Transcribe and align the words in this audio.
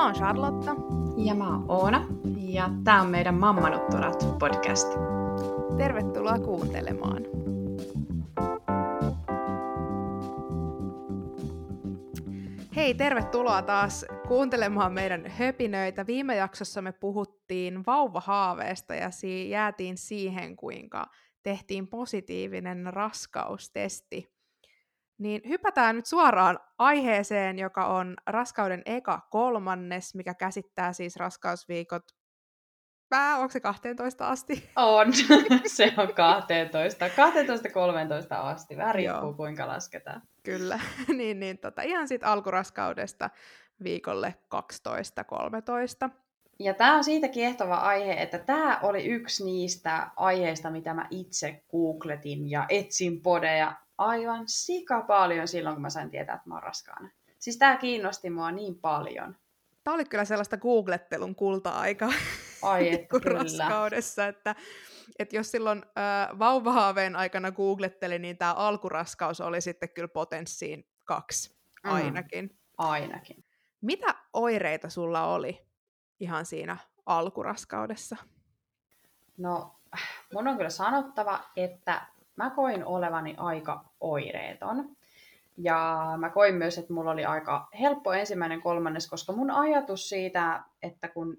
Mä 0.00 0.04
oon 0.04 0.14
Charlotta. 0.14 0.70
Ja 1.16 1.34
mä 1.34 1.48
oon 1.48 1.64
Oona. 1.68 2.06
Ja 2.36 2.70
tää 2.84 3.02
on 3.02 3.10
meidän 3.10 3.34
Mammanutturat 3.34 4.38
podcast. 4.38 4.88
Tervetuloa 5.76 6.38
kuuntelemaan. 6.38 7.22
Hei, 12.76 12.94
tervetuloa 12.94 13.62
taas 13.62 14.04
kuuntelemaan 14.28 14.92
meidän 14.92 15.26
höpinöitä. 15.26 16.06
Viime 16.06 16.36
jaksossa 16.36 16.82
me 16.82 16.92
puhuttiin 16.92 17.86
vauvahaaveesta 17.86 18.94
ja 18.94 19.10
si- 19.10 19.50
jäätiin 19.50 19.96
siihen, 19.96 20.56
kuinka 20.56 21.06
tehtiin 21.42 21.88
positiivinen 21.88 22.86
raskaustesti. 22.86 24.39
Niin 25.20 25.42
hypätään 25.48 25.96
nyt 25.96 26.06
suoraan 26.06 26.58
aiheeseen, 26.78 27.58
joka 27.58 27.86
on 27.86 28.16
raskauden 28.26 28.82
eka 28.86 29.20
kolmannes, 29.30 30.14
mikä 30.14 30.34
käsittää 30.34 30.92
siis 30.92 31.16
raskausviikot 31.16 32.02
Pää, 33.10 33.36
onko 33.38 33.52
se 33.52 33.60
12 33.60 34.28
asti? 34.28 34.70
On, 34.76 35.06
se 35.76 35.92
on 35.96 36.14
12. 36.14 37.06
12-13 37.06 37.10
asti, 38.30 38.76
vähän 38.76 38.94
riippuu 38.94 39.34
kuinka 39.34 39.68
lasketaan. 39.68 40.22
Kyllä, 40.42 40.80
niin, 41.18 41.40
niin 41.40 41.58
tota, 41.58 41.82
ihan 41.82 42.08
siitä 42.08 42.26
alkuraskaudesta 42.26 43.30
viikolle 43.84 44.34
12-13. 46.06 46.10
Ja 46.58 46.74
tämä 46.74 46.96
on 46.96 47.04
siitä 47.04 47.28
kiehtova 47.28 47.74
aihe, 47.74 48.12
että 48.12 48.38
tämä 48.38 48.80
oli 48.82 49.04
yksi 49.04 49.44
niistä 49.44 50.10
aiheista, 50.16 50.70
mitä 50.70 50.94
mä 50.94 51.06
itse 51.10 51.64
googletin 51.70 52.50
ja 52.50 52.66
etsin 52.68 53.22
podeja 53.22 53.76
aivan 54.00 54.48
sika 54.48 55.00
paljon 55.00 55.48
silloin, 55.48 55.74
kun 55.74 55.82
mä 55.82 55.90
sain 55.90 56.10
tietää, 56.10 56.34
että 56.34 56.48
mä 56.48 56.54
oon 56.54 56.62
raskaana. 56.62 57.10
Siis 57.38 57.58
tämä 57.58 57.76
kiinnosti 57.76 58.30
mua 58.30 58.50
niin 58.50 58.78
paljon. 58.78 59.36
Tämä 59.84 59.94
oli 59.94 60.04
kyllä 60.04 60.24
sellaista 60.24 60.56
googlettelun 60.56 61.34
kulta-aikaa 61.34 62.12
Ai, 62.62 62.94
että 62.94 63.18
raskaudessa, 63.24 64.26
että, 64.26 64.54
että 65.18 65.36
jos 65.36 65.50
silloin 65.50 65.82
äh, 65.98 66.38
vauvahaaveen 66.38 67.16
aikana 67.16 67.50
googletteli, 67.52 68.18
niin 68.18 68.38
tämä 68.38 68.54
alkuraskaus 68.54 69.40
oli 69.40 69.60
sitten 69.60 69.88
kyllä 69.88 70.08
potenssiin 70.08 70.88
kaksi 71.04 71.58
mm. 71.84 71.90
ainakin. 71.92 72.44
Mm, 72.44 72.58
ainakin. 72.78 73.44
Mitä 73.80 74.14
oireita 74.32 74.88
sulla 74.88 75.24
oli 75.24 75.66
ihan 76.20 76.46
siinä 76.46 76.76
alkuraskaudessa? 77.06 78.16
No, 79.36 79.80
mun 80.34 80.48
on 80.48 80.56
kyllä 80.56 80.70
sanottava, 80.70 81.40
että 81.56 82.06
mä 82.44 82.50
koin 82.50 82.84
olevani 82.84 83.34
aika 83.36 83.84
oireeton. 84.00 84.88
Ja 85.56 86.00
mä 86.18 86.30
koin 86.30 86.54
myös, 86.54 86.78
että 86.78 86.92
mulla 86.92 87.10
oli 87.10 87.24
aika 87.24 87.68
helppo 87.80 88.12
ensimmäinen 88.12 88.60
kolmannes, 88.60 89.08
koska 89.08 89.32
mun 89.32 89.50
ajatus 89.50 90.08
siitä, 90.08 90.62
että 90.82 91.08
kun 91.08 91.38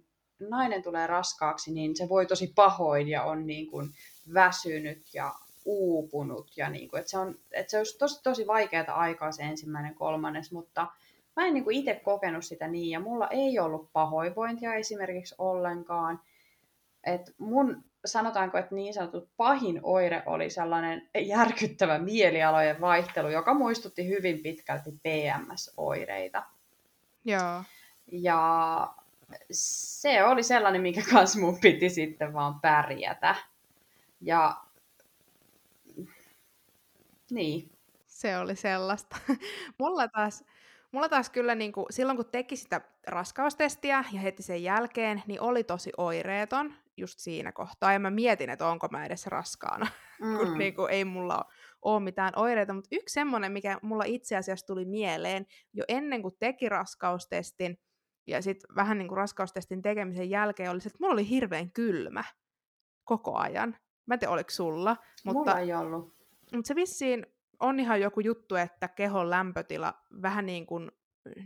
nainen 0.50 0.84
tulee 0.84 1.08
raskaaksi, 1.08 1.74
niin 1.74 1.96
se 1.96 2.10
voi 2.10 2.26
tosi 2.26 2.52
pahoin 2.56 3.08
ja 3.08 3.24
on 3.24 3.48
niin 3.48 3.68
kuin 3.68 3.90
väsynyt 4.34 5.14
ja 5.14 5.34
uupunut. 5.66 6.58
Ja 6.58 6.70
niin 6.70 6.90
kuin, 6.90 7.00
että 7.00 7.10
se, 7.10 7.18
on, 7.18 7.36
että 7.52 7.72
se 7.72 7.78
olisi 7.78 7.98
tosi, 7.98 8.24
tosi 8.24 8.48
vaikeaa 8.48 8.96
aikaa 8.96 9.32
se 9.32 9.44
ensimmäinen 9.44 9.96
kolmannes, 9.96 10.52
mutta 10.52 10.88
mä 11.36 11.46
en 11.46 11.54
niin 11.54 11.64
kuin 11.64 11.78
itse 11.78 12.02
kokenut 12.04 12.46
sitä 12.46 12.68
niin, 12.68 12.90
ja 12.90 13.00
mulla 13.00 13.28
ei 13.28 13.60
ollut 13.60 13.90
pahoinvointia 13.94 14.74
esimerkiksi 14.74 15.36
ollenkaan. 15.38 16.20
Et 17.04 17.36
mun 17.38 17.84
sanotaanko, 18.06 18.58
että 18.58 18.76
niin 18.76 18.94
sanottu 18.94 19.30
pahin 19.38 19.80
oire 19.84 20.24
oli 20.26 20.50
sellainen 20.50 21.10
järkyttävä 21.20 22.00
mielialojen 22.00 22.82
vaihtelu, 22.82 23.30
joka 23.30 23.54
muistutti 23.54 24.08
hyvin 24.08 24.40
pitkälti 24.40 24.92
PMS-oireita. 24.92 26.44
Joo. 27.26 27.64
Ja 28.12 28.94
se 29.52 30.24
oli 30.24 30.44
sellainen, 30.44 30.82
mikä 30.82 31.02
kanssa 31.12 31.40
mun 31.40 31.60
piti 31.60 31.90
sitten 31.90 32.34
vaan 32.34 32.60
pärjätä. 32.60 33.36
Ja 34.22 34.58
niin. 37.32 37.72
Se 38.08 38.38
oli 38.38 38.56
sellaista. 38.56 39.18
mulla 39.80 40.08
taas, 40.08 40.44
mulla 40.92 41.10
taas 41.10 41.30
kyllä 41.30 41.56
niin 41.56 41.72
kuin, 41.72 41.86
silloin 41.90 42.16
kun 42.16 42.26
teki 42.32 42.56
sitä 42.56 42.82
raskaustestiä 43.08 44.04
ja 44.14 44.20
heti 44.20 44.44
sen 44.44 44.64
jälkeen, 44.64 45.24
niin 45.28 45.42
oli 45.42 45.64
tosi 45.64 45.92
oireeton 45.98 46.74
just 46.98 47.20
siinä 47.20 47.52
kohtaa. 47.52 47.94
Ja 47.94 48.00
mä 48.00 48.12
mietin, 48.12 48.50
että 48.50 48.68
onko 48.68 48.88
mä 48.92 49.06
edes 49.06 49.28
raskaana, 49.28 49.88
mm. 50.22 50.38
kun 50.38 50.58
niin 50.58 50.76
kuin, 50.76 50.92
ei 50.92 51.06
mulla 51.06 51.46
ole 51.82 52.00
mitään 52.00 52.34
oireita. 52.36 52.74
Mutta 52.74 52.90
yksi 52.92 53.14
semmoinen, 53.14 53.52
mikä 53.52 53.78
mulla 53.82 54.04
itse 54.04 54.38
asiassa 54.38 54.66
tuli 54.66 54.86
mieleen 54.86 55.46
jo 55.74 55.84
ennen 55.88 56.22
kuin 56.22 56.34
teki 56.40 56.70
raskaustestin, 56.70 57.78
ja 58.28 58.42
sitten 58.42 58.76
vähän 58.76 58.98
niin 58.98 59.08
kuin 59.08 59.18
raskaustestin 59.18 59.82
tekemisen 59.82 60.30
jälkeen 60.30 60.72
oli 60.72 60.82
se, 60.82 60.88
että 60.88 60.98
mulla 61.00 61.14
oli 61.14 61.30
hirveän 61.30 61.72
kylmä 61.72 62.24
koko 63.04 63.38
ajan. 63.38 63.76
Mä 64.06 64.14
en 64.14 64.20
tiedä, 64.20 64.34
oliko 64.34 64.50
sulla. 64.50 64.98
Mutta, 65.26 65.40
mulla 65.40 65.60
ei 65.60 65.74
ollut. 65.74 66.16
Mutta 66.54 66.68
se 66.68 66.76
vissiin 66.76 67.26
on 67.60 67.80
ihan 67.80 68.02
joku 68.02 68.20
juttu, 68.20 68.56
että 68.56 68.88
kehon 68.88 69.30
lämpötila 69.30 69.94
vähän 70.22 70.46
niin 70.46 70.66
kuin 70.66 70.92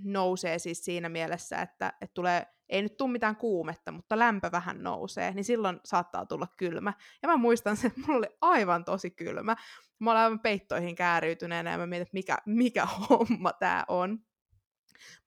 nousee 0.03 0.59
siis 0.59 0.85
siinä 0.85 1.09
mielessä, 1.09 1.61
että, 1.61 1.93
että 2.01 2.13
tulee, 2.13 2.47
ei 2.69 2.81
nyt 2.81 2.97
tule 2.97 3.11
mitään 3.11 3.35
kuumetta, 3.35 3.91
mutta 3.91 4.19
lämpö 4.19 4.51
vähän 4.51 4.83
nousee, 4.83 5.31
niin 5.33 5.43
silloin 5.43 5.79
saattaa 5.85 6.25
tulla 6.25 6.47
kylmä. 6.57 6.93
Ja 7.21 7.27
mä 7.27 7.37
muistan 7.37 7.77
sen, 7.77 7.87
että 7.87 8.01
mulla 8.07 8.17
oli 8.17 8.37
aivan 8.41 8.85
tosi 8.85 9.11
kylmä. 9.11 9.55
Mä 9.99 10.11
olin 10.11 10.21
aivan 10.21 10.39
peittoihin 10.39 10.95
kääriytyneenä 10.95 11.71
ja 11.71 11.77
mä 11.77 11.87
mietin, 11.87 12.01
että 12.01 12.13
mikä, 12.13 12.37
mikä 12.45 12.85
homma 13.09 13.53
tää 13.53 13.83
on. 13.87 14.19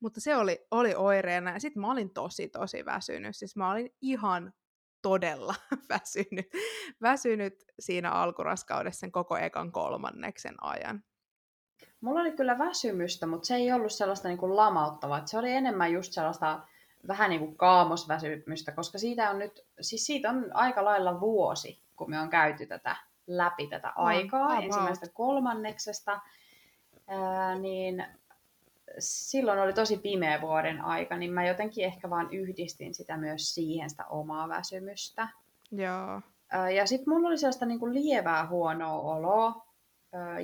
Mutta 0.00 0.20
se 0.20 0.36
oli, 0.36 0.66
oli 0.70 0.94
oireena 0.94 1.50
ja 1.50 1.60
sitten 1.60 1.80
mä 1.80 1.92
olin 1.92 2.14
tosi 2.14 2.48
tosi 2.48 2.84
väsynyt. 2.84 3.36
Siis 3.36 3.56
mä 3.56 3.70
olin 3.70 3.90
ihan 4.00 4.52
todella 5.02 5.54
väsynyt, 5.88 6.46
väsynyt 7.02 7.54
siinä 7.78 8.10
alkuraskaudessa 8.10 9.00
sen 9.00 9.12
koko 9.12 9.36
ekan 9.36 9.72
kolmanneksen 9.72 10.54
ajan. 10.60 11.04
Mulla 12.00 12.20
oli 12.20 12.32
kyllä 12.32 12.58
väsymystä, 12.58 13.26
mutta 13.26 13.46
se 13.46 13.54
ei 13.54 13.72
ollut 13.72 13.92
sellaista 13.92 14.28
niin 14.28 14.38
kuin 14.38 14.56
lamauttavaa. 14.56 15.26
Se 15.26 15.38
oli 15.38 15.52
enemmän 15.52 15.92
just 15.92 16.12
sellaista 16.12 16.60
vähän 17.08 17.30
niin 17.30 17.40
kuin 17.40 17.56
kaamosväsymystä, 17.56 18.72
koska 18.72 18.98
siitä 18.98 19.30
on 19.30 19.38
nyt, 19.38 19.66
siis 19.80 20.06
siitä 20.06 20.30
on 20.30 20.50
aika 20.54 20.84
lailla 20.84 21.20
vuosi, 21.20 21.82
kun 21.96 22.10
me 22.10 22.20
on 22.20 22.30
käyty 22.30 22.66
tätä 22.66 22.96
läpi 23.26 23.66
tätä 23.66 23.92
aikaa, 23.96 24.46
oh, 24.46 24.64
ensimmäistä 24.64 25.06
kolmanneksesta, 25.12 26.20
ää, 27.08 27.54
niin 27.54 28.06
silloin 28.98 29.58
oli 29.58 29.72
tosi 29.72 29.96
pimeä 29.96 30.40
vuoden 30.40 30.80
aika, 30.80 31.16
niin 31.16 31.32
mä 31.32 31.46
jotenkin 31.46 31.84
ehkä 31.84 32.10
vaan 32.10 32.28
yhdistin 32.32 32.94
sitä 32.94 33.16
myös 33.16 33.54
siihen 33.54 33.90
sitä 33.90 34.04
omaa 34.06 34.48
väsymystä. 34.48 35.28
Joo. 35.72 36.22
Ja 36.74 36.86
sitten 36.86 37.14
mulla 37.14 37.28
oli 37.28 37.38
sellaista 37.38 37.66
niin 37.66 37.80
kuin 37.80 37.94
lievää 37.94 38.46
huonoa 38.46 39.00
oloa, 39.00 39.66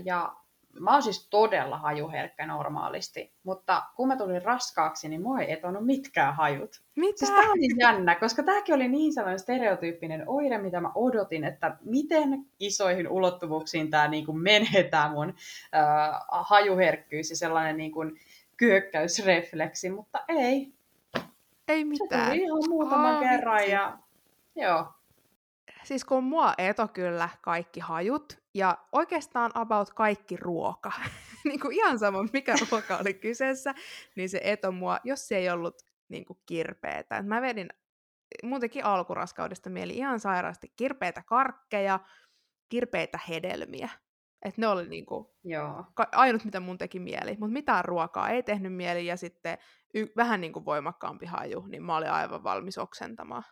ja 0.05 0.37
mä 0.81 0.93
oon 0.93 1.03
siis 1.03 1.29
todella 1.29 1.79
hajuherkkä 1.79 2.47
normaalisti, 2.47 3.33
mutta 3.43 3.83
kun 3.97 4.09
mä 4.09 4.17
tulin 4.17 4.43
raskaaksi, 4.43 5.09
niin 5.09 5.23
mua 5.23 5.41
ei 5.41 5.53
etonut 5.53 5.87
mitkään 5.87 6.35
hajut. 6.35 6.83
Mitä? 6.97 7.19
Siis 7.19 7.31
tää 7.31 7.51
oli 7.51 7.81
jännä, 7.81 8.15
koska 8.15 8.43
tämäkin 8.43 8.75
oli 8.75 8.89
niin 8.89 9.13
sellainen 9.13 9.39
stereotyyppinen 9.39 10.25
oire, 10.27 10.59
mitä 10.59 10.81
mä 10.81 10.93
odotin, 10.95 11.45
että 11.45 11.77
miten 11.85 12.47
isoihin 12.61 13.09
ulottuvuuksiin 13.09 13.91
tämä 13.91 14.09
niin 14.09 14.27
kuin 14.27 14.39
menee 14.39 14.83
tämä 14.91 15.09
mun 15.09 15.29
äh, 15.29 16.21
hajuherkkyys 16.31 17.31
ja 17.31 17.37
sellainen 17.37 17.77
niin 17.77 17.93
kuin 17.93 18.21
kyökkäysrefleksi, 18.57 19.91
mutta 19.91 20.25
ei. 20.29 20.73
Ei 21.69 21.85
mitään. 21.85 22.25
Se 22.25 22.31
tuli 22.31 22.43
ihan 22.43 22.63
muutaman 22.69 23.15
Aa, 23.15 23.21
kerran 23.21 23.71
ja 23.71 23.99
joo. 24.57 24.87
Siis 25.85 26.05
kun 26.05 26.25
mua 26.25 26.55
eto 26.59 26.89
kyllä 26.89 27.29
kaikki 27.41 27.81
hajut, 27.81 28.44
ja 28.55 28.79
oikeastaan 28.93 29.51
about 29.55 29.91
kaikki 29.91 30.37
ruoka. 30.37 30.93
niin 31.49 31.61
kuin 31.61 31.75
ihan 31.75 31.99
sama, 31.99 32.23
mikä 32.33 32.55
ruoka 32.71 32.97
oli 32.97 33.15
kyseessä, 33.15 33.75
niin 34.17 34.29
se 34.29 34.41
eto 34.45 34.73
mua, 34.73 34.99
jos 35.05 35.29
se 35.29 35.37
ei 35.37 35.51
ollut 35.51 35.77
niin 36.09 36.25
kuin 36.25 36.39
kirpeetä. 36.47 37.23
mä 37.23 37.43
vedin 37.43 37.69
muutenkin 38.43 38.85
alkuraskaudesta 38.85 39.71
mieli 39.71 39.97
ihan 39.97 40.21
sairaasti 40.21 40.73
kirpeitä 40.77 41.23
karkkeja, 41.23 42.01
kirpeitä 42.69 43.19
hedelmiä. 43.29 43.89
Että 44.45 44.61
ne 44.61 44.67
oli 44.67 44.89
niinku 44.89 45.37
Joo. 45.45 45.85
ainut, 46.13 46.45
mitä 46.45 46.61
mun 46.61 46.79
teki 46.79 47.01
mieli. 47.01 47.37
Mutta 47.39 47.53
mitään 47.53 47.85
ruokaa 47.85 48.31
ei 48.31 48.43
tehnyt 48.43 48.75
mieli 48.75 49.07
ja 49.07 49.17
sitten 49.17 49.59
y- 49.95 50.13
vähän 50.17 50.41
niinku 50.41 50.65
voimakkaampi 50.65 51.27
haju, 51.27 51.67
niin 51.67 51.83
mä 51.83 51.97
olin 51.97 52.11
aivan 52.11 52.45
valmis 52.45 52.79
oksentamaan. 52.79 53.45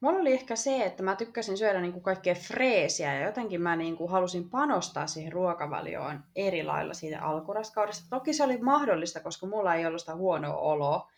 Mulla 0.00 0.18
oli 0.18 0.32
ehkä 0.32 0.56
se, 0.56 0.84
että 0.84 1.02
mä 1.02 1.16
tykkäsin 1.16 1.58
syödä 1.58 1.80
niin 1.80 1.92
kuin 1.92 2.02
kaikkea 2.02 2.34
freesiä 2.34 3.14
ja 3.14 3.26
jotenkin 3.26 3.62
mä 3.62 3.76
niin 3.76 3.96
kuin 3.96 4.10
halusin 4.10 4.50
panostaa 4.50 5.06
siihen 5.06 5.32
ruokavalioon 5.32 6.24
eri 6.36 6.62
lailla 6.64 6.94
siitä 6.94 7.22
alkuraskaudesta. 7.22 8.06
Toki 8.10 8.32
se 8.32 8.44
oli 8.44 8.58
mahdollista, 8.58 9.20
koska 9.20 9.46
mulla 9.46 9.74
ei 9.74 9.86
ollut 9.86 10.00
sitä 10.00 10.14
huonoa 10.14 10.56
oloa. 10.56 11.10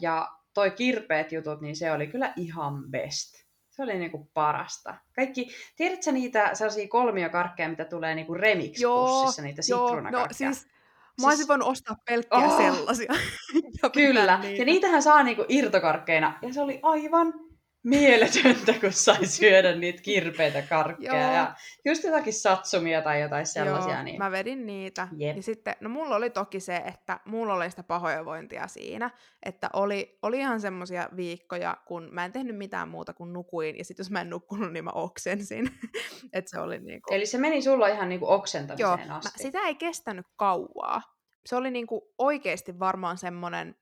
Ja 0.00 0.28
toi 0.54 0.70
kirpeät 0.70 1.32
jutut, 1.32 1.60
niin 1.60 1.76
se 1.76 1.92
oli 1.92 2.06
kyllä 2.06 2.32
ihan 2.36 2.90
best. 2.90 3.44
Se 3.70 3.82
oli 3.82 3.98
niinku 3.98 4.30
parasta. 4.34 4.94
Kaikki, 5.16 5.48
tiedätkö 5.76 6.12
niitä 6.12 6.50
sellaisia 6.54 6.88
kolmiokarkkeja, 6.88 7.68
mitä 7.68 7.84
tulee 7.84 8.14
niinku 8.14 8.34
remix-pussissa, 8.34 9.42
niitä 9.42 9.62
sitruunakarkkeja? 9.62 10.48
No, 10.50 10.54
siis 10.54 10.68
Mä 11.20 11.28
olisin 11.28 11.48
voinut 11.48 11.68
ostaa 11.68 11.96
pelkkiä 12.06 12.38
Oh! 12.38 12.56
sellaisia. 12.56 13.12
ja 13.82 13.90
Kyllä, 13.90 14.20
pitää 14.20 14.34
ja 14.34 14.38
niitä. 14.38 14.64
niitähän 14.64 15.02
saa 15.02 15.22
niinku 15.22 15.44
irtokarkkeina, 15.48 16.38
ja 16.42 16.52
se 16.52 16.60
oli 16.60 16.80
aivan 16.82 17.34
mieletöntä, 17.84 18.72
kun 18.80 18.92
sai 18.92 19.26
syödä 19.26 19.74
niitä 19.74 20.02
kirpeitä 20.02 20.62
karkkeja 20.62 21.20
Joo. 21.22 21.34
ja 21.34 21.54
just 21.84 22.04
jotakin 22.04 22.32
satsumia 22.32 23.02
tai 23.02 23.20
jotain 23.20 23.46
sellaisia. 23.46 23.94
Joo, 23.94 24.02
niin... 24.02 24.18
mä 24.18 24.30
vedin 24.30 24.66
niitä. 24.66 25.08
Jep. 25.16 25.36
Ja 25.36 25.42
sitten, 25.42 25.74
no 25.80 25.88
mulla 25.88 26.16
oli 26.16 26.30
toki 26.30 26.60
se, 26.60 26.76
että 26.76 27.20
mulla 27.24 27.54
oli 27.54 27.70
sitä 27.70 27.82
pahoinvointia 27.82 28.68
siinä, 28.68 29.10
että 29.42 29.70
oli, 29.72 30.18
oli 30.22 30.38
ihan 30.38 30.60
semmoisia 30.60 31.08
viikkoja, 31.16 31.76
kun 31.86 32.08
mä 32.12 32.24
en 32.24 32.32
tehnyt 32.32 32.56
mitään 32.56 32.88
muuta 32.88 33.12
kuin 33.12 33.32
nukuin, 33.32 33.78
ja 33.78 33.84
sitten 33.84 34.04
jos 34.04 34.10
mä 34.10 34.20
en 34.20 34.30
nukkunut, 34.30 34.72
niin 34.72 34.84
mä 34.84 34.90
oksensin. 34.94 35.70
että 36.32 36.50
se 36.50 36.60
oli 36.60 36.78
niinku... 36.78 37.14
Eli 37.14 37.26
se 37.26 37.38
meni 37.38 37.62
sulla 37.62 37.88
ihan 37.88 38.08
niinku 38.08 38.26
Joo, 38.26 38.34
oksentamiseen 38.34 39.08
mä, 39.08 39.16
asti. 39.16 39.42
sitä 39.42 39.60
ei 39.60 39.74
kestänyt 39.74 40.26
kauaa. 40.36 41.02
Se 41.46 41.56
oli 41.56 41.70
niinku 41.70 42.14
oikeasti 42.18 42.78
varmaan 42.78 43.18
semmonen 43.18 43.76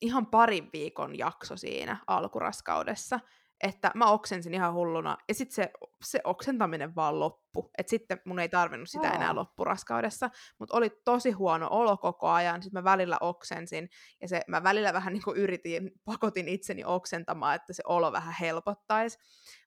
ihan 0.00 0.26
parin 0.26 0.70
viikon 0.72 1.18
jakso 1.18 1.56
siinä 1.56 1.96
alkuraskaudessa, 2.06 3.20
että 3.62 3.90
mä 3.94 4.10
oksensin 4.10 4.54
ihan 4.54 4.74
hulluna, 4.74 5.16
ja 5.28 5.34
sitten 5.34 5.54
se, 5.54 5.72
se 6.04 6.20
oksentaminen 6.24 6.94
vaan 6.94 7.20
loppu. 7.20 7.70
Et 7.78 7.88
sitten 7.88 8.20
mun 8.24 8.38
ei 8.38 8.48
tarvinnut 8.48 8.88
sitä 8.88 9.10
enää 9.10 9.34
loppuraskaudessa, 9.34 10.30
mutta 10.58 10.76
oli 10.76 10.90
tosi 11.04 11.30
huono 11.30 11.68
olo 11.70 11.96
koko 11.96 12.28
ajan, 12.28 12.62
sitten 12.62 12.80
mä 12.80 12.84
välillä 12.84 13.16
oksensin, 13.20 13.88
ja 14.20 14.28
se, 14.28 14.40
mä 14.48 14.62
välillä 14.62 14.92
vähän 14.92 15.12
niin 15.12 15.22
kuin 15.22 15.36
yritin, 15.36 15.90
pakotin 16.04 16.48
itseni 16.48 16.84
oksentamaan, 16.84 17.54
että 17.54 17.72
se 17.72 17.82
olo 17.86 18.12
vähän 18.12 18.34
helpottaisi, 18.40 19.18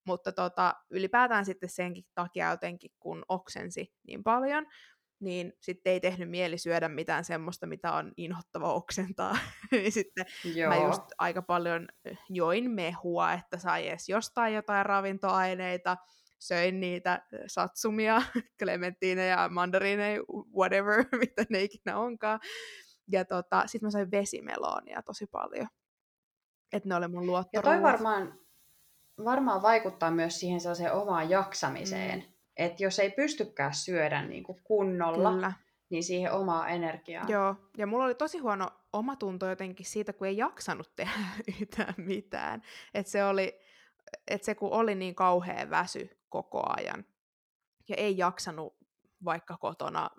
mutta 0.05 0.31
tota, 0.31 0.73
ylipäätään 0.89 1.45
sitten 1.45 1.69
senkin 1.69 2.03
takia 2.15 2.49
jotenkin, 2.49 2.91
kun 2.99 3.25
oksensi 3.29 3.93
niin 4.07 4.23
paljon, 4.23 4.65
niin 5.19 5.53
sitten 5.61 5.93
ei 5.93 5.99
tehnyt 5.99 6.29
mieli 6.29 6.57
syödä 6.57 6.89
mitään 6.89 7.25
semmoista, 7.25 7.67
mitä 7.67 7.91
on 7.91 8.11
inhottava 8.17 8.73
oksentaa. 8.73 9.37
niin 9.71 9.91
sitten 9.91 10.25
Joo. 10.55 10.69
mä 10.69 10.75
just 10.87 11.03
aika 11.17 11.41
paljon 11.41 11.87
join 12.29 12.71
mehua, 12.71 13.33
että 13.33 13.57
sai 13.57 13.87
edes 13.87 14.09
jostain 14.09 14.53
jotain 14.53 14.85
ravintoaineita, 14.85 15.97
söin 16.39 16.79
niitä 16.79 17.25
satsumia, 17.47 18.21
klementtiinejä, 18.63 19.49
mandariineja, 19.49 20.21
whatever, 20.57 21.05
mitä 21.19 21.45
ne 21.49 21.63
ikinä 21.63 21.97
onkaan. 21.97 22.39
Ja 23.11 23.25
tota, 23.25 23.63
sit 23.65 23.81
mä 23.81 23.91
sain 23.91 24.11
vesimeloonia 24.11 25.01
tosi 25.03 25.27
paljon. 25.27 25.67
Että 26.73 26.89
ne 26.89 26.95
oli 26.95 27.07
mun 27.07 27.23
Ja 27.23 27.27
luottoruuat. 27.27 27.75
toi 27.75 27.83
varmaan, 27.91 28.39
varmaan 29.25 29.61
vaikuttaa 29.61 30.11
myös 30.11 30.39
siihen 30.39 30.59
sellaiseen 30.61 30.93
omaan 30.93 31.29
jaksamiseen. 31.29 32.19
Mm. 32.19 32.33
Että 32.59 32.83
jos 32.83 32.99
ei 32.99 33.11
pystykään 33.11 33.73
syödä 33.73 34.21
niin 34.21 34.43
kuin 34.43 34.61
kunnolla, 34.63 35.31
Kyllä. 35.31 35.53
niin 35.89 36.03
siihen 36.03 36.31
omaa 36.31 36.67
energiaa. 36.67 37.25
Joo, 37.27 37.55
ja 37.77 37.87
mulla 37.87 38.05
oli 38.05 38.15
tosi 38.15 38.37
huono 38.37 38.69
omatunto 38.93 39.49
jotenkin 39.49 39.85
siitä, 39.85 40.13
kun 40.13 40.27
ei 40.27 40.37
jaksanut 40.37 40.95
tehdä 40.95 41.19
yhtään 41.61 41.93
mitään. 41.97 42.61
Että 42.93 43.11
se 43.11 43.23
oli, 43.25 43.59
että 44.27 44.45
se 44.45 44.55
kun 44.55 44.71
oli 44.71 44.95
niin 44.95 45.15
kauhea 45.15 45.69
väsy 45.69 46.09
koko 46.29 46.63
ajan, 46.77 47.05
ja 47.89 47.95
ei 47.95 48.17
jaksanut 48.17 48.77
vaikka 49.25 49.57
kotona 49.57 50.09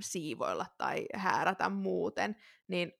siivoilla 0.00 0.66
tai 0.78 1.06
häärätä 1.14 1.68
muuten, 1.68 2.36
niin 2.68 2.92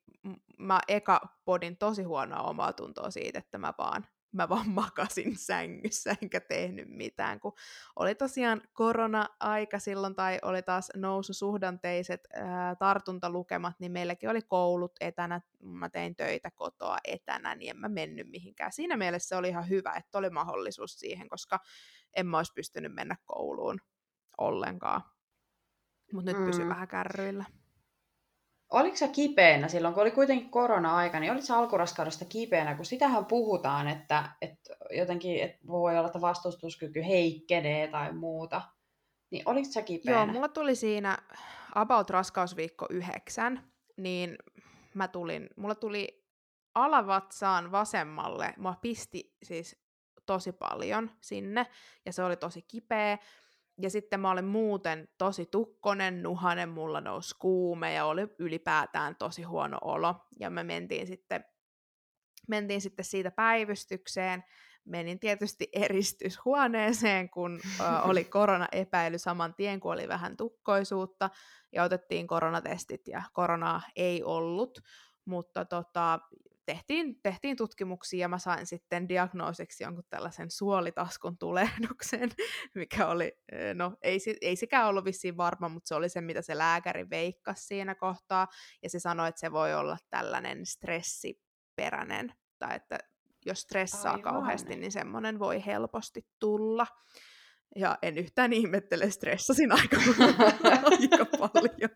mä 0.59 0.81
eka 0.89 1.21
podin 1.45 1.77
tosi 1.77 2.03
huonoa 2.03 2.43
omaa 2.43 2.73
tuntoa 2.73 3.11
siitä, 3.11 3.39
että 3.39 3.59
mä 3.59 3.75
vaan, 3.79 4.07
mä 4.33 4.49
vaan 4.49 4.71
makasin 4.83 5.37
sängyssä 5.37 6.17
enkä 6.23 6.41
tehnyt 6.41 6.89
mitään, 6.89 7.41
kun 7.41 7.53
oli 7.97 8.15
tosiaan 8.15 8.63
korona-aika 8.73 9.79
silloin 9.79 10.15
tai 10.15 10.39
oli 10.43 10.63
taas 10.63 10.91
noususuhdanteiset 10.97 12.21
ää, 12.33 12.75
tartuntalukemat, 12.77 13.81
niin 13.81 13.93
meilläkin 13.93 14.31
oli 14.31 14.43
koulut 14.43 14.93
etänä, 15.01 15.41
mä 15.63 15.91
tein 15.91 16.17
töitä 16.17 16.51
kotoa 16.51 16.97
etänä, 17.05 17.55
niin 17.55 17.71
en 17.71 17.77
mä 17.77 17.89
mennyt 17.89 18.31
mihinkään. 18.31 18.73
Siinä 18.73 18.97
mielessä 18.97 19.29
se 19.29 19.37
oli 19.37 19.49
ihan 19.49 19.69
hyvä, 19.69 19.93
että 19.93 20.19
oli 20.19 20.31
mahdollisuus 20.31 20.99
siihen, 20.99 21.29
koska 21.29 21.59
en 22.17 22.27
mä 22.27 22.37
olisi 22.37 22.53
pystynyt 22.55 22.95
mennä 22.95 23.17
kouluun 23.25 23.79
ollenkaan. 24.39 25.03
Mutta 26.13 26.33
nyt 26.33 26.41
mm. 26.41 26.47
pysy 26.47 26.69
vähän 26.69 26.89
kärryillä. 26.89 27.45
Oliko 28.71 28.97
sä 28.97 29.09
kipeänä 29.09 29.69
silloin, 29.69 29.95
kun 29.95 30.03
oli 30.03 30.11
kuitenkin 30.11 30.51
korona-aika, 30.51 31.21
niin 31.21 31.33
olit 31.33 31.45
sä 31.45 31.57
alkuraskaudesta 31.57 32.25
kipeänä, 32.25 32.75
kun 32.75 32.85
sitähän 32.85 33.27
puhutaan, 33.27 33.89
että, 33.89 34.31
että 34.41 34.77
jotenkin 34.91 35.43
että 35.43 35.59
voi 35.67 35.99
olla, 35.99 36.07
että 36.07 36.21
vastustuskyky 36.21 37.05
heikkenee 37.07 37.89
tai 37.89 38.13
muuta. 38.13 38.63
Niin 39.31 39.43
oliko 39.47 39.69
sä 39.71 39.83
kipeänä? 39.83 40.21
Joo, 40.21 40.27
mulla 40.27 40.49
tuli 40.49 40.75
siinä 40.75 41.19
about 41.75 42.11
raskausviikko 42.11 42.87
yhdeksän, 42.91 43.73
niin 43.97 44.37
mä 44.95 45.09
tulin, 45.09 45.49
mulla 45.57 45.75
tuli 45.75 46.25
alavatsaan 46.75 47.73
vasemmalle, 47.73 48.55
mua 48.57 48.75
pisti 48.83 49.37
siis 49.43 49.77
tosi 50.27 50.53
paljon 50.53 51.11
sinne, 51.21 51.67
ja 52.07 52.13
se 52.13 52.25
oli 52.25 52.37
tosi 52.37 52.63
kipeä. 52.63 53.19
Ja 53.83 53.91
sitten 53.91 54.21
mä 54.21 54.31
olin 54.31 54.45
muuten 54.45 55.09
tosi 55.19 55.47
tukkonen, 55.47 56.23
nuhanen, 56.23 56.69
mulla 56.69 57.01
nousi 57.01 57.35
kuume 57.39 57.95
ja 57.95 58.05
oli 58.05 58.23
ylipäätään 58.39 59.17
tosi 59.17 59.43
huono 59.43 59.79
olo. 59.83 60.15
Ja 60.41 60.51
me 60.51 60.65
mentiin 60.65 61.07
sitten, 61.07 61.45
mentiin 62.49 62.81
sitten 62.81 63.05
siitä 63.05 63.31
päivystykseen. 63.31 64.45
Menin 64.85 65.21
tietysti 65.21 65.69
eristyshuoneeseen, 65.73 67.31
kun 67.31 67.61
ö, 67.81 67.83
oli 68.03 68.25
koronaepäily 68.39 69.19
saman 69.19 69.55
tien, 69.55 69.81
kun 69.81 69.93
oli 69.93 70.09
vähän 70.09 70.37
tukkoisuutta. 70.37 71.31
Ja 71.73 71.83
otettiin 71.83 72.27
koronatestit 72.27 73.09
ja 73.09 73.23
koronaa 73.33 73.83
ei 73.97 74.23
ollut. 74.23 74.81
Mutta 75.25 75.65
tota, 75.65 76.21
tehtiin, 76.71 77.23
tehtiin 77.23 77.57
tutkimuksia 77.57 78.21
ja 78.21 78.29
mä 78.29 78.39
sain 78.39 78.67
sitten 78.67 79.09
diagnoosiksi 79.09 79.85
jonkun 79.85 80.05
tällaisen 80.11 80.51
suolitaskun 80.51 81.39
tulehduksen, 81.39 82.31
mikä 82.75 83.07
oli, 83.07 83.33
eh, 83.53 83.75
no 83.75 83.97
ei, 84.03 84.19
ei 84.41 84.57
sekään 84.57 84.89
ollut 84.89 85.05
vissiin 85.05 85.37
varma, 85.37 85.69
mutta 85.69 85.89
se 85.89 85.95
oli 85.95 86.09
se, 86.09 86.21
mitä 86.21 86.43
se 86.43 86.59
lääkäri 86.59 87.11
veikkasi 87.11 87.67
siinä 87.67 87.95
kohtaa, 87.95 88.49
ja 88.83 88.91
se 88.91 88.99
sanoi, 88.99 89.29
että 89.29 89.41
se 89.41 89.53
voi 89.53 89.75
olla 89.75 89.97
tällainen 90.11 90.67
stressiperäinen, 90.67 92.35
tai 92.59 92.77
että 92.77 92.99
jos 93.47 93.61
stressaa 93.61 94.13
Aivan. 94.13 94.35
kauheasti, 94.35 94.77
niin 94.77 94.93
semmoinen 94.93 95.39
voi 95.39 95.67
helposti 95.67 96.27
tulla. 96.39 96.87
Ja 97.77 97.99
en 98.03 98.19
yhtään 98.19 98.53
ihmettele, 98.53 99.11
stressasin 99.11 99.73
aika, 99.73 99.97
aika 100.91 101.25
paljon, 101.25 101.91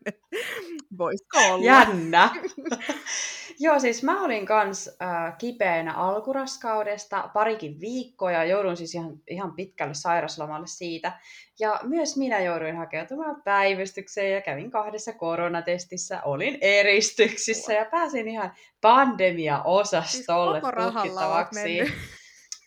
voisiko 0.97 1.39
olla. 1.51 1.65
Jännä. 1.65 2.29
Joo, 3.59 3.79
siis 3.79 4.03
mä 4.03 4.23
olin 4.23 4.45
kans 4.45 4.89
äh, 5.01 5.37
kipeänä 5.37 5.93
alkuraskaudesta 5.93 7.29
parikin 7.33 7.79
viikkoa 7.79 8.31
ja 8.31 8.43
joudun 8.43 8.77
siis 8.77 8.95
ihan, 8.95 9.13
ihan 9.27 9.55
pitkälle 9.55 9.93
sairaslomalle 9.93 10.67
siitä. 10.67 11.19
Ja 11.59 11.79
myös 11.83 12.17
minä 12.17 12.39
jouduin 12.39 12.75
hakeutumaan 12.75 13.41
päivystykseen 13.41 14.33
ja 14.33 14.41
kävin 14.41 14.71
kahdessa 14.71 15.13
koronatestissä, 15.13 16.21
olin 16.21 16.57
eristyksissä 16.61 17.73
ja 17.73 17.85
pääsin 17.85 18.27
ihan 18.27 18.53
pandemia-osastolle 18.81 20.61
Siis 20.61 20.73
koko 20.73 20.91
tutkittavaksi. 20.91 21.79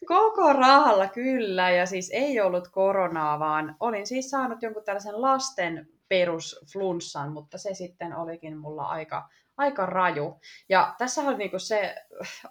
Koko 0.07 0.53
rahalla 0.53 1.09
kyllä, 1.09 1.71
ja 1.71 1.87
siis 1.87 2.11
ei 2.13 2.41
ollut 2.41 2.69
koronaa, 2.69 3.39
vaan 3.39 3.77
olin 3.81 4.07
siis 4.07 4.31
saanut 4.31 4.63
jonkun 4.63 4.85
tällaisen 4.85 5.23
lasten 5.23 5.89
perusflunssan, 6.09 7.33
mutta 7.33 7.59
se 7.59 7.75
sitten 7.75 8.17
olikin 8.17 8.57
mulla 8.59 8.83
aika, 8.83 9.29
aika 9.59 9.87
raju. 9.87 10.41
Ja 10.69 10.95
tässä 10.99 11.23
oli 11.23 11.37
niinku 11.37 11.59
se 11.59 11.95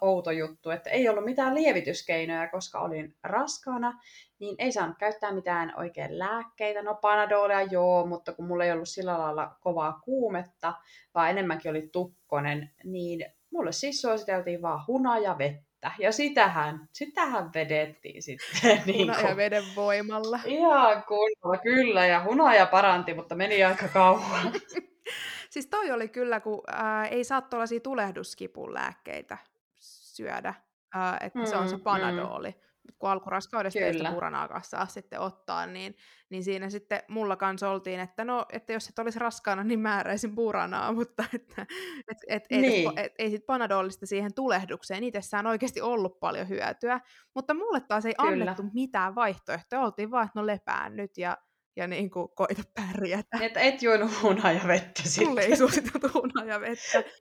outo 0.02 0.32
juttu, 0.32 0.70
että 0.70 0.90
ei 0.90 1.10
ollut 1.10 1.26
mitään 1.26 1.56
lievityskeinoja, 1.56 2.50
koska 2.50 2.80
olin 2.80 3.16
raskaana, 3.24 4.00
niin 4.40 4.56
ei 4.60 4.72
saanut 4.72 4.98
käyttää 4.98 5.32
mitään 5.32 5.74
oikein 5.78 6.20
lääkkeitä. 6.20 6.82
No 6.82 6.96
panadolia 6.96 7.62
joo, 7.62 8.06
mutta 8.06 8.34
kun 8.34 8.48
mulla 8.48 8.66
ei 8.66 8.72
ollut 8.72 8.90
sillä 8.90 9.20
lailla 9.20 9.56
kovaa 9.60 10.00
kuumetta, 10.04 10.74
vaan 11.16 11.30
enemmänkin 11.30 11.72
oli 11.72 11.90
tukkonen, 11.92 12.72
niin 12.84 13.26
mulle 13.52 13.72
siis 13.72 14.02
suositeltiin 14.02 14.62
vaan 14.62 14.88
hunajavettä. 14.88 15.92
Ja 16.00 16.12
sitähän, 16.12 16.88
sitähän 16.94 17.50
vedettiin 17.54 18.24
sitten. 18.24 18.82
niin 18.86 19.08
ja 19.08 19.38
veden 19.38 19.64
voimalla. 19.76 20.40
Ihan 20.46 21.04
kunnolla, 21.04 21.58
kyllä. 21.58 22.06
Ja 22.06 22.24
hunaja 22.24 22.66
paranti, 22.66 23.14
mutta 23.14 23.36
meni 23.36 23.64
aika 23.64 23.88
kauan. 23.88 24.54
Siis 25.58 25.68
toi 25.68 25.92
oli 25.92 26.10
kyllä, 26.10 26.40
kun 26.40 26.62
ää, 26.68 27.06
ei 27.08 27.24
saa 27.24 27.42
tuollaisia 27.42 27.80
tulehduskipun 27.80 28.74
lääkkeitä 28.74 29.38
syödä, 29.80 30.54
ää, 30.96 31.18
että 31.22 31.46
se 31.46 31.56
on 31.58 31.70
se 31.70 31.76
Mm, 31.76 31.80
mm. 31.80 31.84
panadoli. 31.84 32.56
Kun 33.00 33.10
alkuraskaudesta 33.10 33.80
ei 33.80 33.94
sitä 33.94 34.12
puranaakaan 34.12 34.64
saa 34.64 34.86
sitten 34.86 35.20
ottaa, 35.20 35.66
niin, 35.66 35.96
niin 36.30 36.44
siinä 36.44 36.70
sitten 36.70 37.02
mulla 37.08 37.36
kanssa 37.36 37.70
oltiin, 37.70 38.00
että 38.00 38.26
no, 38.26 38.46
että 38.54 38.74
jos 38.74 38.90
et 38.90 39.00
olisi 39.00 39.20
raskaana, 39.20 39.64
niin 39.64 39.80
määräisin 39.80 40.36
puranaa, 40.36 40.92
mutta 41.00 41.24
että, 41.34 41.66
et, 42.12 42.18
et, 42.28 42.44
ei, 42.50 42.62
Niin. 42.62 42.72
niin. 42.72 43.00
et, 43.00 43.14
ei 43.20 43.30
sit 43.30 43.46
panadolista 43.46 44.06
siihen 44.06 44.34
tulehdukseen 44.34 45.04
itsessään 45.04 45.48
oikeasti 45.48 45.82
ollut 45.82 46.20
paljon 46.20 46.50
hyötyä, 46.50 47.00
mutta 47.36 47.54
mulle 47.54 47.80
taas 47.82 48.06
ei 48.06 48.14
Kyllä. 48.16 48.32
annettu 48.32 48.64
mitään 48.74 49.16
vaihtoehtoja, 49.16 49.82
oltiin 49.82 50.12
vaan, 50.12 50.26
että 50.26 50.40
no 50.40 50.46
lepää 50.48 50.90
nyt 50.90 51.18
ja, 51.18 51.38
ja 51.78 51.88
niin 51.88 52.10
kuin 52.10 52.30
koita 52.36 52.62
pärjätä. 52.74 53.38
Että 53.42 53.60
et 53.60 53.82
juonut 53.82 54.22
hunajavettä 54.24 55.04
sitten. 55.06 55.28
Mulle 55.28 55.42
ei 55.42 55.58
suositeltu 55.58 56.10
hunajavettä. 56.14 57.04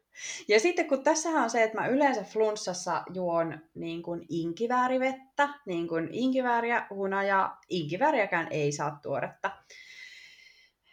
Ja 0.49 0.61
sitten 0.61 0.89
kun 0.89 1.03
tässä 1.05 1.29
on 1.29 1.51
se, 1.51 1.63
että 1.63 1.81
mä 1.81 1.87
yleensä 1.87 2.23
flunssassa 2.23 3.03
juon 3.15 3.59
niin 3.75 4.03
kuin 4.03 4.27
inkiväärivettä, 4.29 5.49
niin 5.67 5.89
kuin 5.89 6.09
inkivääriä, 6.13 6.87
hunaja, 6.91 7.57
inkivääriäkään 7.69 8.49
ei 8.51 8.73
saa 8.73 8.99
tuoretta 9.03 9.51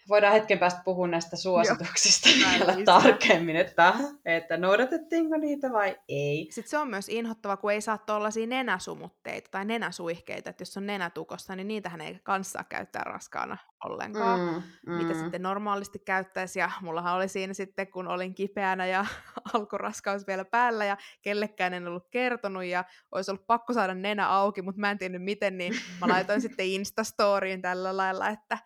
voidaan 0.10 0.33
hetken 0.33 0.60
päästä 0.60 0.81
puhua 0.86 1.07
näistä 1.07 1.36
suosituksista 1.36 2.29
Joo, 2.29 2.50
vielä 2.51 2.86
tarkemmin, 2.86 3.55
että, 3.55 3.93
että 4.25 4.57
noudatettiinko 4.57 5.38
niitä 5.38 5.72
vai 5.72 5.98
ei. 6.07 6.48
Sitten 6.51 6.69
se 6.69 6.77
on 6.77 6.88
myös 6.88 7.10
inhottava, 7.10 7.57
kun 7.57 7.72
ei 7.72 7.81
saa 7.81 7.98
tuollaisia 7.98 8.48
nenäsumutteita 8.48 9.50
tai 9.51 9.65
nenäsuihkeita, 9.65 10.50
että 10.50 10.62
jos 10.62 10.77
on 10.77 10.86
nenätukossa, 10.86 11.55
niin 11.55 11.67
niitähän 11.67 12.01
ei 12.01 12.19
kanssa 12.24 12.63
käyttää 12.69 13.03
raskaana 13.03 13.57
ollenkaan, 13.86 14.39
mm, 14.39 14.62
mm. 14.88 14.93
mitä 14.93 15.19
sitten 15.19 15.41
normaalisti 15.41 16.00
käyttäisi. 16.00 16.60
Ja 16.60 16.72
mullahan 16.81 17.15
oli 17.15 17.27
siinä 17.27 17.53
sitten, 17.53 17.88
kun 17.88 18.07
olin 18.07 18.36
kipeänä 18.36 18.86
ja 18.86 19.05
alkuraskaus 19.53 20.27
vielä 20.27 20.45
päällä 20.45 20.86
ja 20.86 20.98
kellekään 21.22 21.74
en 21.74 21.88
ollut 21.88 22.07
kertonut 22.12 22.63
ja 22.63 22.83
olisi 23.12 23.31
ollut 23.31 23.48
pakko 23.48 23.74
saada 23.74 23.93
nenä 23.93 24.29
auki, 24.29 24.62
mutta 24.62 24.81
mä 24.81 24.91
en 24.91 24.98
tiennyt 24.98 25.24
miten, 25.24 25.57
niin 25.57 25.74
mä 26.01 26.07
laitoin 26.07 26.41
sitten 26.48 26.65
Instastoriin 26.65 27.62
tällä 27.62 27.98
lailla, 27.98 28.29
että 28.29 28.57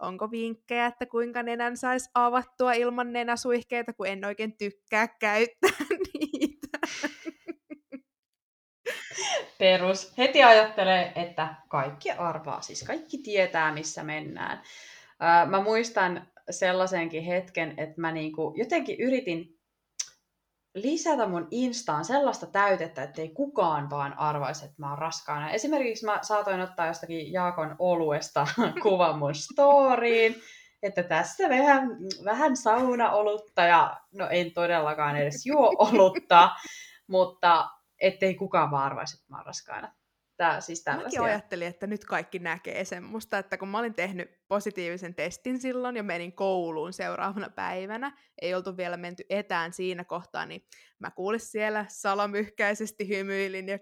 onko 0.00 0.30
vinkkejä, 0.30 0.86
että 0.86 1.06
kuinka 1.06 1.42
nenän 1.42 1.76
saisi 1.76 2.10
avattua 2.14 2.72
ilman 2.72 3.12
nenäsuihkeita, 3.12 3.92
kun 3.92 4.06
en 4.06 4.24
oikein 4.24 4.56
tykkää 4.58 5.08
käyttää 5.08 5.86
niitä. 6.14 6.78
Perus. 9.58 10.18
Heti 10.18 10.42
ajattelee, 10.42 11.12
että 11.14 11.54
kaikki 11.68 12.10
arvaa, 12.10 12.60
siis 12.60 12.82
kaikki 12.82 13.18
tietää, 13.18 13.74
missä 13.74 14.02
mennään. 14.02 14.62
Mä 15.46 15.62
muistan 15.62 16.26
sellaisenkin 16.50 17.22
hetken, 17.22 17.74
että 17.76 18.00
mä 18.00 18.12
niinku 18.12 18.54
jotenkin 18.56 19.00
yritin 19.00 19.59
lisätä 20.74 21.26
mun 21.26 21.48
Instaan 21.50 22.04
sellaista 22.04 22.46
täytettä, 22.46 23.02
ettei 23.02 23.28
kukaan 23.28 23.90
vaan 23.90 24.18
arvaisi, 24.18 24.64
että 24.64 24.76
mä 24.78 24.88
oon 24.88 24.98
raskaana. 24.98 25.50
Esimerkiksi 25.50 26.04
mä 26.04 26.18
saatoin 26.22 26.60
ottaa 26.60 26.86
jostakin 26.86 27.32
Jaakon 27.32 27.76
oluesta 27.78 28.46
kuvan 28.82 29.18
mun 29.18 29.34
storyin, 29.34 30.42
että 30.82 31.02
tässä 31.02 31.48
vähän, 31.48 31.88
vähän 32.24 32.56
saunaolutta 32.56 33.62
ja 33.62 34.00
no 34.12 34.28
en 34.28 34.52
todellakaan 34.52 35.16
edes 35.16 35.46
juo 35.46 35.74
olutta, 35.78 36.50
mutta 37.06 37.68
ettei 38.00 38.34
kukaan 38.34 38.70
vaan 38.70 38.84
arvaisi, 38.84 39.16
että 39.16 39.26
mä 39.28 39.36
oon 39.36 39.46
raskaana. 39.46 39.92
Tää, 40.40 40.60
siis 40.60 40.84
Mäkin 40.96 41.20
ajattelin, 41.20 41.68
että 41.68 41.86
nyt 41.86 42.04
kaikki 42.04 42.38
näkee 42.38 42.84
semmoista, 42.84 43.38
että 43.38 43.58
kun 43.58 43.68
mä 43.68 43.78
olin 43.78 43.94
tehnyt 43.94 44.30
positiivisen 44.48 45.14
testin 45.14 45.60
silloin 45.60 45.96
ja 45.96 46.02
menin 46.02 46.32
kouluun 46.32 46.92
seuraavana 46.92 47.50
päivänä, 47.50 48.18
ei 48.42 48.54
oltu 48.54 48.76
vielä 48.76 48.96
menty 48.96 49.24
etään 49.30 49.72
siinä 49.72 50.04
kohtaa, 50.04 50.46
niin 50.46 50.64
mä 50.98 51.10
kuulin 51.10 51.40
siellä 51.40 51.84
salamyhkäisesti 51.88 53.08
hymyilin 53.08 53.68
ja 53.68 53.78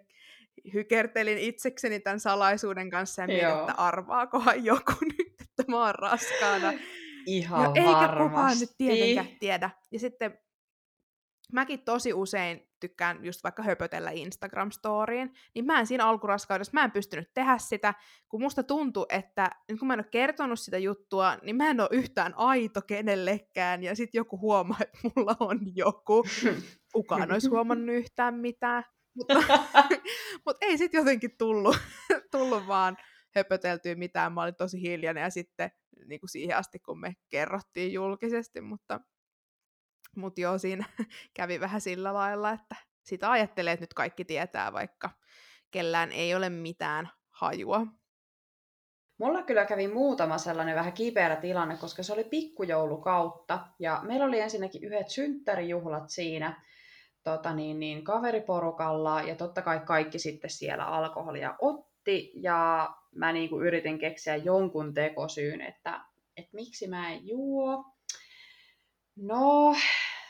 hykertelin 0.75 1.39
itsekseni 1.39 2.01
tämän 2.01 2.21
salaisuuden 2.21 2.91
kanssa 2.91 3.23
ja 3.23 3.27
mietin, 3.27 3.59
että 3.61 3.73
arvaakohan 3.73 4.65
joku 4.65 4.93
nyt, 5.19 5.35
että 5.41 5.65
mä 5.69 5.85
oon 5.85 5.95
raskaana. 5.95 6.73
Ihan 7.27 7.63
ja 7.75 7.83
eikä 7.83 7.93
varmasti. 7.93 8.29
kukaan 8.29 8.57
nyt 8.61 8.71
tietenkään 8.79 9.39
tiedä. 9.41 9.71
Ja 9.91 9.99
sitten 9.99 10.39
mäkin 11.53 11.85
tosi 11.85 12.13
usein 12.13 12.69
tykkään 12.81 13.25
just 13.25 13.45
vaikka 13.45 13.63
höpötellä 13.63 14.11
Instagram-storiin, 14.11 15.33
niin 15.55 15.65
mä 15.65 15.81
en 15.81 15.87
siinä 15.87 16.07
alkuraskaudessa, 16.07 16.73
mä 16.75 16.85
en 16.85 16.91
pystynyt 16.91 17.31
tehdä 17.35 17.59
sitä, 17.59 17.95
kun 18.29 18.43
musta 18.43 18.63
tuntuu, 18.63 19.07
että 19.09 19.51
kun 19.79 19.89
mä 19.89 19.95
en 19.95 20.01
ole 20.01 20.07
kertonut 20.11 20.61
sitä 20.61 20.79
juttua, 20.79 21.37
niin 21.43 21.57
mä 21.57 21.71
en 21.71 21.81
ole 21.81 21.89
yhtään 21.93 22.35
aito 22.37 22.83
kenellekään, 22.83 23.83
ja 23.83 23.97
sitten 23.97 24.19
joku 24.19 24.39
huomaa, 24.39 24.79
että 24.81 24.99
mulla 25.03 25.37
on 25.41 25.61
joku. 25.75 26.25
Kukaan 26.93 27.33
olisi 27.33 27.49
huomannut 27.49 27.97
yhtään 27.97 28.35
mitään. 28.35 28.85
Mutta, 29.15 29.35
mutta 30.47 30.67
ei 30.67 30.79
sitten 30.79 30.99
jotenkin 30.99 31.39
tullut, 31.39 31.77
tullut 32.31 32.67
vaan 32.67 32.97
höpöteltyä 33.35 33.95
mitään. 33.95 34.33
Mä 34.33 34.43
olin 34.43 34.55
tosi 34.55 34.83
hiljainen 34.83 35.23
ja 35.23 35.31
sitten 35.31 35.71
niin 36.07 36.21
kuin 36.21 36.31
siihen 36.31 36.57
asti, 36.57 36.79
kun 36.79 37.01
me 37.01 37.15
kerrottiin 37.29 37.93
julkisesti, 37.93 38.61
mutta 38.61 39.01
mutta 40.19 40.41
joo, 40.41 40.59
siinä 40.59 40.85
kävi 41.37 41.61
vähän 41.61 41.81
sillä 41.81 42.15
lailla, 42.15 42.51
että 42.51 42.77
sitä 43.03 43.31
ajattelee, 43.31 43.73
että 43.73 43.83
nyt 43.83 43.95
kaikki 43.95 44.25
tietää, 44.25 44.73
vaikka 44.73 45.11
kellään 45.71 46.13
ei 46.13 46.35
ole 46.35 46.49
mitään 46.49 47.09
hajua. 47.31 47.87
Mulla 49.19 49.43
kyllä 49.43 49.65
kävi 49.65 49.89
muutama 49.89 50.39
sellainen 50.39 50.75
vähän 50.75 50.93
kipeä 50.93 51.37
tilanne, 51.37 51.77
koska 51.77 52.03
se 52.03 52.13
oli 52.13 52.25
pikkujoulukautta. 52.25 53.67
Ja 53.79 54.01
meillä 54.03 54.27
oli 54.27 54.41
ensinnäkin 54.41 54.85
yhdet 54.85 55.09
synttärijuhlat 55.09 56.11
siinä 56.11 56.65
tota 57.25 57.53
niin, 57.55 57.81
niin, 57.81 58.05
kaveriporukalla. 58.05 59.23
Ja 59.23 59.35
totta 59.35 59.63
kai 59.63 59.81
kaikki 59.81 60.19
sitten 60.19 60.51
siellä 60.51 60.85
alkoholia 60.85 61.55
otti. 61.61 62.33
Ja 62.35 62.89
mä 63.15 63.33
niin 63.33 63.49
kuin 63.49 63.67
yritin 63.67 63.99
keksiä 63.99 64.37
jonkun 64.37 64.95
tekosyyn, 64.95 65.61
että, 65.61 66.01
että 66.37 66.51
miksi 66.53 66.89
mä 66.89 67.13
en 67.13 67.27
juo. 67.27 67.85
No, 69.17 69.75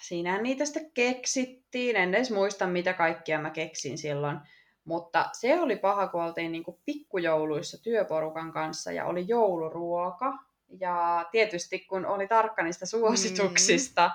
siinä 0.09 0.43
niitä 0.43 0.65
sitten 0.65 0.91
keksittiin. 0.91 1.97
En 1.97 2.15
edes 2.15 2.31
muista, 2.31 2.67
mitä 2.67 2.93
kaikkia 2.93 3.41
mä 3.41 3.51
keksin 3.51 3.99
silloin. 3.99 4.39
Mutta 4.85 5.29
se 5.33 5.61
oli 5.61 5.77
paha, 5.77 6.09
kun 6.09 6.23
oltiin 6.23 6.53
niin 6.53 6.65
pikkujouluissa 6.85 7.83
työporukan 7.83 8.53
kanssa 8.53 8.93
ja 8.93 9.07
oli 9.07 9.25
jouluruoka. 9.29 10.39
Ja 10.81 11.27
tietysti 11.33 11.79
kun 11.79 12.07
oli 12.07 12.29
tarkka 12.29 12.63
niistä 12.63 12.87
suosituksista, 12.87 14.11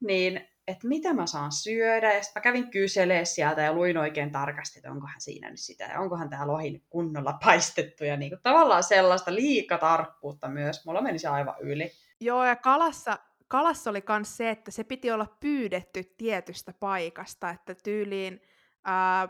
mm. 0.00 0.06
niin 0.06 0.48
että 0.68 0.88
mitä 0.88 1.14
mä 1.14 1.26
saan 1.26 1.52
syödä. 1.52 2.12
Ja 2.12 2.22
sitten 2.22 2.40
mä 2.40 2.42
kävin 2.42 2.70
kyselee 2.70 3.24
sieltä 3.24 3.62
ja 3.62 3.72
luin 3.72 3.98
oikein 3.98 4.32
tarkasti, 4.32 4.78
että 4.78 4.90
onkohan 4.90 5.20
siinä 5.20 5.50
nyt 5.50 5.60
sitä 5.60 5.84
ja 5.84 6.00
onkohan 6.00 6.30
tämä 6.30 6.46
lohi 6.46 6.70
nyt 6.70 6.84
kunnolla 6.90 7.32
paistettu. 7.44 8.04
Ja 8.04 8.16
niin 8.16 8.30
kuin, 8.30 8.42
tavallaan 8.42 8.84
sellaista 8.84 9.34
liikatarkkuutta 9.34 10.48
myös. 10.48 10.84
Mulla 10.84 11.00
meni 11.00 11.18
se 11.18 11.28
aivan 11.28 11.54
yli. 11.60 11.92
Joo, 12.20 12.44
ja 12.44 12.56
kalassa 12.56 13.18
kalassa 13.52 13.90
oli 13.90 14.02
myös 14.08 14.36
se, 14.36 14.50
että 14.50 14.70
se 14.70 14.84
piti 14.84 15.10
olla 15.10 15.36
pyydetty 15.40 16.04
tietystä 16.04 16.72
paikasta, 16.72 17.50
että 17.50 17.74
tyyliin 17.74 18.40
ää, 18.84 19.28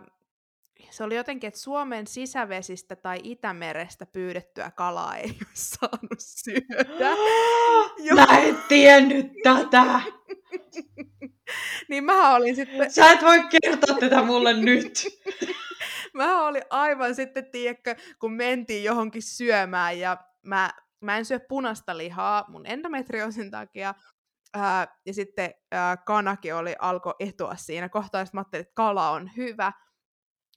se 0.91 1.05
oli 1.05 1.17
jotenkin, 1.17 1.49
että 1.49 1.61
Suomen 1.61 2.07
sisävesistä 2.07 2.97
tai 2.97 3.21
Itämerestä 3.23 4.07
pyydettyä 4.07 4.71
kalaa 4.71 5.17
ei 5.17 5.25
ole 5.25 5.49
saanut 5.71 6.19
syödä. 6.19 7.17
Mä 8.15 8.39
en 8.39 8.59
tiennyt 8.69 9.27
tätä! 9.43 10.01
niin 11.89 12.05
mä 12.05 12.35
olin 12.35 12.57
sitten... 12.57 12.91
Sä 12.91 13.13
et 13.13 13.23
voi 13.23 13.41
kertoa 13.43 13.97
tätä 14.01 14.23
mulle 14.23 14.53
nyt! 14.69 15.07
mä 16.13 16.47
olin 16.47 16.65
aivan 16.71 17.15
sitten, 17.15 17.47
tiedätkö, 17.47 17.97
kun 18.19 18.33
mentiin 18.33 18.85
johonkin 18.85 19.23
syömään 19.23 19.99
ja 19.99 20.17
mä 20.43 20.82
mä 21.03 21.19
en 21.19 21.25
syö 21.25 21.41
punaista 21.49 21.99
lihaa 21.99 22.45
mun 22.49 22.67
endometrioosin 22.67 23.51
takia, 23.51 23.95
ää, 24.55 24.87
ja 25.07 25.15
sitten 25.15 25.55
ää, 25.73 25.97
kanakin 25.97 26.55
oli, 26.55 26.75
alkoi 26.79 27.15
etua 27.21 27.57
siinä 27.57 27.89
kohtaa, 27.89 28.21
ja 28.21 28.27
mä 28.33 28.41
ajattelin, 28.41 28.63
että 28.63 28.75
kala 28.75 29.11
on 29.11 29.31
hyvä, 29.37 29.73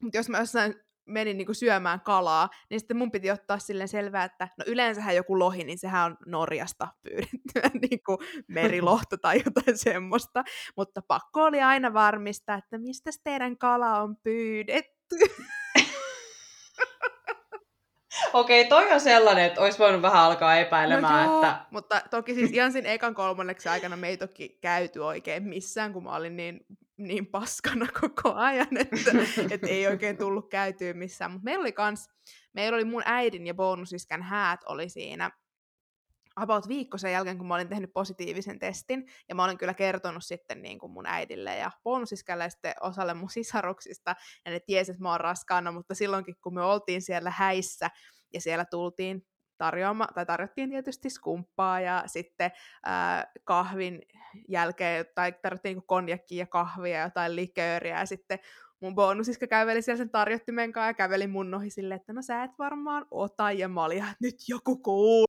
mutta 0.01 0.17
jos 0.17 0.29
mä 0.29 0.39
jossain 0.39 0.75
menin 1.05 1.37
niinku 1.37 1.53
syömään 1.53 2.01
kalaa, 2.01 2.49
niin 2.69 2.79
sitten 2.79 2.97
mun 2.97 3.11
piti 3.11 3.31
ottaa 3.31 3.59
silleen 3.59 3.87
selvää, 3.87 4.23
että 4.23 4.47
no 4.57 4.65
yleensähän 4.67 5.15
joku 5.15 5.39
lohi, 5.39 5.63
niin 5.63 5.77
sehän 5.77 6.05
on 6.05 6.17
Norjasta 6.25 6.87
pyydettyä 7.03 7.79
niinku 7.89 8.17
merilohto 8.47 9.17
tai 9.17 9.41
jotain 9.45 9.77
semmoista, 9.77 10.43
mutta 10.77 11.01
pakko 11.07 11.43
oli 11.43 11.61
aina 11.61 11.93
varmistaa, 11.93 12.55
että 12.55 12.77
mistä 12.77 13.11
teidän 13.23 13.57
kala 13.57 14.01
on 14.01 14.15
pyydetty. 14.23 15.15
Okei, 18.33 18.65
toi 18.65 18.91
on 18.91 18.99
sellainen, 18.99 19.45
että 19.45 19.61
olisi 19.61 19.79
voinut 19.79 20.01
vähän 20.01 20.23
alkaa 20.23 20.55
epäilemään. 20.55 21.25
No 21.25 21.33
joo, 21.33 21.41
että... 21.41 21.65
mutta 21.71 22.01
toki 22.09 22.35
siis 22.35 22.51
ihan 22.51 22.71
siinä 22.71 22.89
ekan 22.89 23.15
kolmanneksi 23.15 23.69
aikana 23.69 23.97
me 23.97 24.07
ei 24.07 24.17
toki 24.17 24.57
käyty 24.61 24.99
oikein 24.99 25.43
missään, 25.43 25.93
kun 25.93 26.03
mä 26.03 26.15
olin 26.15 26.37
niin, 26.37 26.65
niin 26.97 27.27
paskana 27.27 27.87
koko 28.01 28.33
ajan, 28.33 28.77
että, 28.81 29.11
että 29.51 29.67
ei 29.67 29.87
oikein 29.87 30.17
tullut 30.17 30.49
käytyä 30.49 30.93
missään. 30.93 31.31
Mutta 31.31 31.45
meillä 31.45 31.61
oli 31.61 31.71
kans, 31.71 32.09
meillä 32.53 32.75
oli 32.75 32.85
mun 32.85 33.03
äidin 33.05 33.47
ja 33.47 33.53
bonusiskän 33.53 34.23
häät 34.23 34.59
oli 34.65 34.89
siinä 34.89 35.31
about 36.35 36.67
viikko 36.67 36.97
sen 36.97 37.11
jälkeen, 37.11 37.37
kun 37.37 37.47
mä 37.47 37.55
olin 37.55 37.69
tehnyt 37.69 37.93
positiivisen 37.93 38.59
testin, 38.59 39.05
ja 39.29 39.35
mä 39.35 39.43
olin 39.43 39.57
kyllä 39.57 39.73
kertonut 39.73 40.23
sitten 40.23 40.61
niin 40.61 40.79
kuin 40.79 40.91
mun 40.91 41.07
äidille 41.07 41.57
ja 41.57 41.71
bonusiskälle 41.83 42.43
ja 42.43 42.49
sitten 42.49 42.73
osalle 42.81 43.13
mun 43.13 43.29
sisaruksista, 43.29 44.15
ja 44.45 44.51
ne 44.51 44.59
tiesi, 44.59 44.91
että 44.91 45.03
mä 45.03 45.11
oon 45.11 45.19
raskaana, 45.19 45.71
mutta 45.71 45.95
silloinkin, 45.95 46.35
kun 46.43 46.53
me 46.53 46.61
oltiin 46.61 47.01
siellä 47.01 47.31
häissä, 47.31 47.89
ja 48.33 48.41
siellä 48.41 48.65
tultiin 48.65 49.25
tarjoama, 49.57 50.07
tai 50.15 50.25
tarjottiin 50.25 50.69
tietysti 50.69 51.09
skumppaa 51.09 51.79
ja 51.79 52.03
sitten 52.05 52.51
ää, 52.85 53.31
kahvin 53.43 54.01
jälkeen, 54.47 55.05
tai 55.15 55.33
tarjottiin 55.41 55.77
niin 55.77 55.87
konjakkia 55.87 56.39
ja 56.39 56.47
kahvia 56.47 56.97
ja 56.97 57.03
jotain 57.03 57.35
likööriä, 57.35 57.99
ja 57.99 58.05
sitten 58.05 58.39
mun 58.79 58.95
bonusiska 58.95 59.47
käveli 59.47 59.81
siellä 59.81 59.97
sen 59.97 60.09
tarjottimen 60.09 60.71
kanssa 60.71 60.89
ja 60.89 60.93
käveli 60.93 61.27
mun 61.27 61.53
ohi 61.53 61.69
silleen, 61.69 61.99
että 61.99 62.13
no 62.13 62.21
sä 62.21 62.43
et 62.43 62.51
varmaan 62.59 63.05
ota, 63.11 63.51
ja 63.51 63.69
mä 63.69 63.83
olin, 63.83 64.05
nyt 64.21 64.35
joku 64.47 64.77
kuuluu 64.77 65.25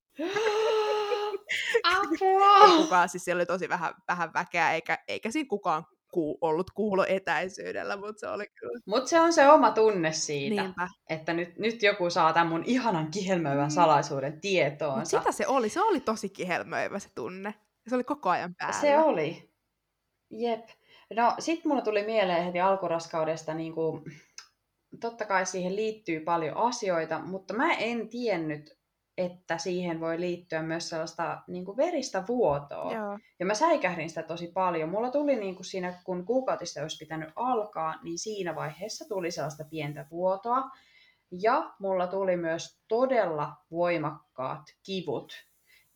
Apua! 1.97 2.77
Kukaan, 2.77 3.09
siis 3.09 3.25
siellä 3.25 3.41
oli 3.41 3.47
tosi 3.47 3.69
vähän, 3.69 3.95
vähän 4.09 4.33
väkeä, 4.35 4.73
eikä, 4.73 4.99
eikä 5.09 5.31
siinä 5.31 5.49
kukaan 5.49 5.85
ku, 6.13 6.39
ollut 6.41 6.71
kuulo 6.71 7.05
etäisyydellä, 7.09 7.97
mutta 7.97 8.21
se 8.21 8.29
oli 8.29 8.47
kyllä. 8.61 8.81
Mutta 8.87 9.09
se 9.09 9.21
on 9.21 9.33
se 9.33 9.49
oma 9.49 9.71
tunne 9.71 10.13
siitä, 10.13 10.63
Niinpä. 10.63 10.89
että 11.11 11.33
nyt, 11.33 11.59
nyt 11.59 11.83
joku 11.83 12.11
saa 12.11 12.33
tämän 12.33 12.49
mun 12.49 12.63
ihanan 12.67 13.11
kihelmöivän 13.11 13.71
salaisuuden 13.71 14.31
Mutta 14.33 14.41
tietoonsa. 14.41 15.19
sitä 15.19 15.33
se 15.33 15.47
oli, 15.47 15.69
se 15.69 15.81
oli 15.81 16.01
tosi 16.01 16.29
kihelmöivä 16.29 16.99
se 16.99 17.09
tunne. 17.15 17.55
Se 17.89 17.95
oli 17.95 18.05
koko 18.05 18.31
ajan 18.31 18.55
päällä. 18.55 18.81
Se 18.81 18.99
oli. 18.99 19.51
Jep. 20.31 20.69
No 21.17 21.35
sit 21.39 21.65
mulla 21.65 21.83
tuli 21.83 22.05
mieleen 22.07 22.45
heti 22.45 22.61
alkuraskaudesta, 22.61 23.55
niin 23.55 23.75
kuin, 23.75 24.05
totta 25.01 25.25
kai 25.25 25.47
siihen 25.47 25.77
liittyy 25.77 26.21
paljon 26.21 26.57
asioita, 26.57 27.19
mutta 27.19 27.55
mä 27.55 27.73
en 27.73 28.09
tiennyt, 28.09 28.79
että 29.19 29.59
siihen 29.59 30.01
voi 30.01 30.21
liittyä 30.21 30.63
myös 30.63 30.89
sellaista 30.89 31.43
niin 31.47 31.65
kuin 31.65 31.77
veristä 31.77 32.25
vuotoa. 32.29 32.93
Joo. 32.93 33.19
Ja 33.41 33.47
mä 33.47 33.55
säikähdin 33.55 34.09
sitä 34.09 34.23
tosi 34.23 34.47
paljon. 34.55 34.89
Mulla 34.89 35.11
tuli 35.11 35.37
niin 35.37 35.55
kuin 35.55 35.67
siinä, 35.67 35.95
kun 36.05 36.25
kuukautista 36.27 36.83
olisi 36.83 36.99
pitänyt 36.99 37.29
alkaa, 37.37 37.95
niin 38.03 38.19
siinä 38.19 38.55
vaiheessa 38.55 39.09
tuli 39.09 39.31
sellaista 39.31 39.65
pientä 39.71 40.07
vuotoa. 40.11 40.71
Ja 41.31 41.71
mulla 41.79 42.07
tuli 42.07 42.37
myös 42.37 42.81
todella 42.89 43.53
voimakkaat 43.71 44.63
kivut. 44.83 45.33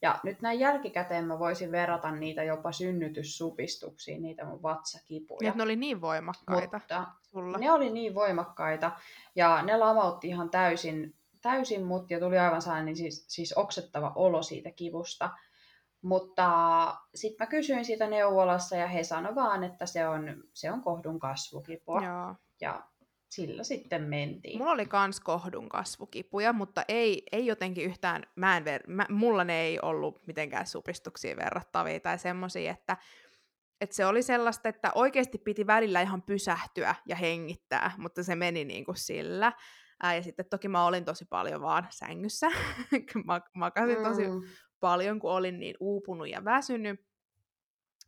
Ja 0.03 0.21
nyt 0.23 0.43
näin 0.43 0.61
jälkikäteen 0.61 1.25
mä 1.25 1.39
voisin 1.39 1.73
verrata 1.73 2.11
niitä 2.11 2.43
jopa 2.43 2.73
synnytyssupistuksiin, 2.73 4.23
niitä 4.23 4.45
mun 4.45 4.59
Ja 4.59 4.62
vatsakipuja. 4.62 5.53
ne 5.55 5.62
oli 5.62 5.77
niin 5.77 6.00
voimakkaita 6.00 6.79
Mutta 6.79 7.07
sulla. 7.23 7.59
ne 7.59 7.73
oli 7.73 7.91
niin 7.91 8.15
voimakkaita 8.15 8.91
ja 9.35 9.62
ne 9.62 9.77
lamautti 9.77 10.29
ihan 10.29 10.50
täysin, 10.50 11.15
täysin 11.42 11.85
mut 11.85 12.11
ja 12.11 12.20
tuli 12.20 12.38
aivan 12.38 12.62
sellainen 12.62 12.97
siis, 12.97 13.25
siis 13.28 13.52
oksettava 13.52 14.12
olo 14.14 14.42
siitä 14.42 14.70
kivusta. 14.70 15.30
Mutta 16.02 16.49
sitten 17.14 17.47
mä 17.47 17.50
kysyin 17.50 17.85
siitä 17.85 18.06
neuvolassa 18.06 18.76
ja 18.76 18.87
he 18.87 19.04
sanoivat 19.04 19.35
vaan, 19.35 19.64
että 19.64 19.87
se 19.87 20.09
on, 20.09 20.44
se 20.54 20.73
on 20.73 20.82
kohdun 20.82 21.18
kasvukipua. 21.18 22.02
Joo. 22.04 22.35
Ja 22.61 22.82
sillä 23.30 23.64
sitten 23.64 24.02
mentiin. 24.02 24.59
Mulla 24.59 24.73
oli 24.73 24.87
kans 24.87 25.20
kohdun 25.20 25.68
kasvukipuja, 25.68 26.52
mutta 26.52 26.85
ei, 26.88 27.23
ei 27.32 27.47
jotenkin 27.47 27.85
yhtään, 27.85 28.23
mä 28.37 28.56
en 28.56 28.64
ver, 28.64 28.82
mä, 28.87 29.06
mulla 29.09 29.44
ne 29.44 29.61
ei 29.61 29.78
ollut 29.82 30.26
mitenkään 30.26 30.66
supistuksiin 30.66 31.37
verrattavia 31.37 32.00
tai 32.00 32.18
semmosia, 32.18 32.73
että, 32.73 32.97
että 33.80 33.97
se 33.97 34.06
oli 34.06 34.23
sellaista, 34.23 34.68
että 34.68 34.92
oikeasti 34.94 35.38
piti 35.38 35.66
välillä 35.66 36.00
ihan 36.00 36.23
pysähtyä 36.23 36.94
ja 37.06 37.16
hengittää, 37.16 37.92
mutta 37.99 38.23
se 38.23 38.35
meni 38.35 38.64
niin 38.64 38.85
kuin 38.85 38.97
sillä. 38.97 39.52
Ää, 40.02 40.14
ja 40.14 40.23
sitten 40.23 40.47
toki 40.50 40.69
mä 40.69 40.85
olin 40.85 41.04
tosi 41.04 41.25
paljon 41.25 41.61
vaan 41.61 41.87
sängyssä, 41.90 42.47
mä 43.26 43.40
makasin 43.54 44.02
tosi 44.02 44.28
Mm. 44.28 44.42
paljon, 44.80 45.21
kun 45.21 45.33
olin 45.33 45.61
niin 45.61 45.75
uupunut 45.80 46.28
ja 46.28 46.45
väsynyt, 46.45 47.00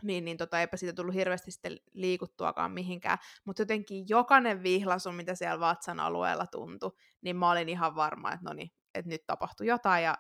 niin, 0.02 0.24
niin 0.24 0.36
tota, 0.36 0.60
eipä 0.60 0.76
siitä 0.76 0.92
tullut 0.92 1.14
hirveästi 1.14 1.50
sitten 1.50 1.76
liikuttuakaan 1.92 2.72
mihinkään. 2.72 3.18
Mutta 3.44 3.62
jotenkin 3.62 4.04
jokainen 4.08 4.62
vihlasu, 4.62 5.12
mitä 5.12 5.34
siellä 5.34 5.60
vatsan 5.60 6.00
alueella 6.00 6.46
tuntui, 6.46 6.92
niin 7.20 7.36
mä 7.36 7.50
olin 7.50 7.68
ihan 7.68 7.94
varma, 7.94 8.32
että 8.32 8.44
no 8.48 8.52
niin, 8.52 8.70
että 8.94 9.08
nyt 9.08 9.26
tapahtui 9.26 9.66
jotain 9.66 10.04
ja 10.04 10.18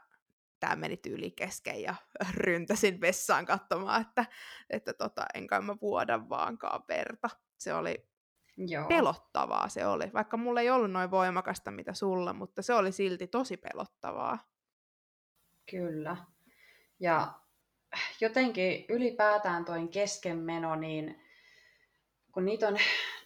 tämä 0.60 0.76
meni 0.76 0.96
tyyli 0.96 1.30
kesken 1.30 1.82
ja 1.82 1.94
ryntäsin 2.34 3.00
vessaan 3.00 3.46
katsomaan, 3.46 4.00
että, 4.02 4.24
että 4.70 4.92
tota, 4.94 5.26
enkä 5.34 5.60
mä 5.60 5.76
vuoda 5.80 6.28
vaankaan 6.28 6.84
verta. 6.88 7.28
Se 7.58 7.74
oli 7.74 8.08
Joo. 8.56 8.88
pelottavaa 8.88 9.68
se 9.68 9.86
oli, 9.86 10.12
vaikka 10.14 10.36
mulla 10.36 10.60
ei 10.60 10.70
ollut 10.70 10.90
noin 10.90 11.10
voimakasta 11.10 11.70
mitä 11.70 11.94
sulla, 11.94 12.32
mutta 12.32 12.62
se 12.62 12.74
oli 12.74 12.92
silti 12.92 13.26
tosi 13.26 13.56
pelottavaa. 13.56 14.38
Kyllä. 15.70 16.16
Ja 17.00 17.32
jotenkin 18.20 18.84
ylipäätään 18.88 19.64
toin 19.64 19.88
keskenmeno, 19.88 20.76
niin 20.76 21.22
kun 22.32 22.44
niitä, 22.44 22.68
on, 22.68 22.76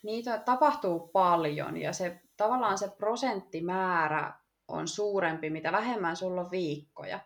niitä 0.03 0.39
tapahtuu 0.39 1.09
paljon 1.09 1.77
ja 1.77 1.93
se 1.93 2.21
tavallaan 2.37 2.79
se 2.79 2.89
prosenttimäärä 2.89 4.33
on 4.69 4.89
suurempi, 4.89 5.51
mitä 5.51 5.73
vähemmän 5.73 6.17
sulla 6.17 6.41
on 6.41 6.51
viikkoja. 6.51 7.21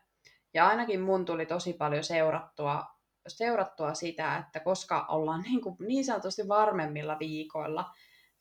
Ja 0.54 0.68
ainakin 0.68 1.00
mun 1.00 1.24
tuli 1.24 1.46
tosi 1.46 1.72
paljon 1.72 2.04
seurattua, 2.04 2.86
seurattua 3.28 3.94
sitä, 3.94 4.36
että 4.36 4.60
koska 4.60 5.06
ollaan 5.08 5.42
niin, 5.42 5.60
kuin 5.60 5.76
niin 5.78 6.04
sanotusti 6.04 6.48
varmemmilla 6.48 7.18
viikoilla. 7.18 7.90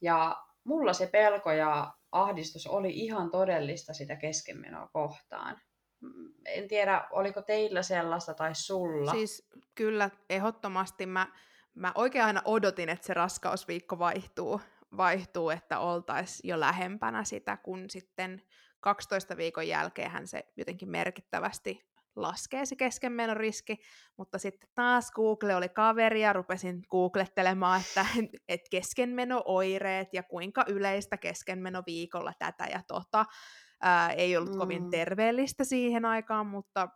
Ja 0.01 0.37
mulla 0.63 0.93
se 0.93 1.07
pelko 1.07 1.51
ja 1.51 1.93
ahdistus 2.11 2.67
oli 2.67 2.89
ihan 2.89 3.31
todellista 3.31 3.93
sitä 3.93 4.15
keskenmenoa 4.15 4.87
kohtaan. 4.93 5.61
Mm, 6.01 6.33
En 6.45 6.67
tiedä, 6.67 7.07
oliko 7.11 7.41
teillä 7.41 7.83
sellaista 7.83 8.33
tai 8.33 8.55
sulla. 8.55 9.11
Siis 9.11 9.49
kyllä, 9.75 10.09
ehdottomasti 10.29 11.05
mä, 11.05 11.27
mä 11.73 11.91
oikein 11.95 12.25
aina 12.25 12.41
odotin, 12.45 12.89
että 12.89 13.07
se 13.07 13.13
raskausviikko 13.13 13.99
vaihtuu, 13.99 14.61
vaihtuu 14.97 15.49
että 15.49 15.79
oltaisiin 15.79 16.49
jo 16.49 16.59
lähempänä 16.59 17.23
sitä, 17.23 17.57
kun 17.57 17.89
sitten 17.89 18.41
12 18.79 19.37
viikon 19.37 19.67
jälkeen 19.67 20.27
se 20.27 20.43
jotenkin 20.57 20.89
merkittävästi 20.89 21.88
laskee 22.15 22.65
se 22.65 22.75
keskenmenon 22.75 23.37
riski, 23.37 23.77
mutta 24.17 24.37
sitten 24.37 24.69
taas 24.75 25.11
Google 25.11 25.55
oli 25.55 25.69
kaveri 25.69 26.21
ja 26.21 26.33
rupesin 26.33 26.81
googlettelemaan, 26.89 27.81
että 27.81 28.05
et 28.47 28.61
keskenmeno-oireet 28.71 30.07
ja 30.13 30.23
kuinka 30.23 30.65
yleistä 30.67 31.17
keskenmeno 31.17 31.83
viikolla 31.85 32.33
tätä 32.39 32.65
ja 32.71 32.81
tota. 32.87 33.25
Ää, 33.81 34.11
ei 34.11 34.37
ollut 34.37 34.53
mm. 34.53 34.57
kovin 34.57 34.89
terveellistä 34.89 35.63
siihen 35.63 36.05
aikaan, 36.05 36.47
mutta 36.47 36.89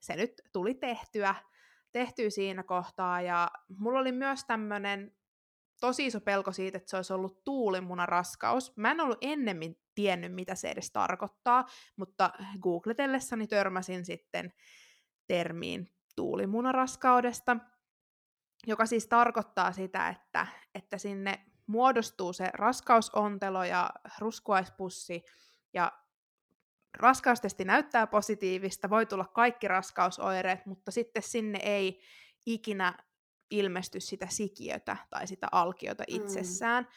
se 0.00 0.16
nyt 0.16 0.32
tuli 0.52 0.74
tehtyä, 0.74 1.34
tehtyä 1.92 2.30
siinä 2.30 2.62
kohtaa 2.62 3.20
ja 3.20 3.48
mulla 3.78 4.00
oli 4.00 4.12
myös 4.12 4.44
tämmöinen 4.44 5.17
tosi 5.80 6.06
iso 6.06 6.20
pelko 6.20 6.52
siitä, 6.52 6.78
että 6.78 6.90
se 6.90 6.96
olisi 6.96 7.12
ollut 7.12 7.44
tuulimunaraskaus. 7.44 8.76
Mä 8.76 8.90
en 8.90 9.00
ollut 9.00 9.18
ennemmin 9.20 9.80
tiennyt, 9.94 10.34
mitä 10.34 10.54
se 10.54 10.70
edes 10.70 10.90
tarkoittaa, 10.90 11.64
mutta 11.96 12.30
googletellessani 12.62 13.46
törmäsin 13.46 14.04
sitten 14.04 14.52
termiin 15.26 15.94
tuulimunaraskaudesta, 16.16 17.56
joka 18.66 18.86
siis 18.86 19.06
tarkoittaa 19.06 19.72
sitä, 19.72 20.08
että, 20.08 20.46
että 20.74 20.98
sinne 20.98 21.44
muodostuu 21.66 22.32
se 22.32 22.50
raskausontelo 22.52 23.64
ja 23.64 23.90
ruskuaispussi, 24.18 25.22
ja 25.74 25.92
raskaustesti 26.94 27.64
näyttää 27.64 28.06
positiivista, 28.06 28.90
voi 28.90 29.06
tulla 29.06 29.24
kaikki 29.24 29.68
raskausoireet, 29.68 30.66
mutta 30.66 30.90
sitten 30.90 31.22
sinne 31.22 31.58
ei 31.62 32.00
ikinä 32.46 33.07
ilmesty 33.50 34.00
sitä 34.00 34.26
sikiötä 34.30 34.96
tai 35.10 35.26
sitä 35.26 35.48
alkiota 35.52 36.04
itsessään. 36.06 36.84
Mm. 36.84 36.90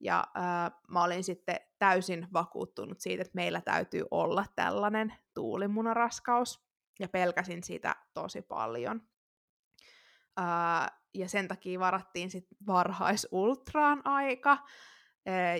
Ja 0.00 0.24
äh, 0.36 0.72
mä 0.88 1.04
olin 1.04 1.24
sitten 1.24 1.56
täysin 1.78 2.26
vakuuttunut 2.32 3.00
siitä, 3.00 3.22
että 3.22 3.36
meillä 3.36 3.60
täytyy 3.60 4.04
olla 4.10 4.44
tällainen 4.56 5.14
tuulimunaraskaus, 5.34 6.68
ja 6.98 7.08
pelkäsin 7.08 7.62
sitä 7.62 7.96
tosi 8.14 8.42
paljon. 8.42 9.02
Äh, 10.40 10.98
ja 11.14 11.28
sen 11.28 11.48
takia 11.48 11.80
varattiin 11.80 12.30
sitten 12.30 12.58
varhaisultraan 12.66 14.02
aika, 14.04 14.58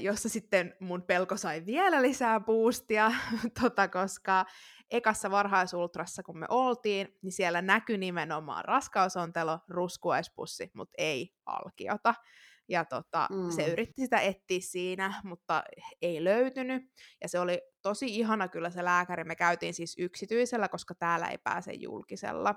jossa 0.00 0.28
sitten 0.28 0.74
mun 0.80 1.02
pelko 1.02 1.36
sai 1.36 1.66
vielä 1.66 2.02
lisää 2.02 2.40
boostia, 2.40 3.12
tota, 3.60 3.88
koska 3.88 4.44
ekassa 4.90 5.30
varhaisultrassa, 5.30 6.22
kun 6.22 6.38
me 6.38 6.46
oltiin, 6.48 7.18
niin 7.22 7.32
siellä 7.32 7.62
näkyi 7.62 7.98
nimenomaan 7.98 8.64
raskausontelo, 8.64 9.58
ruskuaispussi, 9.68 10.70
mutta 10.74 10.94
ei 10.98 11.34
alkiota. 11.46 12.14
Ja 12.68 12.84
tota, 12.84 13.28
mm. 13.30 13.50
se 13.50 13.66
yritti 13.66 14.02
sitä 14.02 14.20
etsiä 14.20 14.58
siinä, 14.60 15.20
mutta 15.24 15.62
ei 16.02 16.24
löytynyt. 16.24 16.82
Ja 17.22 17.28
se 17.28 17.38
oli 17.38 17.62
tosi 17.82 18.06
ihana 18.06 18.48
kyllä 18.48 18.70
se 18.70 18.84
lääkäri. 18.84 19.24
Me 19.24 19.36
käytiin 19.36 19.74
siis 19.74 19.96
yksityisellä, 19.98 20.68
koska 20.68 20.94
täällä 20.94 21.28
ei 21.28 21.38
pääse 21.38 21.72
julkisella 21.72 22.54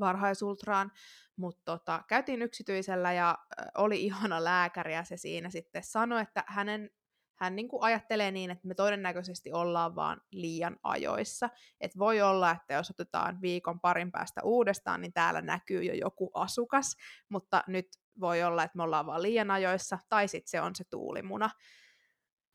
varhaisultraan, 0.00 0.92
mutta 1.36 1.62
tota, 1.64 2.02
käytiin 2.08 2.42
yksityisellä 2.42 3.12
ja 3.12 3.38
oli 3.78 4.02
ihana 4.06 4.44
lääkäri 4.44 4.94
ja 4.94 5.04
se 5.04 5.16
siinä 5.16 5.50
sitten 5.50 5.82
sanoi, 5.82 6.22
että 6.22 6.44
hänen, 6.46 6.90
hän 7.38 7.56
niin 7.56 7.68
kuin 7.68 7.82
ajattelee 7.82 8.30
niin, 8.30 8.50
että 8.50 8.68
me 8.68 8.74
todennäköisesti 8.74 9.52
ollaan 9.52 9.94
vaan 9.94 10.20
liian 10.30 10.76
ajoissa. 10.82 11.50
Et 11.80 11.98
voi 11.98 12.22
olla, 12.22 12.50
että 12.50 12.74
jos 12.74 12.90
otetaan 12.90 13.40
viikon 13.42 13.80
parin 13.80 14.12
päästä 14.12 14.40
uudestaan, 14.44 15.00
niin 15.00 15.12
täällä 15.12 15.42
näkyy 15.42 15.82
jo 15.82 15.94
joku 15.94 16.30
asukas, 16.34 16.96
mutta 17.28 17.64
nyt 17.66 17.86
voi 18.20 18.42
olla, 18.42 18.62
että 18.62 18.76
me 18.76 18.82
ollaan 18.82 19.06
vaan 19.06 19.22
liian 19.22 19.50
ajoissa, 19.50 19.98
tai 20.08 20.28
sitten 20.28 20.50
se 20.50 20.60
on 20.60 20.74
se 20.74 20.84
tuulimuna. 20.90 21.50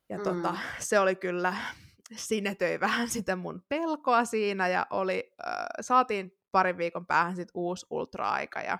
Ja 0.09 0.17
mm. 0.17 0.23
tota, 0.23 0.57
se 0.79 0.99
oli 0.99 1.15
kyllä, 1.15 1.55
sinetöi 2.15 2.79
vähän 2.79 3.09
sitä 3.09 3.35
mun 3.35 3.63
pelkoa 3.69 4.25
siinä, 4.25 4.67
ja 4.67 4.87
oli, 4.89 5.33
äh, 5.47 5.65
saatiin 5.81 6.40
parin 6.51 6.77
viikon 6.77 7.05
päähän 7.05 7.35
sitten 7.35 7.51
uusi 7.53 7.85
ultra-aika, 7.89 8.61
ja 8.61 8.77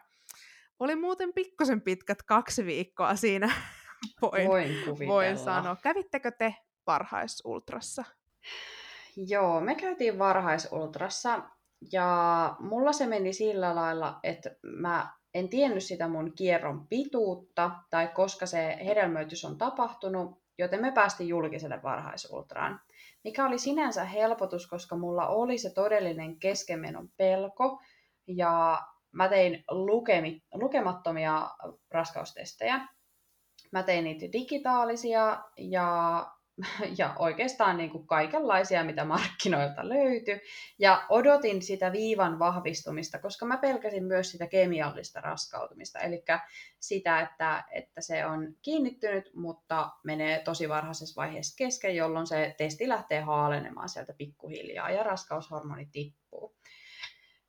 oli 0.80 0.96
muuten 0.96 1.34
pikkusen 1.34 1.82
pitkät 1.82 2.24
kaksi 2.24 2.66
viikkoa 2.66 3.16
siinä, 3.16 3.54
voin, 4.22 4.48
voin, 4.48 5.08
voin 5.08 5.38
sanoa. 5.38 5.76
Kävittekö 5.76 6.32
te 6.32 6.56
varhaisultrassa? 6.88 8.04
Joo, 9.16 9.62
me 9.62 9.76
käytiin 9.76 10.20
varhaisultrassa 10.20 11.42
ja 11.92 12.56
mulla 12.60 12.94
se 12.94 13.08
meni 13.08 13.34
sillä 13.34 13.76
lailla, 13.76 14.20
että 14.24 14.50
mä 14.64 15.14
en 15.34 15.50
tiennyt 15.50 15.84
sitä 15.84 16.08
mun 16.08 16.34
kierron 16.36 16.88
pituutta 16.88 17.72
tai 17.90 18.08
koska 18.08 18.46
se 18.46 18.78
hedelmöitys 18.86 19.46
on 19.46 19.58
tapahtunut, 19.58 20.42
joten 20.58 20.82
me 20.82 20.92
päästiin 20.92 21.28
julkiselle 21.28 21.84
varhaisultraan. 21.84 22.82
Mikä 23.24 23.46
oli 23.46 23.60
sinänsä 23.60 24.04
helpotus, 24.04 24.68
koska 24.68 24.96
mulla 24.96 25.28
oli 25.28 25.58
se 25.58 25.74
todellinen 25.74 26.40
keskenmenon 26.40 27.10
pelko 27.18 27.82
ja 28.28 28.82
mä 29.12 29.30
tein 29.30 29.64
lukemi, 29.72 30.42
lukemattomia 30.54 31.50
raskaustestejä. 31.92 32.88
Mä 33.72 33.84
tein 33.84 34.04
niitä 34.04 34.26
digitaalisia 34.34 35.44
ja 35.58 36.28
ja 36.98 37.16
oikeastaan 37.20 37.78
niin 37.78 37.90
kuin 37.90 38.08
kaikenlaisia, 38.08 38.84
mitä 38.84 39.06
markkinoilta 39.06 39.90
löytyi. 39.90 40.42
Ja 40.80 41.06
odotin 41.10 41.62
sitä 41.62 41.92
viivan 41.92 42.40
vahvistumista, 42.40 43.20
koska 43.20 43.46
mä 43.46 43.58
pelkäsin 43.58 44.04
myös 44.04 44.32
sitä 44.32 44.48
kemiallista 44.48 45.22
raskautumista, 45.22 46.00
eli 46.00 46.24
sitä, 46.80 47.22
että, 47.22 47.64
että 47.72 48.02
se 48.02 48.26
on 48.26 48.56
kiinnittynyt, 48.62 49.32
mutta 49.36 49.90
menee 50.04 50.40
tosi 50.40 50.70
varhaisessa 50.70 51.22
vaiheessa 51.22 51.56
kesken, 51.58 51.96
jolloin 51.96 52.28
se 52.28 52.56
testi 52.58 52.90
lähtee 52.90 53.22
haalenemaan 53.22 53.90
sieltä 53.90 54.14
pikkuhiljaa 54.18 54.90
ja 54.90 55.04
raskaushormoni 55.04 55.90
tippuu. 55.92 56.56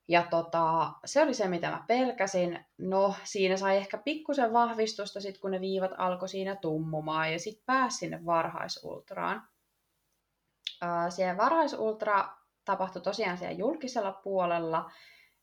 Ja 0.09 0.27
tota, 0.31 0.93
se 1.05 1.23
oli 1.23 1.35
se, 1.35 1.49
mitä 1.49 1.71
mä 1.71 1.85
pelkäsin. 1.87 2.65
No, 2.79 3.15
siinä 3.25 3.57
sai 3.57 3.77
ehkä 3.77 3.99
pikkusen 3.99 4.53
vahvistusta 4.53 5.21
sit, 5.21 5.39
kun 5.39 5.51
ne 5.51 5.61
viivat 5.61 5.91
alkoi 5.99 6.29
siinä 6.29 6.57
tummumaan 6.57 7.33
ja 7.33 7.39
sitten 7.39 7.65
pääsi 7.67 7.97
sinne 7.97 8.27
varhaisultraan. 8.27 9.49
Ää, 10.81 11.11
siellä 11.11 11.37
varhaisultra 11.37 12.29
tapahtui 12.65 13.03
tosiaan 13.03 13.39
siellä 13.39 13.53
julkisella 13.53 14.13
puolella 14.13 14.91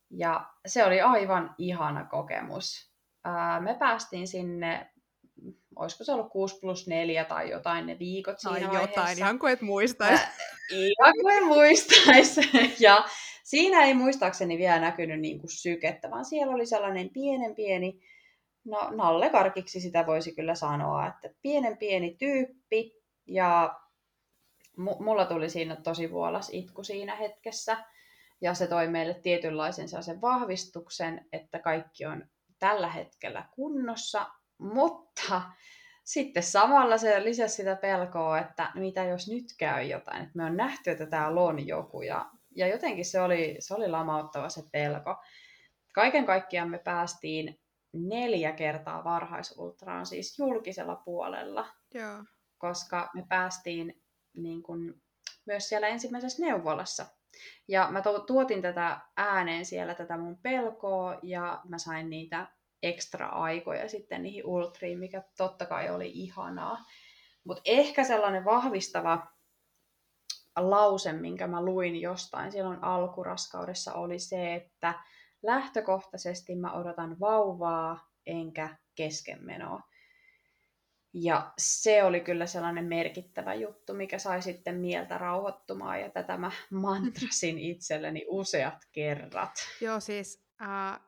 ja 0.10 0.50
se 0.68 0.86
oli 0.86 1.02
aivan 1.02 1.56
ihana 1.58 2.06
kokemus. 2.06 2.92
Ää, 3.24 3.60
me 3.62 3.74
päästiin 3.74 4.28
sinne 4.28 4.92
olisiko 5.76 6.04
se 6.04 6.12
ollut 6.12 6.32
6 6.32 6.60
plus 6.60 6.88
4 6.88 7.26
tai 7.26 7.50
jotain 7.50 7.86
ne 7.86 8.00
viikot 8.00 8.40
siinä 8.40 8.56
Ai 8.56 8.62
jotain, 8.62 8.96
vaiheessa. 8.96 9.26
ihan 9.26 9.40
kuin 9.40 9.54
et 9.54 9.62
muistaisi. 9.62 10.24
Ihan 10.70 11.14
kuin 11.22 11.38
en 11.38 11.46
muistaisi. 11.48 12.42
Ja 12.80 13.06
siinä 13.50 13.84
ei 13.84 13.94
muistaakseni 13.94 14.58
vielä 14.58 14.80
näkynyt 14.80 15.20
niin 15.20 15.40
kuin 15.40 15.50
sykettä, 15.50 16.12
vaan 16.12 16.26
siellä 16.26 16.56
oli 16.56 16.66
sellainen 16.66 17.10
pienen 17.10 17.56
pieni, 17.56 18.00
no 18.66 18.90
nallekarkiksi 18.92 19.82
sitä 19.82 20.06
voisi 20.06 20.36
kyllä 20.36 20.56
sanoa, 20.56 21.08
että 21.08 21.30
pienen 21.42 21.78
pieni 21.78 22.16
tyyppi 22.20 23.04
ja 23.28 23.80
mulla 24.78 25.26
tuli 25.26 25.50
siinä 25.50 25.76
tosi 25.76 26.12
vuolas 26.12 26.50
itku 26.54 26.84
siinä 26.84 27.16
hetkessä. 27.16 27.78
Ja 28.42 28.54
se 28.54 28.68
toi 28.68 28.88
meille 28.88 29.14
tietynlaisen 29.14 29.90
sellaisen 29.90 30.22
vahvistuksen, 30.22 31.26
että 31.34 31.60
kaikki 31.60 32.06
on 32.06 32.26
tällä 32.60 32.90
hetkellä 32.90 33.46
kunnossa, 33.52 34.28
mutta 34.58 35.42
sitten 36.04 36.44
samalla 36.44 36.98
se 36.98 37.24
lisäsi 37.24 37.56
sitä 37.56 37.76
pelkoa, 37.76 38.40
että 38.40 38.72
mitä 38.76 39.04
jos 39.04 39.28
nyt 39.30 39.46
käy 39.58 39.84
jotain, 39.84 40.22
että 40.22 40.38
me 40.38 40.46
on 40.46 40.58
nähty, 40.58 40.92
että 40.92 41.06
täällä 41.06 41.42
on 41.42 41.68
joku 41.68 42.02
ja, 42.02 42.26
ja 42.60 42.68
jotenkin 42.68 43.06
se 43.06 43.22
oli, 43.22 43.56
se 43.60 43.74
oli 43.74 43.88
lamauttava 43.88 44.50
se 44.50 44.64
pelko. 44.72 45.16
Kaiken 45.94 46.26
kaikkiaan 46.26 46.70
me 46.70 46.80
päästiin 46.80 47.60
neljä 47.94 48.52
kertaa 48.52 49.04
varhaisultraan, 49.04 50.06
siis 50.06 50.40
julkisella 50.40 50.96
puolella, 50.96 51.68
Joo. 51.94 52.24
koska 52.58 53.10
me 53.14 53.26
päästiin 53.30 54.04
niin 54.34 54.64
kun, 54.64 55.02
myös 55.46 55.70
siellä 55.70 55.88
ensimmäisessä 55.88 56.46
neuvolassa. 56.46 57.06
Ja 57.68 57.88
mä 57.92 58.02
tuotin 58.28 58.62
tätä 58.62 59.00
ääneen 59.18 59.66
siellä, 59.66 59.96
tätä 59.96 60.18
mun 60.18 60.38
pelkoa, 60.38 61.20
ja 61.24 61.62
mä 61.68 61.78
sain 61.78 62.10
niitä 62.10 62.48
ekstra 62.84 63.28
aikoja 63.28 63.90
sitten 63.90 64.24
niihin 64.24 64.46
ultriin, 64.46 65.00
mikä 65.00 65.24
totta 65.38 65.66
kai 65.66 65.90
oli 65.90 66.12
ihanaa. 66.14 66.78
Mutta 67.44 67.62
ehkä 67.66 68.04
sellainen 68.04 68.46
vahvistava 68.46 69.28
lause, 70.60 71.14
minkä 71.14 71.48
mä 71.48 71.66
luin 71.66 72.02
jostain 72.02 72.52
silloin 72.52 72.84
alkuraskaudessa, 72.84 73.94
oli 73.94 74.20
se, 74.20 74.56
että 74.56 74.94
lähtökohtaisesti 75.44 76.56
mä 76.56 76.74
odotan 76.74 77.20
vauvaa 77.20 78.10
enkä 78.26 78.78
keskenmenoa. 78.96 79.82
Ja 81.14 81.54
se 81.58 82.04
oli 82.04 82.20
kyllä 82.20 82.46
sellainen 82.46 82.86
merkittävä 82.86 83.54
juttu, 83.54 83.94
mikä 83.94 84.20
sai 84.20 84.42
sitten 84.42 84.76
mieltä 84.76 85.18
rauhoittumaan, 85.18 86.02
ja 86.02 86.10
tätä 86.10 86.38
mä 86.38 86.52
mantrasin 86.72 87.60
itselleni 87.60 88.26
useat 88.28 88.78
kerrat. 88.92 89.54
Joo, 89.82 90.00
siis 90.00 90.46
äh, 90.62 91.00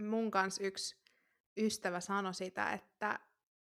mun 0.00 0.30
kanssa 0.30 0.64
yksi 0.64 0.96
ystävä 1.56 2.00
sanoi 2.00 2.34
sitä, 2.34 2.72
että, 2.72 3.18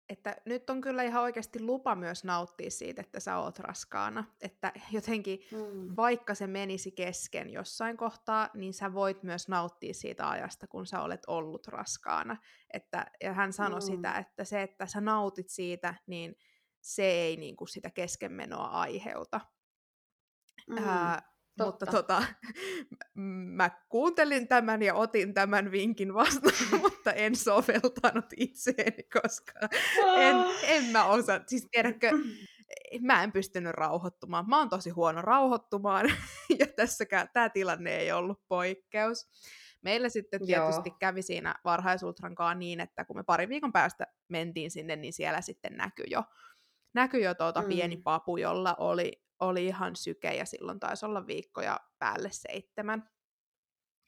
että 0.08 0.36
nyt 0.44 0.70
on 0.70 0.80
kyllä 0.80 1.02
ihan 1.02 1.22
oikeasti 1.22 1.60
lupa 1.60 1.94
myös 1.94 2.24
nauttia 2.24 2.70
siitä, 2.70 3.00
että 3.00 3.20
sä 3.20 3.38
oot 3.38 3.58
raskaana. 3.58 4.24
Että 4.40 4.72
jotenkin, 4.92 5.40
mm. 5.52 5.96
vaikka 5.96 6.34
se 6.34 6.46
menisi 6.46 6.92
kesken 6.92 7.50
jossain 7.50 7.96
kohtaa, 7.96 8.50
niin 8.54 8.74
sä 8.74 8.94
voit 8.94 9.22
myös 9.22 9.48
nauttia 9.48 9.94
siitä 9.94 10.30
ajasta, 10.30 10.66
kun 10.66 10.86
sä 10.86 11.02
olet 11.02 11.22
ollut 11.26 11.66
raskaana. 11.66 12.36
Että, 12.72 13.06
ja 13.22 13.32
hän 13.32 13.52
sanoi 13.52 13.80
mm. 13.80 13.86
sitä, 13.86 14.18
että 14.18 14.44
se, 14.44 14.62
että 14.62 14.86
sä 14.86 15.00
nautit 15.00 15.48
siitä, 15.48 15.94
niin 16.06 16.34
se 16.80 17.04
ei 17.04 17.36
niin 17.36 17.56
kuin 17.56 17.68
sitä 17.68 17.90
keskenmenoa 17.90 18.66
aiheuta. 18.66 19.40
Mm. 20.68 20.78
Ää, 20.78 21.31
Totta. 21.58 21.86
Mutta 21.86 21.86
tota, 21.86 22.24
mä 23.56 23.70
kuuntelin 23.88 24.48
tämän 24.48 24.82
ja 24.82 24.94
otin 24.94 25.34
tämän 25.34 25.70
vinkin 25.70 26.14
vastaan, 26.14 26.80
mutta 26.82 27.12
en 27.12 27.36
soveltanut 27.36 28.26
itseeni, 28.36 29.02
koska 29.02 29.52
en, 30.16 30.36
en 30.62 30.84
mä 30.84 31.04
osaa. 31.04 31.40
Siis 31.46 31.68
tiedätkö, 31.70 32.10
mä 33.00 33.22
en 33.22 33.32
pystynyt 33.32 33.72
rauhoittumaan. 33.72 34.48
Mä 34.48 34.58
oon 34.58 34.68
tosi 34.68 34.90
huono 34.90 35.22
rauhoittumaan, 35.22 36.06
ja 36.58 36.66
tässäkään 36.76 37.28
tämä 37.32 37.48
tilanne 37.48 37.96
ei 37.96 38.12
ollut 38.12 38.42
poikkeus. 38.48 39.26
Meillä 39.82 40.08
sitten 40.08 40.46
tietysti 40.46 40.88
Joo. 40.88 40.96
kävi 40.98 41.22
siinä 41.22 41.54
varhaisultrankaan 41.64 42.58
niin, 42.58 42.80
että 42.80 43.04
kun 43.04 43.16
me 43.16 43.22
pari 43.24 43.48
viikon 43.48 43.72
päästä 43.72 44.06
mentiin 44.28 44.70
sinne, 44.70 44.96
niin 44.96 45.12
siellä 45.12 45.40
sitten 45.40 45.76
näkyi 45.76 46.06
jo, 46.10 46.22
näkyi 46.94 47.24
jo 47.24 47.34
tuota 47.34 47.62
mm. 47.62 47.68
pieni 47.68 47.96
papu, 47.96 48.36
jolla 48.36 48.74
oli 48.78 49.22
oli 49.42 49.66
ihan 49.66 49.96
syke 49.96 50.34
ja 50.34 50.44
silloin 50.44 50.80
taisi 50.80 51.06
olla 51.06 51.26
viikkoja 51.26 51.80
päälle 51.98 52.28
seitsemän. 52.32 53.10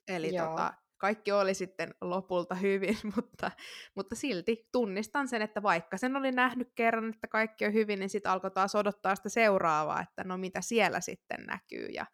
Eli 0.08 0.32
tota, 0.32 0.74
kaikki 0.98 1.32
oli 1.32 1.54
sitten 1.54 1.94
lopulta 2.00 2.54
hyvin, 2.54 2.98
mutta, 3.16 3.50
mutta 3.94 4.14
silti 4.14 4.68
tunnistan 4.72 5.28
sen, 5.28 5.42
että 5.42 5.62
vaikka 5.62 5.96
sen 5.96 6.16
oli 6.16 6.32
nähnyt 6.32 6.72
kerran, 6.74 7.10
että 7.10 7.28
kaikki 7.28 7.66
on 7.66 7.72
hyvin, 7.72 7.98
niin 7.98 8.10
sitten 8.10 8.32
alkoi 8.32 8.50
taas 8.50 8.74
odottaa 8.74 9.16
sitä 9.16 9.28
seuraavaa, 9.28 10.00
että 10.00 10.24
no 10.24 10.38
mitä 10.38 10.60
siellä 10.60 11.00
sitten 11.00 11.46
näkyy. 11.46 11.86
Ja... 11.86 12.06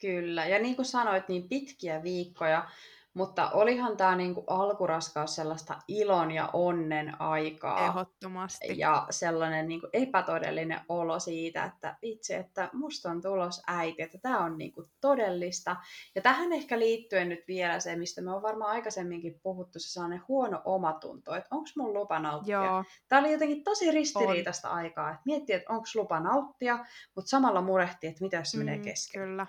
Kyllä, 0.00 0.46
ja 0.46 0.58
niin 0.58 0.76
kuin 0.76 0.86
sanoit, 0.86 1.28
niin 1.28 1.48
pitkiä 1.48 2.02
viikkoja, 2.02 2.68
mutta 3.14 3.50
olihan 3.50 3.96
tämä 3.96 4.16
niinku 4.16 4.44
alkuraskaus 4.46 5.34
sellaista 5.34 5.78
ilon 5.88 6.30
ja 6.30 6.50
onnen 6.52 7.20
aikaa. 7.20 7.86
Ehdottomasti. 7.86 8.78
Ja 8.78 9.06
sellainen 9.10 9.68
niinku 9.68 9.88
epätodellinen 9.92 10.80
olo 10.88 11.20
siitä, 11.20 11.64
että 11.64 11.96
itse, 12.02 12.36
että 12.36 12.70
musta 12.72 13.10
on 13.10 13.22
tulos 13.22 13.62
äiti, 13.66 14.02
että 14.02 14.18
tämä 14.18 14.44
on 14.44 14.58
niinku 14.58 14.88
todellista. 15.00 15.76
Ja 16.14 16.22
tähän 16.22 16.52
ehkä 16.52 16.78
liittyen 16.78 17.28
nyt 17.28 17.44
vielä 17.48 17.80
se, 17.80 17.96
mistä 17.96 18.22
me 18.22 18.32
on 18.32 18.42
varmaan 18.42 18.70
aikaisemminkin 18.70 19.40
puhuttu, 19.42 19.78
se 19.78 19.92
sellainen 19.92 20.22
huono 20.28 20.62
omatunto, 20.64 21.34
että 21.34 21.48
onko 21.50 21.68
mun 21.76 21.92
lupa 21.92 22.18
nauttia. 22.18 22.64
Joo. 22.64 22.84
Tämä 23.08 23.20
oli 23.20 23.32
jotenkin 23.32 23.64
tosi 23.64 23.90
ristiriitaista 23.90 24.70
on. 24.70 24.76
aikaa, 24.76 25.10
että 25.10 25.22
miettii, 25.24 25.56
että 25.56 25.72
onko 25.72 25.86
lupa 25.94 26.20
nauttia, 26.20 26.78
mutta 27.14 27.28
samalla 27.28 27.62
murehtii, 27.62 28.10
että 28.10 28.24
mitä 28.24 28.36
jos 28.36 28.50
se 28.50 28.56
mm, 28.56 28.64
menee 28.64 28.78
kesken. 28.78 29.22
Kyllä 29.22 29.46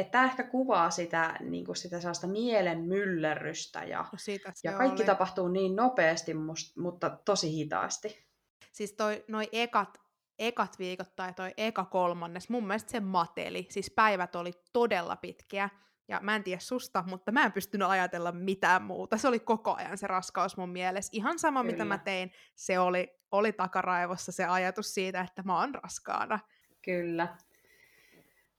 että 0.00 0.10
tämä 0.10 0.24
ehkä 0.24 0.42
kuvaa 0.42 0.90
sitä, 0.90 1.36
niin 1.40 1.64
kuin 1.64 1.76
sitä 1.76 2.00
sellaista 2.00 2.26
mielen 2.26 2.80
myllerrystä 2.80 3.84
ja, 3.84 3.98
no 3.98 4.18
siitä 4.18 4.52
ja 4.64 4.72
kaikki 4.72 5.02
oli. 5.02 5.06
tapahtuu 5.06 5.48
niin 5.48 5.76
nopeasti, 5.76 6.34
must, 6.34 6.76
mutta 6.76 7.10
tosi 7.24 7.52
hitaasti. 7.52 8.26
Siis 8.72 8.92
toi, 8.92 9.24
noi 9.28 9.48
ekat, 9.52 9.98
ekat 10.38 10.78
viikot 10.78 11.16
tai 11.16 11.32
toi 11.32 11.54
eka 11.56 11.84
kolmannes, 11.84 12.48
mun 12.48 12.66
mielestä 12.66 12.90
se 12.90 13.00
mateli, 13.00 13.66
siis 13.70 13.90
päivät 13.90 14.36
oli 14.36 14.52
todella 14.72 15.16
pitkiä, 15.16 15.68
ja 16.10 16.20
mä 16.22 16.36
en 16.36 16.44
tiedä 16.44 16.60
susta, 16.60 17.04
mutta 17.06 17.32
mä 17.32 17.44
en 17.44 17.52
pystynyt 17.52 17.88
ajatella 17.88 18.32
mitään 18.32 18.82
muuta. 18.82 19.16
Se 19.16 19.28
oli 19.28 19.40
koko 19.40 19.74
ajan 19.74 19.98
se 19.98 20.06
raskaus 20.06 20.56
mun 20.56 20.68
mielessä. 20.68 21.10
Ihan 21.14 21.38
sama, 21.38 21.60
Kyllä. 21.60 21.72
mitä 21.72 21.84
mä 21.84 21.98
tein, 21.98 22.32
se 22.54 22.78
oli, 22.78 23.18
oli 23.30 23.52
takaraivossa 23.52 24.32
se 24.32 24.44
ajatus 24.44 24.94
siitä, 24.94 25.20
että 25.20 25.42
mä 25.42 25.60
oon 25.60 25.74
raskaana. 25.74 26.38
Kyllä. 26.82 27.36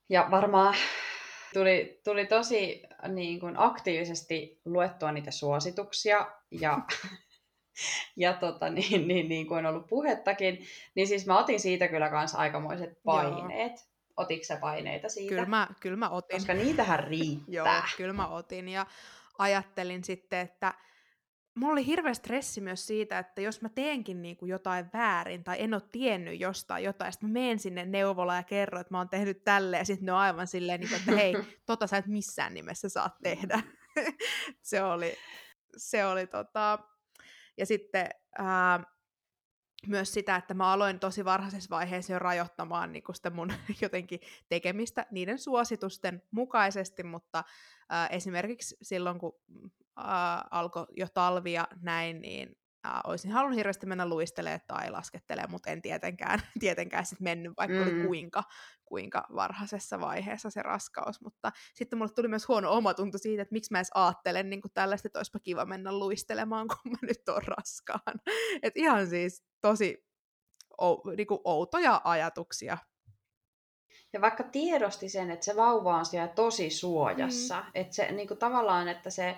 Ja 0.10 0.28
varmaan 0.32 0.76
Tuli, 1.54 2.02
tuli 2.04 2.26
tosi 2.26 2.84
niin 3.08 3.40
kuin, 3.40 3.54
aktiivisesti 3.58 4.62
luettua 4.66 5.12
niitä 5.12 5.32
suosituksia 5.32 6.28
ja 6.52 6.80
ja 8.18 8.34
tota, 8.34 8.70
niin, 8.70 9.08
niin, 9.08 9.30
niin 9.30 9.48
kuin 9.48 9.58
on 9.58 9.66
ollut 9.66 9.88
puhettakin, 9.88 10.66
niin 10.96 11.08
siis 11.08 11.26
mä 11.26 11.40
otin 11.40 11.60
siitä 11.60 11.88
kyllä 11.88 12.10
kans 12.10 12.36
aikamoiset 12.36 13.04
paineet. 13.04 13.72
Joo. 13.72 13.92
Otitko 14.18 14.44
sä 14.44 14.58
paineita 14.62 15.10
siitä? 15.10 15.30
Kyllä 15.30 15.46
mä, 15.46 15.68
kyllä 15.80 15.98
mä 15.98 16.10
otin. 16.10 16.38
Koska 16.38 16.54
niitähän 16.54 17.00
riittää. 17.00 17.46
Joo, 17.76 17.84
kyllä 17.98 18.14
mä 18.14 18.28
otin 18.28 18.70
ja 18.70 18.86
ajattelin 19.38 20.04
sitten, 20.04 20.40
että 20.40 20.74
mulla 21.56 21.74
oli 21.74 21.86
hirveä 21.86 22.14
stressi 22.14 22.62
myös 22.62 22.88
siitä, 22.88 23.20
että 23.20 23.42
jos 23.42 23.62
mä 23.62 23.70
teenkin 23.70 24.22
niin 24.22 24.38
kuin 24.38 24.50
jotain 24.50 24.86
väärin 24.94 25.44
tai 25.44 25.62
en 25.62 25.74
ole 25.74 25.82
tiennyt 25.92 26.40
jostain 26.40 26.84
jotain, 26.84 27.12
sitten 27.12 27.30
mä 27.30 27.34
menen 27.34 27.60
sinne 27.60 27.86
neuvolaan 27.86 28.38
ja 28.38 28.44
kerron, 28.44 28.82
että 28.82 28.94
mä 28.94 28.98
oon 28.98 29.10
tehnyt 29.10 29.44
tälle, 29.44 29.78
ja 29.78 29.86
sitten 29.86 30.06
ne 30.06 30.12
on 30.12 30.18
aivan 30.18 30.48
silleen, 30.48 30.80
niin 30.80 30.90
kuin, 30.90 31.00
että 31.00 31.12
hei, 31.12 31.34
tota 31.66 31.88
sä 31.88 31.98
et 31.98 32.08
missään 32.08 32.54
nimessä 32.54 32.90
saa 32.90 33.18
tehdä. 33.24 33.62
se 34.62 34.84
oli, 34.84 35.16
se 35.78 36.06
oli 36.06 36.28
tota... 36.28 36.80
Ja 37.58 37.66
sitten 37.66 38.10
ää, 38.38 38.84
myös 39.88 40.14
sitä, 40.14 40.36
että 40.36 40.54
mä 40.54 40.72
aloin 40.72 41.00
tosi 41.00 41.26
varhaisessa 41.26 41.70
vaiheessa 41.70 42.14
jo 42.14 42.20
rajoittamaan 42.20 42.92
niin 42.92 43.04
sitä 43.14 43.30
mun 43.30 43.54
jotenkin 43.82 44.20
tekemistä 44.50 45.06
niiden 45.12 45.40
suositusten 45.40 46.24
mukaisesti, 46.32 47.04
mutta 47.04 47.44
esimerkiksi 48.10 48.78
silloin, 48.82 49.20
kun 49.20 49.42
ää, 50.08 50.48
alkoi 50.52 50.86
jo 50.98 51.08
talvia 51.14 51.68
näin, 51.82 52.22
niin 52.22 52.56
ää, 52.84 53.02
olisin 53.08 53.32
halunnut 53.32 53.58
hirveästi 53.58 53.86
mennä 53.86 54.10
luistelemaan 54.10 54.62
tai 54.68 54.92
laskettelemaan, 54.92 55.52
mutta 55.52 55.70
en 55.70 55.82
tietenkään, 55.82 56.40
tietenkään 56.60 57.06
sit 57.06 57.20
mennyt, 57.20 57.54
vaikka 57.58 57.78
mm. 57.78 57.84
oli 57.84 58.08
kuinka, 58.08 58.44
kuinka 58.86 59.28
varhaisessa 59.36 60.00
vaiheessa 60.00 60.50
se 60.50 60.62
raskaus. 60.62 61.22
Mutta 61.22 61.52
sitten 61.74 62.00
mulle 62.00 62.12
tuli 62.16 62.28
myös 62.28 62.48
huono 62.48 62.72
omatunto 62.72 63.18
siitä, 63.18 63.42
että 63.42 63.54
miksi 63.54 63.72
mä 63.72 63.78
edes 63.78 63.92
ajattelen 63.96 64.50
niin 64.50 64.62
kuin 64.62 64.72
tällaista, 64.74 65.08
että 65.08 65.20
olisipa 65.20 65.40
kiva 65.40 65.66
mennä 65.66 66.00
luistelemaan, 66.00 66.68
kun 66.72 66.92
mä 66.92 66.98
nyt 67.02 67.30
on 67.30 67.42
raskaan. 67.58 68.20
Et 68.64 68.78
ihan 68.78 69.08
siis 69.08 69.44
tosi 69.62 70.06
ou, 70.78 71.02
niin 71.18 71.28
kuin 71.28 71.42
outoja 71.44 72.02
ajatuksia 72.04 72.78
ja 74.14 74.22
vaikka 74.22 74.44
tiedosti 74.44 75.10
sen, 75.10 75.32
että 75.32 75.46
se 75.46 75.56
vauva 75.56 75.98
on 75.98 76.06
siellä 76.06 76.28
tosi 76.28 76.70
suojassa, 76.70 77.60
mm. 77.60 77.72
että 77.74 77.96
se 77.96 78.12
niin 78.12 78.28
kuin 78.28 78.38
tavallaan, 78.38 78.88
että 78.88 79.10
se, 79.10 79.38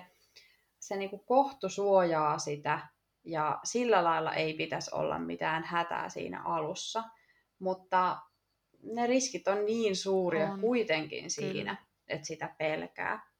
se 0.84 0.96
niin 0.96 1.10
kuin 1.10 1.24
kohtu 1.26 1.68
suojaa 1.68 2.38
sitä 2.38 2.88
ja 3.24 3.60
sillä 3.64 4.04
lailla 4.04 4.34
ei 4.34 4.54
pitäisi 4.54 4.90
olla 4.94 5.18
mitään 5.18 5.64
hätää 5.64 6.08
siinä 6.08 6.42
alussa, 6.42 7.04
mutta 7.58 8.18
ne 8.82 9.06
riskit 9.06 9.48
on 9.48 9.64
niin 9.66 9.96
suuria 9.96 10.52
on. 10.52 10.60
kuitenkin 10.60 11.30
siinä, 11.30 11.74
Kyllä. 11.74 11.76
että 12.08 12.26
sitä 12.26 12.54
pelkää. 12.58 13.30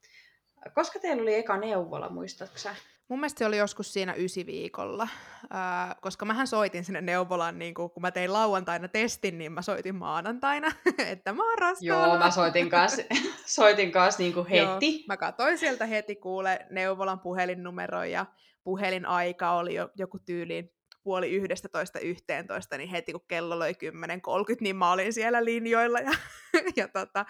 Koska 0.75 0.99
teillä 0.99 1.23
oli 1.23 1.35
eka 1.35 1.57
neuvola, 1.57 2.09
muistatko 2.09 2.59
Mun 3.09 3.21
mielestä 3.21 3.39
se 3.39 3.47
oli 3.47 3.57
joskus 3.59 3.93
siinä 3.93 4.15
ysi 4.15 4.47
viikolla, 4.47 5.09
äh, 5.55 5.97
koska 6.01 6.25
mähän 6.25 6.47
soitin 6.47 6.85
sinne 6.85 7.01
neuvolaan, 7.01 7.59
niin 7.59 7.75
kun, 7.75 7.91
kun 7.91 8.01
mä 8.01 8.11
tein 8.11 8.33
lauantaina 8.33 8.89
testin, 8.89 9.39
niin 9.39 9.53
mä 9.53 9.63
soitin 9.63 9.95
maanantaina, 9.95 10.73
että 11.13 11.33
mä 11.33 11.49
oon 11.49 11.59
raskaana. 11.59 12.07
Joo, 12.07 12.19
mä 12.19 12.31
soitin 12.31 12.71
kanssa, 12.71 13.03
soitin 13.47 13.93
kanssa 13.93 14.23
niin 14.23 14.33
kuin 14.33 14.47
heti. 14.47 14.95
Joo, 14.95 15.05
mä 15.09 15.17
katsoin 15.17 15.59
sieltä 15.59 15.87
heti 15.87 16.17
kuule 16.17 16.67
neuvolan 16.71 17.21
puhelinnumero 17.21 18.05
ja 18.05 18.27
puhelinaika 18.65 19.53
oli 19.53 19.75
jo, 19.75 19.91
joku 19.97 20.19
tyyliin 20.19 20.71
puoli 21.03 21.31
yhdestä 21.31 21.69
toista 21.69 21.99
yhteentoista, 21.99 22.77
niin 22.77 22.89
heti 22.89 23.13
kun 23.13 23.25
kello 23.29 23.55
oli 23.55 23.73
10.30, 23.73 24.57
niin 24.61 24.77
mä 24.77 24.93
olin 24.93 25.13
siellä 25.13 25.45
linjoilla. 25.45 25.99
Ja, 25.99 26.13
ja 26.77 26.89
tota... 26.89 27.25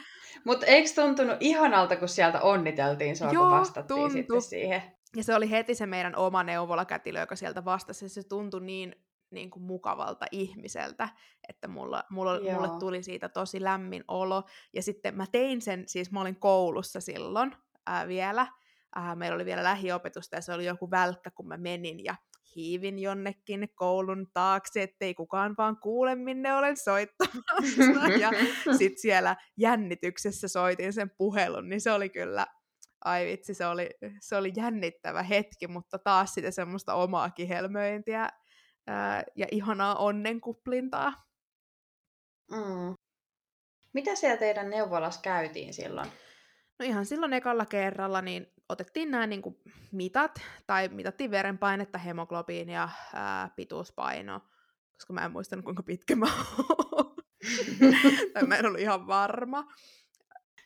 Mutta 0.44 0.66
eikö 0.66 0.90
tuntunut 0.94 1.36
ihanalta, 1.40 1.96
kun 1.96 2.08
sieltä 2.08 2.40
onniteltiin 2.40 3.16
sua, 3.16 3.32
Joo, 3.32 3.42
kun 3.42 3.58
vastattiin 3.58 4.00
tuntui. 4.00 4.10
sitten 4.10 4.42
siihen? 4.42 4.82
Ja 5.16 5.24
se 5.24 5.34
oli 5.34 5.50
heti 5.50 5.74
se 5.74 5.86
meidän 5.86 6.16
oma 6.16 6.42
neuvolakätilö, 6.42 7.20
joka 7.20 7.36
sieltä 7.36 7.64
vastasi. 7.64 8.08
Se 8.08 8.22
tuntui 8.28 8.60
niin, 8.60 8.96
niin 9.30 9.50
kuin 9.50 9.62
mukavalta 9.62 10.26
ihmiseltä, 10.32 11.08
että 11.48 11.68
mulla, 11.68 12.04
mulla, 12.10 12.40
mulle 12.54 12.78
tuli 12.80 13.02
siitä 13.02 13.28
tosi 13.28 13.62
lämmin 13.62 14.04
olo. 14.08 14.42
Ja 14.72 14.82
sitten 14.82 15.16
mä 15.16 15.26
tein 15.32 15.62
sen, 15.62 15.84
siis 15.86 16.10
mä 16.12 16.20
olin 16.20 16.36
koulussa 16.36 17.00
silloin 17.00 17.56
ää, 17.86 18.08
vielä. 18.08 18.46
Ää, 18.94 19.14
meillä 19.14 19.34
oli 19.34 19.44
vielä 19.44 19.62
lähiopetusta 19.62 20.36
ja 20.36 20.42
se 20.42 20.52
oli 20.52 20.64
joku 20.64 20.90
välkkä, 20.90 21.30
kun 21.30 21.48
mä 21.48 21.56
menin 21.56 22.04
ja 22.04 22.14
hiivin 22.56 22.98
jonnekin 22.98 23.68
koulun 23.74 24.26
taakse, 24.34 24.82
ettei 24.82 25.14
kukaan 25.14 25.54
vaan 25.58 25.76
kuule, 25.76 26.14
minne 26.14 26.54
olen 26.54 26.76
soittamassa. 26.76 28.08
ja 28.20 28.30
sitten 28.78 28.98
siellä 28.98 29.36
jännityksessä 29.56 30.48
soitin 30.48 30.92
sen 30.92 31.10
puhelun, 31.18 31.68
niin 31.68 31.80
se 31.80 31.92
oli 31.92 32.08
kyllä 32.08 32.46
ai 33.04 33.26
vitsi, 33.26 33.54
se 33.54 33.66
oli, 33.66 33.90
se 34.20 34.36
oli 34.36 34.52
jännittävä 34.56 35.22
hetki, 35.22 35.66
mutta 35.66 35.98
taas 35.98 36.34
sitä 36.34 36.50
semmoista 36.50 36.94
omaa 36.94 37.30
kihelmöintiä 37.30 38.28
ää, 38.86 39.24
ja 39.36 39.46
ihanaa 39.50 39.94
onnenkuplintaa. 39.94 41.12
Mm. 42.50 42.94
Mitä 43.92 44.14
siellä 44.14 44.36
teidän 44.36 44.70
neuvolas 44.70 45.18
käytiin 45.18 45.74
silloin? 45.74 46.08
No 46.78 46.86
ihan 46.86 47.06
silloin 47.06 47.32
ekalla 47.32 47.66
kerralla 47.66 48.22
niin 48.22 48.46
otettiin 48.68 49.10
nämä 49.10 49.26
niin 49.26 49.42
kuin 49.42 49.56
mitat, 49.92 50.40
tai 50.66 50.88
mitattiin 50.88 51.30
verenpainetta, 51.30 51.98
hemoglobiinia, 51.98 52.88
ää, 53.14 53.50
pituuspaino, 53.56 54.40
koska 54.92 55.12
mä 55.12 55.24
en 55.24 55.32
muistanut 55.32 55.64
kuinka 55.64 55.82
pitkä 55.82 56.16
mä 56.16 56.26
oon. 56.92 57.14
tai 58.34 58.42
mä 58.42 58.56
en 58.56 58.66
ollut 58.66 58.80
ihan 58.80 59.06
varma. 59.06 59.64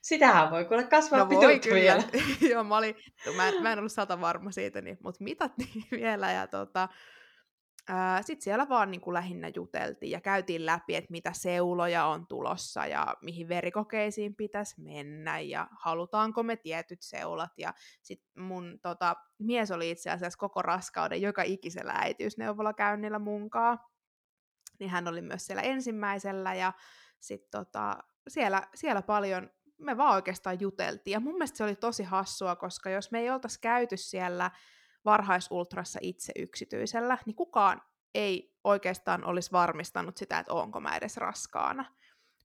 Sitähän 0.08 0.50
voi 0.50 0.64
kuule 0.64 0.84
kasvaa 0.84 1.18
no 1.18 1.30
voi 1.30 1.60
kyllä. 1.60 1.74
vielä. 1.74 2.02
Joo, 2.52 2.64
mä, 2.64 2.76
olin, 2.76 2.94
mä, 3.36 3.48
en, 3.48 3.62
mä 3.62 3.72
en 3.72 3.78
ollut 3.78 3.92
sata 3.92 4.20
varma 4.20 4.50
siitä, 4.50 4.80
niin, 4.80 4.98
mutta 5.02 5.24
mitattiin 5.24 5.84
vielä. 6.00 6.32
Ja 6.32 6.46
tota, 6.46 6.88
sitten 8.20 8.44
siellä 8.44 8.68
vaan 8.68 8.90
niin 8.90 9.00
kuin 9.00 9.14
lähinnä 9.14 9.50
juteltiin 9.54 10.10
ja 10.10 10.20
käytiin 10.20 10.66
läpi, 10.66 10.94
että 10.96 11.10
mitä 11.10 11.32
seuloja 11.32 12.06
on 12.06 12.26
tulossa 12.26 12.86
ja 12.86 13.16
mihin 13.22 13.48
verikokeisiin 13.48 14.34
pitäisi 14.34 14.80
mennä 14.82 15.40
ja 15.40 15.68
halutaanko 15.80 16.42
me 16.42 16.56
tietyt 16.56 17.02
seulat. 17.02 17.52
Ja 17.58 17.74
sitten 18.02 18.42
mun 18.42 18.78
tota, 18.82 19.16
mies 19.38 19.70
oli 19.70 19.90
itse 19.90 20.10
asiassa 20.10 20.38
koko 20.38 20.62
raskauden 20.62 21.22
joka 21.22 21.42
ikisellä 21.42 21.92
äitiysneuvolakäynnillä 21.96 23.18
munkaa. 23.18 23.88
Niin 24.80 24.90
hän 24.90 25.08
oli 25.08 25.22
myös 25.22 25.46
siellä 25.46 25.62
ensimmäisellä 25.62 26.54
ja 26.54 26.72
sitten 27.20 27.50
tota, 27.50 27.98
siellä, 28.28 28.62
siellä 28.74 29.02
paljon 29.02 29.50
me 29.78 29.96
vaan 29.96 30.14
oikeastaan 30.14 30.60
juteltiin. 30.60 31.12
Ja 31.12 31.20
mun 31.20 31.34
mielestä 31.34 31.56
se 31.56 31.64
oli 31.64 31.76
tosi 31.76 32.02
hassua, 32.02 32.56
koska 32.56 32.90
jos 32.90 33.10
me 33.10 33.18
ei 33.18 33.30
oltaisi 33.30 33.60
käyty 33.60 33.96
siellä 33.96 34.50
varhaisultrassa 35.04 35.98
itse 36.02 36.32
yksityisellä, 36.36 37.18
niin 37.26 37.36
kukaan 37.36 37.82
ei 38.14 38.54
oikeastaan 38.64 39.24
olisi 39.24 39.52
varmistanut 39.52 40.16
sitä, 40.16 40.38
että 40.38 40.54
onko 40.54 40.80
mä 40.80 40.96
edes 40.96 41.16
raskaana. 41.16 41.84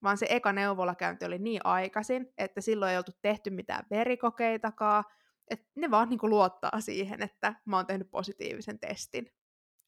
Vaan 0.04 0.18
se 0.18 0.26
eka 0.30 0.54
neuvolakäynti 0.54 1.26
oli 1.26 1.40
niin 1.40 1.62
aikaisin, 1.64 2.34
että 2.38 2.62
silloin 2.62 2.92
ei 2.92 2.98
oltu 2.98 3.12
tehty 3.22 3.50
mitään 3.50 3.86
verikokeitakaan, 3.90 5.04
että 5.48 5.66
ne 5.76 5.92
vaan 5.92 6.10
niin 6.10 6.20
luottaa 6.24 6.82
siihen, 6.82 7.24
että 7.24 7.56
mä 7.66 7.76
oon 7.76 7.86
tehnyt 7.86 8.12
positiivisen 8.12 8.80
testin 8.80 9.34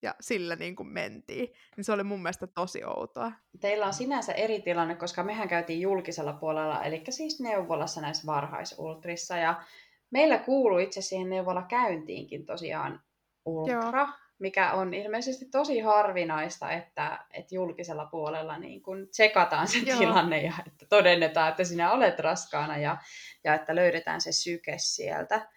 ja 0.05 0.15
sillä 0.19 0.55
niin 0.55 0.75
kuin 0.75 0.87
mentiin. 0.87 1.53
Niin 1.77 1.83
se 1.83 1.91
oli 1.91 2.03
mun 2.03 2.21
mielestä 2.21 2.47
tosi 2.47 2.83
outoa. 2.83 3.31
Teillä 3.59 3.85
on 3.85 3.93
sinänsä 3.93 4.33
eri 4.33 4.61
tilanne, 4.61 4.95
koska 4.95 5.23
mehän 5.23 5.47
käytiin 5.47 5.81
julkisella 5.81 6.33
puolella, 6.33 6.83
eli 6.83 7.03
siis 7.09 7.39
neuvolassa 7.39 8.01
näissä 8.01 8.25
varhaisultrissa, 8.25 9.37
ja 9.37 9.63
meillä 10.11 10.37
kuuluu 10.37 10.79
itse 10.79 11.01
siihen 11.01 11.29
neuvola 11.29 11.61
käyntiinkin 11.61 12.45
tosiaan 12.45 13.01
ultra, 13.45 14.01
Joo. 14.01 14.07
mikä 14.39 14.73
on 14.73 14.93
ilmeisesti 14.93 15.45
tosi 15.45 15.79
harvinaista, 15.79 16.71
että, 16.71 17.25
että 17.33 17.55
julkisella 17.55 18.05
puolella 18.05 18.57
niin 18.57 18.83
kun 18.83 19.07
tsekataan 19.07 19.67
se 19.67 19.77
Joo. 19.77 19.99
tilanne 19.99 20.41
ja 20.41 20.53
että 20.67 20.85
todennetaan, 20.89 21.49
että 21.49 21.63
sinä 21.63 21.91
olet 21.91 22.19
raskaana 22.19 22.77
ja, 22.77 22.97
ja 23.43 23.53
että 23.53 23.75
löydetään 23.75 24.21
se 24.21 24.31
syke 24.31 24.75
sieltä. 24.77 25.49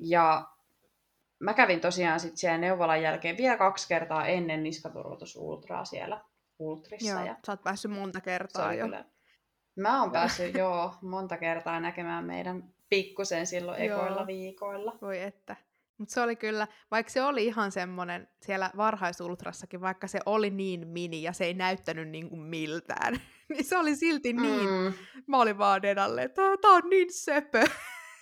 Ja 0.00 0.53
mä 1.44 1.54
kävin 1.54 1.80
tosiaan 1.80 2.20
sit 2.20 2.36
siellä 2.36 2.58
neuvolan 2.58 3.02
jälkeen 3.02 3.36
vielä 3.36 3.56
kaksi 3.56 3.88
kertaa 3.88 4.26
ennen 4.26 4.62
niskaturvotusultraa 4.62 5.84
siellä 5.84 6.20
ultrissa. 6.58 7.10
Joo, 7.10 7.24
ja 7.24 7.36
sä 7.46 7.52
oot 7.52 7.62
päässyt 7.62 7.90
monta 7.90 8.20
kertaa 8.20 8.74
jo. 8.74 8.84
Kyllä. 8.84 9.04
Mä 9.76 10.00
oon 10.00 10.12
päässyt 10.12 10.54
joo 10.54 10.94
monta 11.02 11.36
kertaa 11.36 11.80
näkemään 11.80 12.24
meidän 12.24 12.74
pikkusen 12.88 13.46
silloin 13.46 13.82
ekoilla 13.82 14.20
joo. 14.20 14.26
viikoilla. 14.26 14.98
Voi 15.02 15.22
että. 15.22 15.56
Mutta 15.98 16.14
se 16.14 16.20
oli 16.20 16.36
kyllä, 16.36 16.68
vaikka 16.90 17.12
se 17.12 17.22
oli 17.22 17.46
ihan 17.46 17.72
semmoinen 17.72 18.28
siellä 18.42 18.70
varhaisultrassakin, 18.76 19.80
vaikka 19.80 20.06
se 20.06 20.20
oli 20.26 20.50
niin 20.50 20.88
mini 20.88 21.22
ja 21.22 21.32
se 21.32 21.44
ei 21.44 21.54
näyttänyt 21.54 22.08
niin 22.08 22.28
kuin 22.28 22.40
miltään, 22.40 23.20
niin 23.48 23.64
se 23.64 23.78
oli 23.78 23.96
silti 23.96 24.32
niin, 24.32 24.70
mm. 24.70 24.92
mä 25.26 25.40
olin 25.40 25.58
vaan 25.58 25.84
edalle, 25.84 26.22
että 26.22 26.42
tää 26.62 26.70
on 26.70 26.90
niin 26.90 27.12
söpö. 27.12 27.64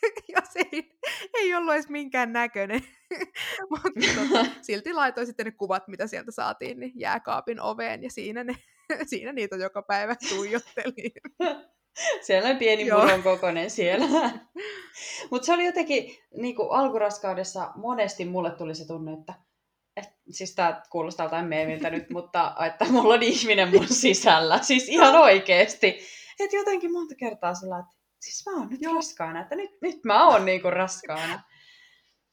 ja 0.35 0.39
se 0.53 0.61
ei, 0.73 0.99
ei 1.35 1.55
ollut 1.55 1.75
edes 1.75 1.89
minkään 1.89 2.33
näköinen. 2.33 2.81
Mutta 3.71 3.91
tota, 4.15 4.47
silti 4.63 4.93
laitoin 4.93 5.27
sitten 5.27 5.47
ne 5.47 5.53
kuvat, 5.53 5.89
mitä 5.89 6.07
sieltä 6.07 6.31
saatiin, 6.31 6.81
niin 6.81 6.93
jääkaapin 6.95 7.61
oveen, 7.61 8.03
ja 8.03 8.11
siinä, 8.11 8.45
ne, 8.45 8.55
siinä 9.07 9.33
niitä 9.33 9.57
joka 9.57 9.83
päivä 9.83 10.15
tuijottelin. 10.29 11.13
Siellä 12.21 12.49
on 12.49 12.57
pieni 12.57 12.91
murron 12.91 13.23
kokoinen 13.23 13.71
siellä. 13.71 14.07
Mutta 15.31 15.47
se 15.47 15.53
oli 15.53 15.67
jotenkin, 15.67 16.17
niin 16.37 16.57
kuin 16.57 16.69
alkuraskaudessa 16.71 17.73
monesti 17.77 18.25
mulle 18.25 18.51
tuli 18.51 18.75
se 18.75 18.87
tunne, 18.87 19.13
että 19.13 19.35
et, 19.97 20.09
siis 20.31 20.55
tää 20.55 20.83
kuulostaa 20.91 21.27
jotain 21.27 21.47
meemiltä 21.47 21.91
nyt, 21.91 22.11
mutta 22.11 22.55
että 22.67 22.85
mulla 22.85 23.15
on 23.15 23.23
ihminen 23.23 23.71
mun 23.71 23.89
sisällä, 23.89 24.59
siis 24.63 24.89
ihan 24.89 25.15
oikeesti. 25.15 25.99
Että 26.41 26.57
jotenkin 26.57 26.93
monta 26.93 27.15
kertaa 27.15 27.55
sillä 27.55 27.79
että 27.79 28.02
siis 28.23 28.47
mä 28.47 28.57
oon 28.59 28.69
nyt 28.69 28.83
Joo. 28.83 28.95
raskaana, 28.95 29.41
että 29.41 29.57
nyt, 29.57 29.71
nyt 29.81 30.05
mä 30.05 30.29
oon 30.29 30.45
niinku 30.45 30.71
raskaana. 30.71 31.43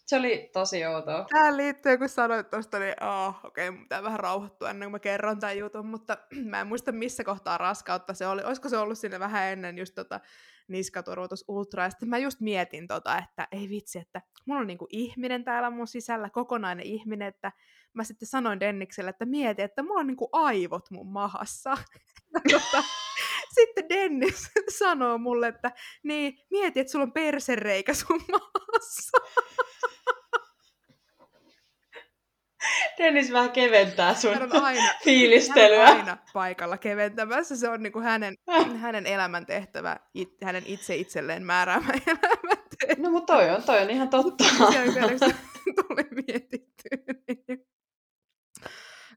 Se 0.05 0.15
oli 0.15 0.49
tosi 0.53 0.85
outoa. 0.85 1.25
Tähän 1.29 1.57
liittyy, 1.57 1.97
kun 1.97 2.09
sanoit 2.09 2.49
tuosta, 2.49 2.79
niin 2.79 3.03
oh, 3.03 3.39
okei, 3.43 3.69
okay, 3.69 3.81
pitää 3.81 4.03
vähän 4.03 4.19
rauhoittua 4.19 4.69
ennen 4.69 4.85
kuin 4.85 4.91
mä 4.91 4.99
kerron 4.99 5.39
tämän 5.39 5.57
jutun, 5.57 5.85
mutta 5.85 6.17
mä 6.49 6.61
en 6.61 6.67
muista 6.67 6.91
missä 6.91 7.23
kohtaa 7.23 7.57
raskautta 7.57 8.13
se 8.13 8.27
oli. 8.27 8.41
Olisiko 8.43 8.69
se 8.69 8.77
ollut 8.77 8.97
sinne 8.97 9.19
vähän 9.19 9.47
ennen 9.47 9.77
just 9.77 9.95
tota 9.95 10.19
niskaturvotus 10.67 11.45
ultra, 11.47 11.83
ja 11.83 11.89
sitten 11.89 12.09
mä 12.09 12.17
just 12.17 12.39
mietin 12.39 12.87
tota, 12.87 13.17
että 13.17 13.47
ei 13.51 13.69
vitsi, 13.69 13.99
että 13.99 14.21
mulla 14.45 14.61
on 14.61 14.67
niinku 14.67 14.87
ihminen 14.89 15.43
täällä 15.43 15.69
mun 15.69 15.87
sisällä, 15.87 16.29
kokonainen 16.29 16.85
ihminen, 16.85 17.27
että 17.27 17.51
mä 17.93 18.03
sitten 18.03 18.27
sanoin 18.27 18.59
Dennikselle, 18.59 19.09
että 19.09 19.25
mieti, 19.25 19.61
että 19.61 19.83
mulla 19.83 19.99
on 19.99 20.07
niinku 20.07 20.29
aivot 20.31 20.91
mun 20.91 21.11
mahassa. 21.11 21.77
tota, 22.51 22.83
sitten 23.55 23.89
Dennis 23.89 24.49
sanoo 24.79 25.17
mulle, 25.17 25.47
että 25.47 25.71
niin, 26.03 26.37
mieti, 26.51 26.79
että 26.79 26.91
sulla 26.91 27.03
on 27.03 27.11
persereikä 27.11 27.93
sun 27.93 28.21
mahassa. 28.31 29.17
Dennis 32.97 33.31
vähän 33.31 33.51
keventää 33.51 34.13
sun 34.13 34.33
hän 34.33 34.43
on 34.43 34.63
aina, 34.63 34.83
fiilistelyä. 35.03 35.87
Hän 35.87 35.93
on 35.93 35.99
aina 35.99 36.17
paikalla 36.33 36.77
keventämässä. 36.77 37.55
Se 37.55 37.69
on 37.69 37.83
niinku 37.83 37.99
hänen, 37.99 38.35
hänen 38.75 39.05
elämäntehtävä, 39.05 39.99
it, 40.13 40.29
hänen 40.43 40.63
itse 40.65 40.95
itselleen 40.95 41.45
määräämä 41.45 41.93
elämäntehtävä. 42.07 42.93
No 42.97 43.11
mutta 43.11 43.33
toi 43.33 43.49
on, 43.49 43.63
toi 43.63 43.81
on 43.81 43.89
ihan 43.89 44.09
totta. 44.09 44.43
tuli 45.87 46.23
mietittyä. 46.27 46.97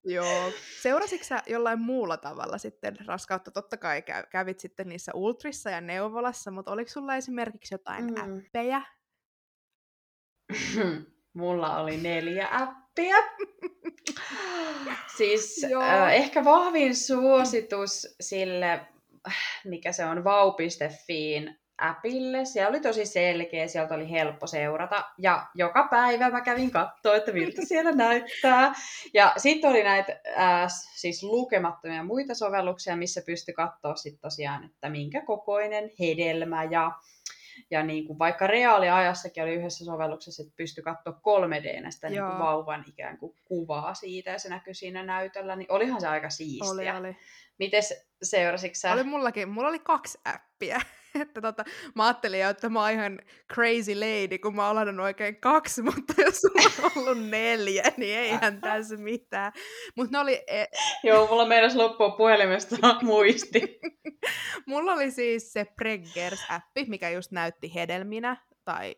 Joo. 0.04 0.52
Seurasitko 0.80 1.24
sä 1.24 1.42
jollain 1.46 1.80
muulla 1.80 2.16
tavalla 2.16 2.58
sitten 2.58 2.96
raskautta? 3.06 3.50
Totta 3.50 3.76
kai 3.76 4.02
kävit 4.30 4.60
sitten 4.60 4.88
niissä 4.88 5.12
ultrissa 5.14 5.70
ja 5.70 5.80
neuvolassa, 5.80 6.50
mutta 6.50 6.70
oliko 6.70 6.90
sulla 6.90 7.16
esimerkiksi 7.16 7.74
jotain 7.74 8.04
mm. 8.04 8.14
appeja? 8.16 8.82
Mulla 11.34 11.76
oli 11.78 11.96
neljä 11.96 12.48
appia. 12.50 13.16
siis 15.16 15.66
äh, 15.82 16.12
ehkä 16.12 16.44
vahvin 16.44 16.96
suositus 16.96 18.16
sille, 18.20 18.86
mikä 19.64 19.92
se 19.92 20.04
on, 20.04 20.24
vau.fiin 20.24 21.61
appille. 21.82 22.44
Se 22.44 22.66
oli 22.66 22.80
tosi 22.80 23.06
selkeä, 23.06 23.68
sieltä 23.68 23.94
oli 23.94 24.10
helppo 24.10 24.46
seurata. 24.46 25.04
Ja 25.18 25.46
joka 25.54 25.88
päivä 25.90 26.30
mä 26.30 26.40
kävin 26.40 26.70
katsoa, 26.70 27.16
että 27.16 27.32
miltä 27.32 27.62
siellä 27.68 27.92
näyttää. 27.92 28.72
Ja 29.14 29.32
sitten 29.36 29.70
oli 29.70 29.82
näitä 29.82 30.20
äh, 30.38 30.72
siis 30.94 31.22
lukemattomia 31.22 32.04
muita 32.04 32.34
sovelluksia, 32.34 32.96
missä 32.96 33.22
pystyi 33.26 33.54
katsoa 33.54 33.96
sitten 33.96 34.20
tosiaan, 34.20 34.64
että 34.64 34.88
minkä 34.88 35.22
kokoinen 35.24 35.90
hedelmä 36.00 36.64
ja 36.64 36.92
ja 37.70 37.82
niin 37.82 38.06
kuin 38.06 38.18
vaikka 38.18 38.46
reaaliajassakin 38.46 39.42
oli 39.42 39.54
yhdessä 39.54 39.84
sovelluksessa, 39.84 40.42
että 40.42 40.54
pystyi 40.56 40.84
katsoa 40.84 41.12
3D 41.12 41.90
sitä 41.90 42.10
niin 42.10 42.22
kuin 42.22 42.38
vauvan 42.38 42.84
ikään 42.88 43.18
kuin 43.18 43.34
kuvaa 43.44 43.94
siitä 43.94 44.30
ja 44.30 44.38
se 44.38 44.48
näkyi 44.48 44.74
siinä 44.74 45.02
näytöllä, 45.02 45.56
niin 45.56 45.72
olihan 45.72 46.00
se 46.00 46.06
aika 46.06 46.30
siistiä. 46.30 46.70
Oli, 46.70 46.90
oli. 46.90 47.16
Mites 47.58 48.06
seurasitko 48.22 48.74
sä? 48.74 48.92
Oli 48.92 49.04
mullakin, 49.04 49.48
mulla 49.48 49.68
oli 49.68 49.78
kaksi 49.78 50.18
appia. 50.24 50.80
että 51.22 51.40
tota, 51.40 51.64
mä 51.94 52.06
ajattelin 52.06 52.40
jo, 52.40 52.50
että 52.50 52.68
mä 52.68 52.80
oon 52.80 52.90
ihan 52.90 53.18
crazy 53.54 53.94
lady, 53.94 54.38
kun 54.38 54.56
mä 54.56 54.70
olen 54.70 55.00
oikein 55.00 55.40
kaksi, 55.40 55.82
mutta 55.92 56.14
jos 56.18 56.40
on 56.82 56.90
ollut 56.96 57.28
neljä, 57.28 57.84
niin 57.96 58.18
eihän 58.18 58.60
tässä 58.60 58.96
mitään. 58.96 59.52
Mut 59.96 60.10
ne 60.10 60.18
oli... 60.18 60.42
E- 60.46 60.64
Joo, 61.04 61.26
mulla 61.26 61.46
meinas 61.46 61.74
loppua 61.74 62.10
puhelimesta 62.10 62.76
muisti. 63.02 63.80
mulla 64.66 64.92
oli 64.92 65.10
siis 65.10 65.52
se 65.52 65.66
Preggers-appi, 65.82 66.88
mikä 66.88 67.10
just 67.10 67.32
näytti 67.32 67.74
hedelminä 67.74 68.36
tai 68.64 68.94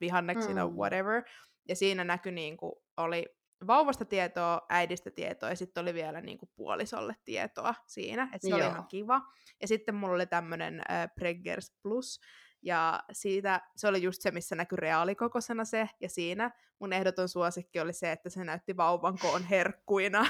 vihanneksina, 0.00 0.66
mm. 0.66 0.74
whatever. 0.74 1.22
Ja 1.68 1.76
siinä 1.76 2.04
näkyi 2.04 2.32
niin 2.32 2.56
kuin, 2.56 2.72
oli 2.96 3.24
vauvasta 3.66 4.04
tietoa, 4.04 4.66
äidistä 4.68 5.10
tietoa 5.10 5.48
ja 5.48 5.56
sitten 5.56 5.82
oli 5.82 5.94
vielä 5.94 6.20
niinku 6.20 6.48
puolisolle 6.56 7.16
tietoa 7.24 7.74
siinä, 7.86 8.22
että 8.22 8.38
se 8.40 8.48
Joo. 8.48 8.58
oli 8.58 8.66
ihan 8.66 8.86
kiva. 8.86 9.20
Ja 9.60 9.68
sitten 9.68 9.94
mulla 9.94 10.14
oli 10.14 10.26
tämmönen 10.26 10.80
äh, 10.90 11.14
Preggers 11.14 11.72
Plus, 11.82 12.20
ja 12.62 13.00
siitä, 13.12 13.60
se 13.76 13.88
oli 13.88 14.02
just 14.02 14.22
se, 14.22 14.30
missä 14.30 14.54
näkyi 14.54 14.76
reaalikokoisena 14.76 15.64
se, 15.64 15.88
ja 16.00 16.08
siinä 16.08 16.50
mun 16.78 16.92
ehdoton 16.92 17.28
suosikki 17.28 17.80
oli 17.80 17.92
se, 17.92 18.12
että 18.12 18.30
se 18.30 18.44
näytti 18.44 18.76
vauvan 18.76 19.18
koon 19.18 19.44
herkkuina. 19.44 20.26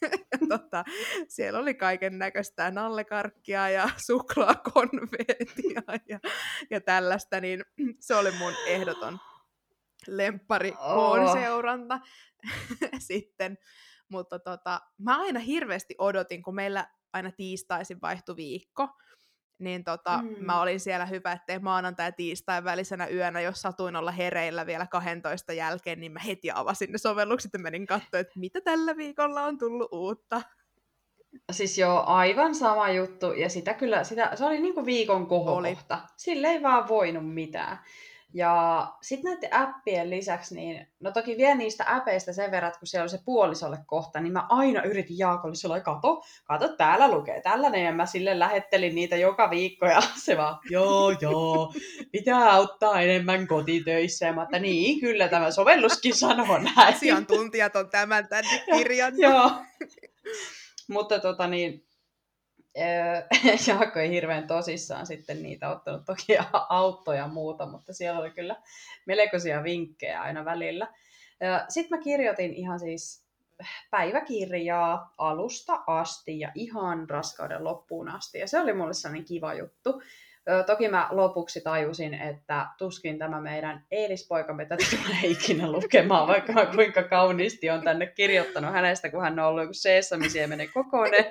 tota, 0.48 0.84
siellä 1.28 1.58
oli 1.58 1.74
kaiken 1.74 2.18
näköistä 2.18 2.70
nallekarkkia 2.70 3.68
ja 3.68 3.90
suklaakonveetia 4.06 5.82
ja, 6.08 6.20
ja 6.70 6.80
tällaista, 6.80 7.40
niin 7.40 7.64
se 8.00 8.14
oli 8.14 8.30
mun 8.30 8.52
ehdoton 8.66 9.18
lemppari 10.06 10.72
oh. 10.78 11.32
seuranta 11.32 12.00
sitten. 13.08 13.58
Mutta 14.08 14.38
tota, 14.38 14.80
mä 14.98 15.20
aina 15.20 15.40
hirveästi 15.40 15.94
odotin, 15.98 16.42
kun 16.42 16.54
meillä 16.54 16.86
aina 17.12 17.32
tiistaisin 17.32 18.00
vaihtui 18.00 18.36
viikko, 18.36 18.88
niin 19.58 19.84
tota, 19.84 20.22
mm. 20.22 20.44
mä 20.44 20.60
olin 20.60 20.80
siellä 20.80 21.06
hyvä, 21.06 21.32
ettei 21.32 21.58
maanantai 21.58 22.06
ja 22.06 22.12
tiistai 22.12 22.64
välisenä 22.64 23.08
yönä, 23.08 23.40
jos 23.40 23.62
satuin 23.62 23.96
olla 23.96 24.10
hereillä 24.10 24.66
vielä 24.66 24.86
12 24.86 25.52
jälkeen, 25.52 26.00
niin 26.00 26.12
mä 26.12 26.20
heti 26.20 26.50
avasin 26.54 26.92
ne 26.92 26.98
sovellukset 26.98 27.52
ja 27.52 27.58
menin 27.58 27.86
katsoa, 27.86 28.20
että 28.20 28.38
mitä 28.38 28.60
tällä 28.60 28.96
viikolla 28.96 29.44
on 29.44 29.58
tullut 29.58 29.88
uutta. 29.92 30.42
Siis 31.52 31.78
joo, 31.78 32.04
aivan 32.06 32.54
sama 32.54 32.90
juttu, 32.90 33.32
ja 33.32 33.48
sitä 33.48 33.74
kyllä, 33.74 34.04
sitä, 34.04 34.36
se 34.36 34.44
oli 34.44 34.60
niinku 34.60 34.86
viikon 34.86 35.26
kohokohta. 35.26 35.94
Oli. 35.96 36.06
Sille 36.16 36.48
ei 36.48 36.62
vaan 36.62 36.88
voinut 36.88 37.34
mitään. 37.34 37.78
Ja 38.34 38.86
sitten 39.02 39.32
näiden 39.32 39.54
appien 39.54 40.10
lisäksi, 40.10 40.54
niin, 40.54 40.86
no 41.00 41.12
toki 41.12 41.36
vielä 41.36 41.54
niistä 41.54 41.84
appeista 41.96 42.32
sen 42.32 42.50
verran, 42.50 42.68
että 42.68 42.78
kun 42.78 42.86
siellä 42.86 43.02
on 43.02 43.08
se 43.08 43.20
puolisolle 43.24 43.78
kohta, 43.86 44.20
niin 44.20 44.32
mä 44.32 44.46
aina 44.48 44.82
yritin 44.82 45.18
Jaakolle 45.18 45.80
kato, 45.80 46.22
kato, 46.44 46.68
täällä 46.68 47.10
lukee 47.10 47.40
tällainen, 47.40 47.84
ja 47.84 47.92
mä 47.92 48.06
sille 48.06 48.38
lähettelin 48.38 48.94
niitä 48.94 49.16
joka 49.16 49.50
viikko, 49.50 49.86
ja 49.86 50.00
se 50.24 50.36
vaan, 50.36 50.58
joo, 50.70 51.10
joo, 51.20 51.74
pitää 52.12 52.52
auttaa 52.52 53.00
enemmän 53.00 53.46
kotitöissä, 53.46 54.26
ja 54.26 54.32
mä 54.32 54.42
että 54.42 54.58
niin, 54.58 55.00
kyllä 55.00 55.28
tämä 55.28 55.50
sovelluskin 55.50 56.14
sanoo 56.14 56.58
näin. 56.58 56.94
Asiantuntijat 56.94 57.76
on 57.76 57.90
tämän 57.90 58.28
tänne 58.28 58.64
kirjan. 58.74 59.18
joo, 59.28 59.50
mutta 60.88 61.18
tota 61.18 61.46
niin, 61.46 61.89
Jaakko 63.66 63.98
ei 63.98 64.10
hirveän 64.10 64.46
tosissaan 64.46 65.06
sitten 65.06 65.42
niitä 65.42 65.70
ottanut 65.70 66.04
toki 66.04 66.38
autoja 66.68 67.18
ja 67.18 67.28
muuta, 67.28 67.66
mutta 67.66 67.92
siellä 67.92 68.20
oli 68.20 68.30
kyllä 68.30 68.56
melkoisia 69.06 69.64
vinkkejä 69.64 70.22
aina 70.22 70.44
välillä. 70.44 70.88
Sitten 71.68 71.98
mä 71.98 72.04
kirjoitin 72.04 72.54
ihan 72.54 72.80
siis 72.80 73.24
päiväkirjaa 73.90 75.14
alusta 75.18 75.82
asti 75.86 76.40
ja 76.40 76.52
ihan 76.54 77.10
raskauden 77.10 77.64
loppuun 77.64 78.08
asti. 78.08 78.38
Ja 78.38 78.48
se 78.48 78.60
oli 78.60 78.72
mulle 78.72 78.94
sellainen 78.94 79.24
kiva 79.24 79.54
juttu. 79.54 80.02
Toki 80.66 80.88
mä 80.88 81.08
lopuksi 81.10 81.60
tajusin, 81.60 82.14
että 82.14 82.66
tuskin 82.78 83.18
tämä 83.18 83.40
meidän 83.40 83.86
Eelispoikamme 83.90 84.64
tätä 84.64 84.84
tulee 84.96 85.26
ikinä 85.26 85.72
lukemaan, 85.72 86.28
vaikka 86.28 86.52
mä 86.52 86.66
kuinka 86.66 87.02
kauniisti 87.02 87.70
on 87.70 87.82
tänne 87.82 88.06
kirjoittanut 88.06 88.72
hänestä, 88.72 89.10
kun 89.10 89.22
hän 89.22 89.38
on 89.38 89.46
ollut 89.46 89.62
joku 89.62 89.74
seessamisiemenen 89.74 90.68
kokoinen. 90.74 91.24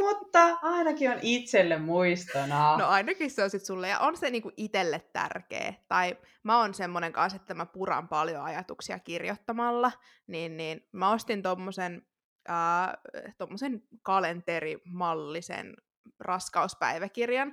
Mutta 0.00 0.58
ainakin 0.62 1.10
on 1.10 1.18
itselle 1.22 1.78
muistona. 1.78 2.76
No 2.76 2.86
ainakin 2.86 3.30
se 3.30 3.44
on 3.44 3.50
sit 3.50 3.64
sulle, 3.64 3.88
ja 3.88 3.98
on 3.98 4.16
se 4.16 4.30
niinku 4.30 4.52
itselle 4.56 5.00
tärkeä. 5.12 5.74
Tai 5.88 6.16
mä 6.42 6.58
oon 6.58 6.74
semmonen 6.74 7.12
kanssa, 7.12 7.36
että 7.36 7.54
mä 7.54 7.66
puran 7.66 8.08
paljon 8.08 8.44
ajatuksia 8.44 8.98
kirjoittamalla, 8.98 9.92
niin, 10.26 10.56
niin 10.56 10.88
mä 10.92 11.10
ostin 11.10 11.42
tommosen, 11.42 12.02
äh, 12.50 12.92
tommosen 13.38 13.82
kalenterimallisen 14.02 15.74
raskauspäiväkirjan. 16.20 17.52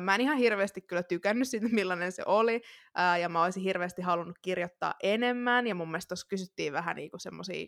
Mä 0.00 0.14
en 0.14 0.20
ihan 0.20 0.36
hirveästi 0.36 0.80
kyllä 0.80 1.02
tykännyt 1.02 1.48
siitä, 1.48 1.66
millainen 1.72 2.12
se 2.12 2.22
oli, 2.26 2.62
ja 3.20 3.28
mä 3.28 3.42
olisin 3.44 3.62
hirveästi 3.62 4.02
halunnut 4.02 4.38
kirjoittaa 4.42 4.94
enemmän, 5.02 5.66
ja 5.66 5.74
mun 5.74 5.88
mielestä 5.88 6.08
tuossa 6.08 6.28
kysyttiin 6.28 6.72
vähän 6.72 6.96
niinku 6.96 7.18
semmoisia 7.18 7.66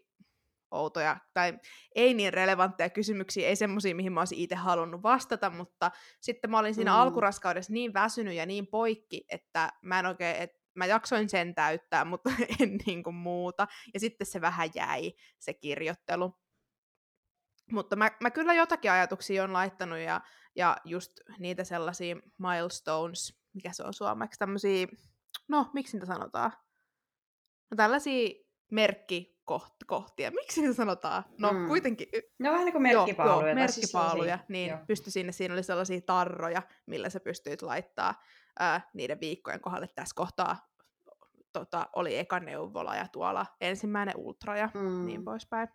outoja 0.75 1.16
tai 1.35 1.59
ei 1.95 2.14
niin 2.14 2.33
relevantteja 2.33 2.91
kysymyksiä, 2.91 3.49
ei 3.49 3.57
semmoisia, 3.57 3.95
mihin 3.95 4.12
mä 4.12 4.20
olisin 4.20 4.39
itse 4.39 4.55
halunnut 4.55 5.03
vastata, 5.03 5.51
mutta 5.51 5.91
sitten 6.20 6.51
mä 6.51 6.59
olin 6.59 6.75
siinä 6.75 6.91
mm. 6.91 6.97
alkuraskaudessa 6.97 7.72
niin 7.72 7.95
väsynyt 7.95 8.35
ja 8.35 8.47
niin 8.47 8.66
poikki, 8.66 9.25
että 9.29 9.72
mä 9.83 9.99
en 9.99 10.07
oikein, 10.07 10.37
et, 10.37 10.51
mä 10.75 10.87
jaksoin 10.87 11.29
sen 11.29 11.55
täyttää, 11.55 12.05
mutta 12.14 12.31
en 12.61 12.79
niin 12.87 13.03
kuin 13.03 13.16
muuta. 13.16 13.66
Ja 13.95 14.01
sitten 14.01 14.27
se 14.27 14.41
vähän 14.41 14.70
jäi, 14.75 15.12
se 15.39 15.55
kirjoittelu. 15.55 16.35
Mutta 17.72 17.97
mä, 17.97 18.11
mä 18.20 18.31
kyllä 18.31 18.55
jotakin 18.55 18.91
ajatuksia 18.91 19.45
on 19.45 19.53
laittanut 19.53 19.99
ja, 19.99 20.20
ja 20.57 20.77
just 20.85 21.12
niitä 21.39 21.64
sellaisia 21.64 22.16
milestones, 22.39 23.41
mikä 23.55 23.72
se 23.72 23.83
on 23.83 23.95
suomeksi, 23.95 24.39
tämmöisiä, 24.39 24.87
no 25.49 25.70
miksi 25.72 25.97
niitä 25.97 26.07
sanotaan? 26.07 26.53
No 27.70 27.77
tällaisia 27.77 28.29
merkki 28.70 29.34
kohtia. 29.86 30.30
Miksi 30.30 30.61
se 30.66 30.72
sanotaan? 30.72 31.24
No 31.38 31.53
mm. 31.53 31.68
kuitenkin. 31.68 32.09
No 32.38 32.51
vähän 32.51 32.64
niin 32.64 32.72
kuin 32.72 32.82
merkkipaaluja. 32.82 33.36
Joo, 33.36 33.49
joo 33.49 33.55
merkkipaaluja. 33.55 34.36
Siis 34.36 34.49
niin 34.49 34.70
joo. 34.70 34.78
pystyi 34.86 35.12
sinne, 35.12 35.32
siinä 35.32 35.55
oli 35.55 35.62
sellaisia 35.62 36.01
tarroja, 36.01 36.62
millä 36.86 37.11
sä 37.11 37.20
pystyit 37.20 37.62
laittaa 37.62 38.22
ää, 38.59 38.90
niiden 38.95 39.20
viikkojen 39.20 39.61
kohdalle 39.61 39.88
tässä 39.95 40.14
kohtaa. 40.14 40.68
Tota, 41.53 41.88
oli 41.97 42.18
eka 42.18 42.40
neuvola 42.40 42.97
ja 42.97 43.09
tuolla 43.09 43.47
ensimmäinen 43.61 44.16
ultra 44.16 44.57
ja 44.57 44.70
mm. 44.74 45.07
niin 45.07 45.24
poispäin. 45.24 45.68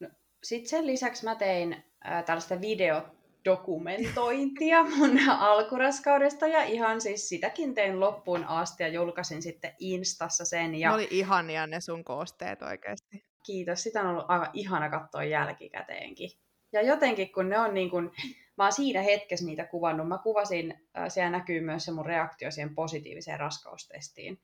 No, 0.00 0.08
Sitten 0.42 0.70
sen 0.70 0.86
lisäksi 0.86 1.24
mä 1.24 1.34
tein 1.34 1.84
ää, 2.04 2.22
tällaista 2.22 2.60
video 2.60 3.02
dokumentointia 3.44 4.82
mun 4.96 5.18
alkuraskaudesta 5.38 6.46
ja 6.46 6.64
ihan 6.64 7.00
siis 7.00 7.28
sitäkin 7.28 7.74
tein 7.74 8.00
loppuun 8.00 8.44
asti 8.44 8.82
ja 8.82 8.88
julkaisin 8.88 9.42
sitten 9.42 9.74
Instassa 9.78 10.44
sen. 10.44 10.74
Ja... 10.74 10.88
Ne 10.88 10.94
oli 10.94 11.08
ihania 11.10 11.66
ne 11.66 11.80
sun 11.80 12.04
koosteet 12.04 12.62
oikeasti. 12.62 13.24
Kiitos, 13.46 13.82
sitä 13.82 14.00
on 14.00 14.06
ollut 14.06 14.24
aivan 14.28 14.50
ihana 14.52 14.90
katsoa 14.90 15.24
jälkikäteenkin. 15.24 16.30
Ja 16.72 16.82
jotenkin 16.82 17.32
kun 17.32 17.48
ne 17.48 17.58
on 17.58 17.74
niin 17.74 17.90
kuin, 17.90 18.10
mä 18.56 18.64
oon 18.64 18.72
siinä 18.72 19.02
hetkessä 19.02 19.46
niitä 19.46 19.64
kuvannut, 19.64 20.08
mä 20.08 20.18
kuvasin, 20.18 20.88
siellä 21.08 21.30
näkyy 21.30 21.60
myös 21.60 21.84
se 21.84 21.92
mun 21.92 22.06
reaktio 22.06 22.50
siihen 22.50 22.74
positiiviseen 22.74 23.40
raskaustestiin. 23.40 24.40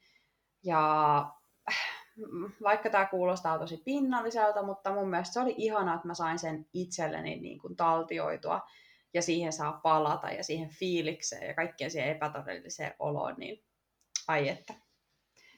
Ja 0.64 1.18
äh, 1.70 1.76
vaikka 2.62 2.90
tämä 2.90 3.06
kuulostaa 3.06 3.58
tosi 3.58 3.76
pinnalliselta, 3.84 4.62
mutta 4.62 4.94
mun 4.94 5.10
mielestä 5.10 5.32
se 5.32 5.40
oli 5.40 5.54
ihanaa, 5.56 5.94
että 5.94 6.06
mä 6.06 6.14
sain 6.14 6.38
sen 6.38 6.66
itselleni 6.72 7.36
niin 7.36 7.58
kuin 7.58 7.76
taltioitua 7.76 8.60
ja 9.14 9.22
siihen 9.22 9.52
saa 9.52 9.72
palata 9.72 10.30
ja 10.30 10.44
siihen 10.44 10.70
fiilikseen 10.70 11.48
ja 11.48 11.54
kaikkeen 11.54 11.90
siihen 11.90 12.10
epätodelliseen 12.10 12.94
oloon, 12.98 13.34
niin 13.38 13.64
ai 14.28 14.48
että. 14.48 14.74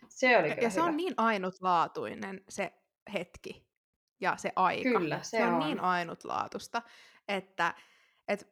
Se 0.08 0.38
oli 0.38 0.48
ja, 0.48 0.54
kyllä 0.54 0.66
ja 0.66 0.70
se 0.70 0.80
hyvä. 0.80 0.88
on 0.88 0.96
niin 0.96 1.14
ainutlaatuinen 1.16 2.44
se 2.48 2.72
hetki 3.12 3.66
ja 4.20 4.36
se 4.36 4.52
aika. 4.56 4.98
Kyllä, 4.98 5.22
se, 5.22 5.30
se 5.30 5.44
on, 5.44 5.54
on 5.54 5.60
niin 5.60 5.80
ainutlaatusta, 5.80 6.82
että 7.28 7.74
et, 8.28 8.48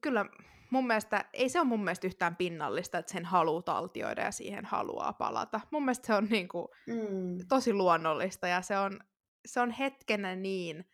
kyllä 0.00 0.26
mun 0.70 0.86
mielestä, 0.86 1.24
ei 1.32 1.48
se 1.48 1.58
ole 1.58 1.68
mun 1.68 1.84
mielestä 1.84 2.06
yhtään 2.06 2.36
pinnallista, 2.36 2.98
että 2.98 3.12
sen 3.12 3.24
haluaa 3.24 3.62
taltioida 3.62 4.22
ja 4.22 4.30
siihen 4.30 4.64
haluaa 4.64 5.12
palata. 5.12 5.60
Mun 5.70 5.84
mielestä 5.84 6.06
se 6.06 6.14
on 6.14 6.24
niinku 6.30 6.70
mm. 6.86 7.38
tosi 7.48 7.72
luonnollista 7.72 8.48
ja 8.48 8.62
se 8.62 8.78
on, 8.78 9.00
se 9.46 9.60
on 9.60 9.70
hetkenä 9.70 10.36
niin 10.36 10.90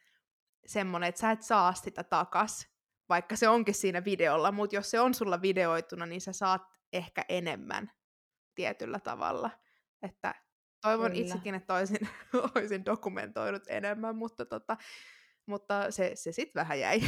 semmoinen, 0.66 1.08
että 1.08 1.20
sä 1.20 1.30
et 1.30 1.42
saa 1.42 1.72
sitä 1.72 2.04
takas, 2.04 2.71
vaikka 3.08 3.36
se 3.36 3.48
onkin 3.48 3.74
siinä 3.74 4.04
videolla, 4.04 4.52
mutta 4.52 4.76
jos 4.76 4.90
se 4.90 5.00
on 5.00 5.14
sulla 5.14 5.42
videoituna, 5.42 6.06
niin 6.06 6.20
sä 6.20 6.32
saat 6.32 6.62
ehkä 6.92 7.24
enemmän 7.28 7.92
tietyllä 8.54 9.00
tavalla. 9.00 9.50
Että 10.02 10.34
toivon 10.82 11.10
Kyllä. 11.10 11.24
itsekin, 11.24 11.54
että 11.54 11.74
olisin, 11.74 12.08
olisin 12.54 12.84
dokumentoinut 12.84 13.62
enemmän, 13.68 14.16
mutta, 14.16 14.46
tota, 14.46 14.76
mutta 15.46 15.90
se, 15.90 16.10
se 16.14 16.32
sitten 16.32 16.60
vähän 16.60 16.80
jäi. 16.80 17.00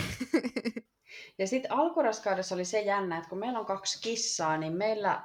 Ja 1.39 1.47
sitten 1.47 1.73
alkuraskaudessa 1.73 2.55
oli 2.55 2.65
se 2.65 2.81
jännä, 2.81 3.17
että 3.19 3.29
kun 3.29 3.39
meillä 3.39 3.59
on 3.59 3.67
kaksi 3.67 4.03
kissaa, 4.03 4.57
niin 4.57 4.73
meillä 4.73 5.25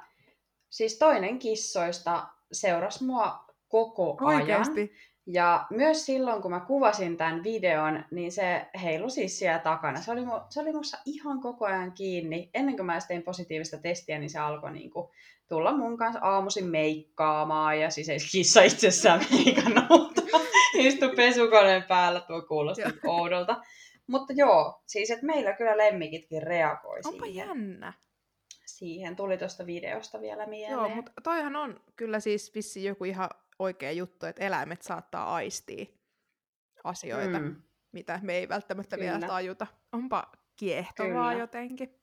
siis 0.68 0.98
toinen 0.98 1.38
kissoista 1.38 2.28
seurasi 2.52 3.04
mua 3.04 3.44
koko 3.68 4.18
Oikeasti? 4.20 4.80
ajan. 4.80 4.90
Ja 5.32 5.66
myös 5.70 6.06
silloin, 6.06 6.42
kun 6.42 6.50
mä 6.50 6.60
kuvasin 6.60 7.16
tämän 7.16 7.42
videon, 7.42 8.04
niin 8.10 8.32
se 8.32 8.66
heilu 8.82 9.10
siis 9.10 9.38
siellä 9.38 9.58
takana. 9.58 10.00
Se 10.00 10.12
oli, 10.12 10.24
mu, 10.24 10.32
se 10.48 10.60
oli 10.60 10.72
musta 10.72 10.98
ihan 11.06 11.40
koko 11.40 11.66
ajan 11.66 11.92
kiinni. 11.92 12.50
Ennen 12.54 12.76
kuin 12.76 12.86
mä 12.86 12.98
tein 13.08 13.22
positiivista 13.22 13.78
testiä, 13.78 14.18
niin 14.18 14.30
se 14.30 14.38
alkoi 14.38 14.72
niin 14.72 14.90
kuin 14.90 15.08
tulla 15.48 15.76
mun 15.76 15.96
kanssa 15.96 16.20
aamuisin 16.22 16.66
meikkaamaan. 16.66 17.80
Ja 17.80 17.90
siis 17.90 18.08
ei 18.08 18.18
kissa 18.32 18.62
itsessään 18.62 19.20
meikannut, 19.30 20.12
istu 20.78 21.08
pesukoneen 21.16 21.82
päällä, 21.82 22.20
tuo 22.20 22.42
kuulosti 22.42 22.82
oudolta. 23.06 23.62
Mutta 24.06 24.32
joo, 24.32 24.82
siis 24.86 25.10
että 25.10 25.26
meillä 25.26 25.52
kyllä 25.52 25.76
lemmikitkin 25.76 26.42
reagoi 26.42 27.00
Onpa 27.04 27.24
siihen. 27.24 27.48
jännä. 27.48 27.92
Siihen 28.66 29.16
tuli 29.16 29.38
tuosta 29.38 29.66
videosta 29.66 30.20
vielä 30.20 30.46
mieleen. 30.46 30.78
Joo, 30.78 30.88
mutta 30.88 31.12
toihan 31.22 31.56
on 31.56 31.80
kyllä 31.96 32.20
siis 32.20 32.54
vissi 32.54 32.84
joku 32.84 33.04
ihan 33.04 33.30
oikea 33.60 33.92
juttu, 33.92 34.26
että 34.26 34.44
eläimet 34.44 34.82
saattaa 34.82 35.34
aistia 35.34 35.86
asioita, 36.84 37.38
mm. 37.38 37.62
mitä 37.92 38.20
me 38.22 38.34
ei 38.34 38.48
välttämättä 38.48 38.96
kyllä. 38.96 39.10
vielä 39.10 39.26
tajuta. 39.26 39.66
Onpa 39.92 40.32
kiehtovaa 40.56 41.30
kyllä. 41.30 41.42
jotenkin. 41.42 42.00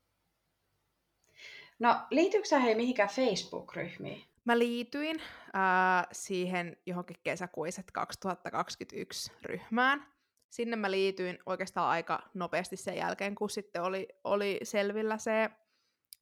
No, 1.79 1.95
liityykö 2.11 2.47
sä 2.47 2.59
hei 2.59 2.75
mihinkään 2.75 3.09
Facebook-ryhmiin? 3.09 4.23
Mä 4.45 4.59
liityin 4.59 5.19
äh, 5.19 6.07
siihen 6.11 6.77
johonkin 6.85 7.17
kesäkuiset 7.23 7.91
2021 7.91 9.31
ryhmään. 9.43 10.07
Sinne 10.49 10.75
mä 10.75 10.91
liityin 10.91 11.39
oikeastaan 11.45 11.89
aika 11.89 12.29
nopeasti 12.33 12.77
sen 12.77 12.97
jälkeen, 12.97 13.35
kun 13.35 13.49
sitten 13.49 13.81
oli, 13.81 14.07
oli 14.23 14.59
selvillä 14.63 15.17
se 15.17 15.49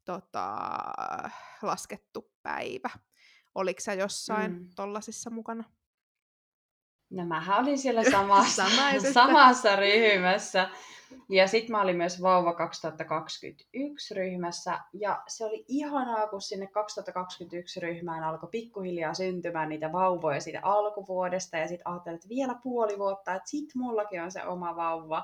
tota, 0.06 0.58
laskettu 1.62 2.32
päivä. 2.44 2.90
Oliko 3.56 3.80
sä 3.82 3.94
jossain 3.94 4.52
mm. 4.52 4.70
tollasissa 4.76 5.30
mukana? 5.30 5.64
No 7.10 7.26
mähän 7.26 7.64
olin 7.64 7.78
siellä 7.78 8.04
samassa, 8.12 8.66
samassa 9.14 9.76
ryhmässä. 9.76 10.70
Ja 11.30 11.48
sitten 11.48 11.72
mä 11.72 11.82
olin 11.82 11.98
myös 11.98 12.22
Vauva 12.22 12.54
2021 12.54 14.14
ryhmässä. 14.14 14.80
Ja 14.94 15.24
se 15.28 15.46
oli 15.46 15.66
ihanaa, 15.68 16.28
kun 16.28 16.42
sinne 16.42 16.68
2021 16.68 17.80
ryhmään 17.80 18.24
alkoi 18.24 18.50
pikkuhiljaa 18.52 19.14
syntymään 19.14 19.70
niitä 19.70 19.92
vauvoja 19.92 20.40
siitä 20.40 20.60
alkuvuodesta. 20.64 21.58
Ja 21.58 21.68
sitten 21.68 21.88
ajattelin, 21.88 22.16
että 22.16 22.30
vielä 22.30 22.56
puoli 22.64 22.98
vuotta, 23.00 23.36
että 23.36 23.50
sit 23.50 23.76
mullakin 23.76 24.22
on 24.22 24.32
se 24.32 24.44
oma 24.44 24.76
vauva. 24.76 25.24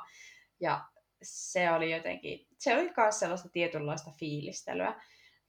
Ja 0.60 0.82
se 1.22 1.72
oli 1.72 1.92
jotenkin, 1.92 2.48
se 2.58 2.74
oli 2.74 2.94
myös 2.98 3.20
sellaista 3.20 3.50
tietynlaista 3.50 4.12
fiilistelyä. 4.20 5.02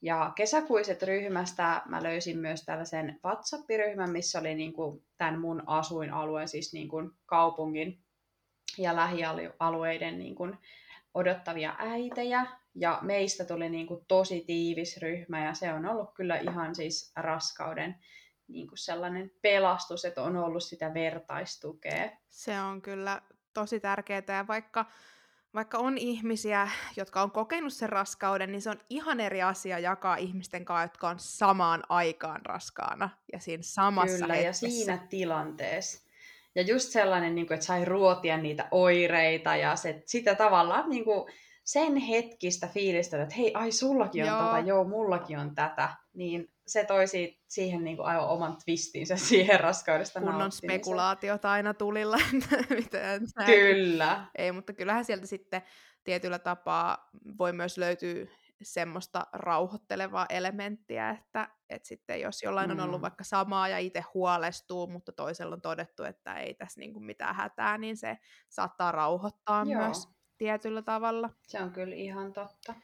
Ja 0.03 0.33
kesäkuiset 0.37 1.03
ryhmästä 1.03 1.83
mä 1.87 2.03
löysin 2.03 2.39
myös 2.39 2.65
tällaisen 2.65 3.21
WhatsApp-ryhmän, 3.25 4.11
missä 4.11 4.39
oli 4.39 4.55
niin 4.55 4.73
kuin 4.73 5.05
tämän 5.17 5.41
mun 5.41 5.63
asuinalueen, 5.67 6.49
siis 6.49 6.73
niin 6.73 6.89
kuin 6.89 7.11
kaupungin 7.27 7.99
ja 8.79 8.97
lähialueiden 8.97 10.19
niin 10.19 10.35
kuin 10.35 10.59
odottavia 11.15 11.75
äitejä. 11.79 12.47
Ja 12.75 12.99
meistä 13.03 13.45
tuli 13.45 13.69
niin 13.69 13.87
kuin 13.87 14.05
tosi 14.09 14.45
tiivis 14.47 14.97
ryhmä 15.03 15.45
ja 15.45 15.55
se 15.55 15.73
on 15.73 15.87
ollut 15.87 16.15
kyllä 16.15 16.37
ihan 16.37 16.75
siis 16.75 17.13
raskauden 17.17 17.97
niin 18.49 18.69
kuin 18.69 18.79
sellainen 18.79 19.31
pelastus, 19.43 20.05
että 20.05 20.23
on 20.23 20.37
ollut 20.37 20.63
sitä 20.63 20.95
vertaistukea. 20.95 22.11
Se 22.29 22.61
on 22.61 22.83
kyllä 22.83 23.23
tosi 23.55 23.81
tärkeää 23.81 24.23
ja 24.29 24.47
vaikka 24.47 24.87
vaikka 25.55 25.79
on 25.79 25.99
ihmisiä, 25.99 26.69
jotka 26.97 27.23
on 27.23 27.31
kokenut 27.31 27.73
sen 27.73 27.89
raskauden, 27.89 28.53
niin 28.53 28.63
se 28.63 28.71
on 28.71 28.81
ihan 28.91 29.21
eri 29.21 29.43
asia 29.43 29.79
jakaa 29.79 30.17
ihmisten 30.17 30.65
kanssa, 30.65 30.85
jotka 30.85 31.09
on 31.09 31.19
samaan 31.19 31.83
aikaan 31.89 32.47
raskaana 32.47 33.11
ja 33.33 33.39
siinä 33.39 33.63
samassa 33.63 34.19
Kyllä, 34.19 34.35
hetkessä. 34.35 34.67
ja 34.67 34.71
siinä 34.73 35.07
tilanteessa. 35.11 36.13
Ja 36.55 36.63
just 36.63 36.89
sellainen, 36.89 37.35
niin 37.35 37.53
että 37.53 37.67
sai 37.67 37.85
ruotia 37.85 38.37
niitä 38.37 38.69
oireita 38.71 39.57
ja 39.57 39.77
se, 39.77 40.03
sitä 40.07 40.35
tavallaan 40.35 40.91
niin 40.91 41.05
kuin, 41.05 41.33
sen 41.65 41.97
hetkistä 41.97 42.69
fiilistä, 42.69 43.23
että 43.23 43.35
hei, 43.35 43.55
ai 43.55 43.73
sullakin 43.73 44.23
on 44.23 44.29
joo. 44.29 44.47
tätä, 44.47 44.59
joo, 44.59 44.85
mullakin 44.85 45.39
on 45.39 45.55
tätä, 45.55 45.89
niin 46.15 46.53
se 46.67 46.85
toi 46.85 47.05
siihen 47.49 47.85
niin 47.85 47.97
kuin 47.97 48.07
aivan 48.07 48.29
oman 48.29 48.57
twistinsä 48.65 49.17
siihen 49.29 49.61
raskaudesta 49.61 50.21
Kunnon 50.21 50.53
spekulaatiota 50.53 51.51
aina 51.51 51.75
tulilla. 51.75 52.17
Miten 52.71 53.23
Kyllä. 53.47 54.27
Ei, 54.39 54.53
mutta 54.53 54.73
kyllähän 54.73 55.05
sieltä 55.05 55.27
sitten 55.27 55.63
tietyllä 56.05 56.39
tapaa 56.39 57.11
voi 57.39 57.53
myös 57.53 57.79
löytyä 57.79 58.27
semmoista 58.63 59.27
rauhoittelevaa 59.33 60.27
elementtiä, 60.29 61.11
että, 61.11 61.49
että 61.71 61.89
sitten 61.89 62.21
jos 62.21 62.43
jollain 62.43 62.71
mm. 62.71 62.79
on 62.79 62.85
ollut 62.85 63.01
mm. 63.01 63.03
vaikka 63.03 63.25
samaa 63.25 63.69
ja 63.69 63.79
itse 63.79 64.05
huolestuu, 64.15 64.87
mutta 64.87 65.13
toisella 65.13 65.55
on 65.55 65.61
todettu, 65.61 66.05
että 66.05 66.39
ei 66.39 66.55
tässä 66.55 66.81
niin 66.81 66.93
kuin 66.93 67.05
mitään 67.05 67.35
hätää, 67.35 67.79
niin 67.79 67.97
se 67.97 68.19
saattaa 68.49 68.93
rauhoittaa 68.93 69.65
Joo. 69.69 69.85
myös 69.85 70.09
tietyllä 70.43 70.83
tavalla. 70.83 71.31
Se 71.47 71.63
on 71.63 71.73
kyllä 71.73 71.95
ihan 71.95 72.33
totta. 72.33 72.75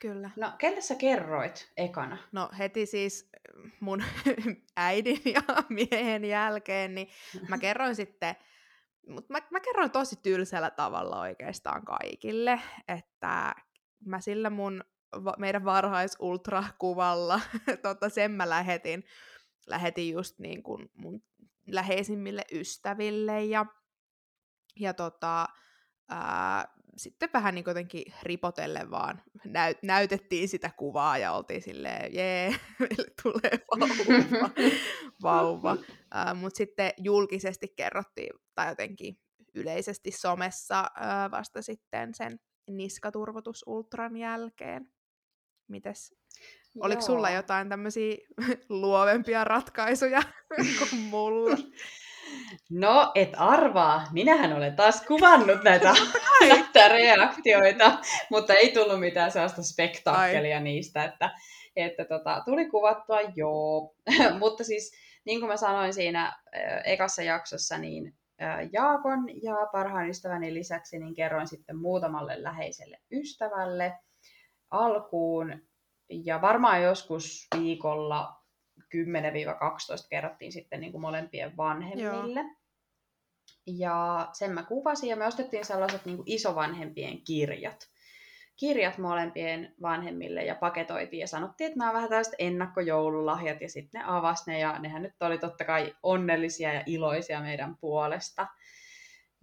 Kyllä. 0.00 0.30
No, 0.36 0.52
kelle 0.58 0.80
sä 0.80 0.94
kerroit 0.94 1.72
ekana? 1.76 2.18
No 2.32 2.50
heti 2.58 2.86
siis 2.86 3.30
mun 3.80 4.02
äidin 4.76 5.20
ja 5.24 5.42
miehen 5.68 6.24
jälkeen, 6.24 6.94
niin 6.94 7.08
mä 7.48 7.58
kerroin 7.66 7.96
sitten, 7.96 8.36
mutta 9.08 9.32
mä, 9.32 9.38
mä 9.50 9.60
kerroin 9.60 9.90
tosi 9.90 10.16
tylsällä 10.22 10.70
tavalla 10.70 11.20
oikeastaan 11.20 11.84
kaikille, 11.84 12.60
että 12.88 13.54
mä 14.04 14.20
sillä 14.20 14.50
mun 14.50 14.84
meidän 15.38 15.64
varhaisultrakuvalla, 15.64 17.40
tota, 17.82 18.08
sen 18.08 18.30
mä 18.30 18.48
lähetin, 18.48 19.04
lähetin 19.66 20.12
just 20.12 20.38
niin 20.38 20.62
kuin 20.62 20.90
mun 20.94 21.22
läheisimmille 21.66 22.42
ystäville 22.52 23.44
ja, 23.44 23.66
ja 24.76 24.94
tota, 24.94 25.48
ää, 26.08 26.77
sitten 26.98 27.30
vähän 27.32 27.54
niin 27.54 27.64
jotenkin 27.66 28.12
ripotellen 28.22 28.90
vaan 28.90 29.22
näyt, 29.44 29.82
näytettiin 29.82 30.48
sitä 30.48 30.70
kuvaa 30.76 31.18
ja 31.18 31.32
oltiin 31.32 31.62
silleen, 31.62 32.14
jee, 32.14 32.48
meille 32.78 33.06
tulee 33.22 33.66
vauva. 33.80 34.50
vauva. 35.22 35.72
Uh, 35.72 36.34
Mutta 36.34 36.56
sitten 36.56 36.92
julkisesti 36.98 37.68
kerrottiin, 37.76 38.30
tai 38.54 38.68
jotenkin 38.68 39.18
yleisesti 39.54 40.10
somessa 40.10 40.80
uh, 40.80 41.30
vasta 41.30 41.62
sitten 41.62 42.14
sen 42.14 42.40
niskaturvotus 42.70 43.64
ultran 43.66 44.16
jälkeen. 44.16 44.92
Mites? 45.68 46.14
Joo. 46.74 46.86
Oliko 46.86 47.02
sulla 47.02 47.30
jotain 47.30 47.68
tämmöisiä 47.68 48.16
luovempia 48.68 49.44
ratkaisuja 49.44 50.22
kuin 50.78 51.00
mulla? 51.00 51.56
No, 52.70 53.12
et 53.14 53.30
arvaa. 53.36 54.06
Minähän 54.12 54.52
olen 54.52 54.76
taas 54.76 55.02
kuvannut 55.06 55.62
näitä, 55.64 55.94
näitä 56.48 56.88
reaktioita, 56.88 57.98
mutta 58.30 58.54
ei 58.54 58.72
tullut 58.72 59.00
mitään 59.00 59.32
sellaista 59.32 59.62
spektaakkelia 59.62 60.56
Ai. 60.56 60.62
niistä, 60.62 61.04
että, 61.04 61.30
että 61.76 62.04
tota, 62.04 62.42
tuli 62.44 62.70
kuvattua 62.70 63.20
joo. 63.36 63.94
mutta 64.40 64.64
siis, 64.64 64.92
niin 65.24 65.40
kuin 65.40 65.48
mä 65.48 65.56
sanoin 65.56 65.94
siinä 65.94 66.26
äh, 66.26 66.32
ekassa 66.84 67.22
jaksossa, 67.22 67.78
niin 67.78 68.14
äh, 68.42 68.58
Jaakon 68.72 69.42
ja 69.42 69.54
parhaan 69.72 70.08
ystäväni 70.08 70.54
lisäksi 70.54 70.98
niin 70.98 71.14
kerroin 71.14 71.48
sitten 71.48 71.76
muutamalle 71.76 72.42
läheiselle 72.42 72.98
ystävälle 73.12 73.98
alkuun. 74.70 75.62
Ja 76.08 76.40
varmaan 76.40 76.82
joskus 76.82 77.46
viikolla 77.58 78.37
10-12 78.94 80.08
kerrottiin 80.10 80.52
sitten 80.52 80.80
niin 80.80 80.92
kuin 80.92 81.02
molempien 81.02 81.56
vanhemmille. 81.56 82.40
Joo. 82.40 82.50
Ja 83.66 84.28
sen 84.32 84.50
mä 84.50 84.62
kuvasin 84.62 85.08
ja 85.08 85.16
me 85.16 85.26
ostettiin 85.26 85.64
sellaiset 85.64 86.04
niin 86.04 86.16
kuin 86.16 86.28
isovanhempien 86.32 87.22
kirjat. 87.22 87.88
Kirjat 88.56 88.98
molempien 88.98 89.74
vanhemmille 89.82 90.44
ja 90.44 90.54
paketoitiin 90.54 91.20
ja 91.20 91.26
sanottiin, 91.26 91.68
että 91.68 91.78
nämä 91.78 91.90
on 91.90 91.94
vähän 91.94 92.08
tällaiset 92.08 92.34
ennakkojoululahjat 92.38 93.60
ja 93.60 93.68
sitten 93.68 94.00
ne 94.00 94.04
avasi 94.08 94.50
ne 94.50 94.58
ja 94.58 94.78
nehän 94.78 95.02
nyt 95.02 95.12
oli 95.20 95.38
totta 95.38 95.64
kai 95.64 95.94
onnellisia 96.02 96.74
ja 96.74 96.82
iloisia 96.86 97.40
meidän 97.40 97.76
puolesta. 97.76 98.46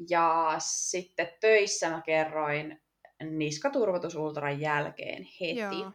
Ja 0.09 0.55
sitten 0.59 1.27
töissä 1.39 1.89
mä 1.89 2.01
kerroin 2.01 2.81
niskaturvotus 3.23 4.15
ultran 4.15 4.59
jälkeen 4.59 5.27
heti. 5.41 5.59
Joo. 5.59 5.91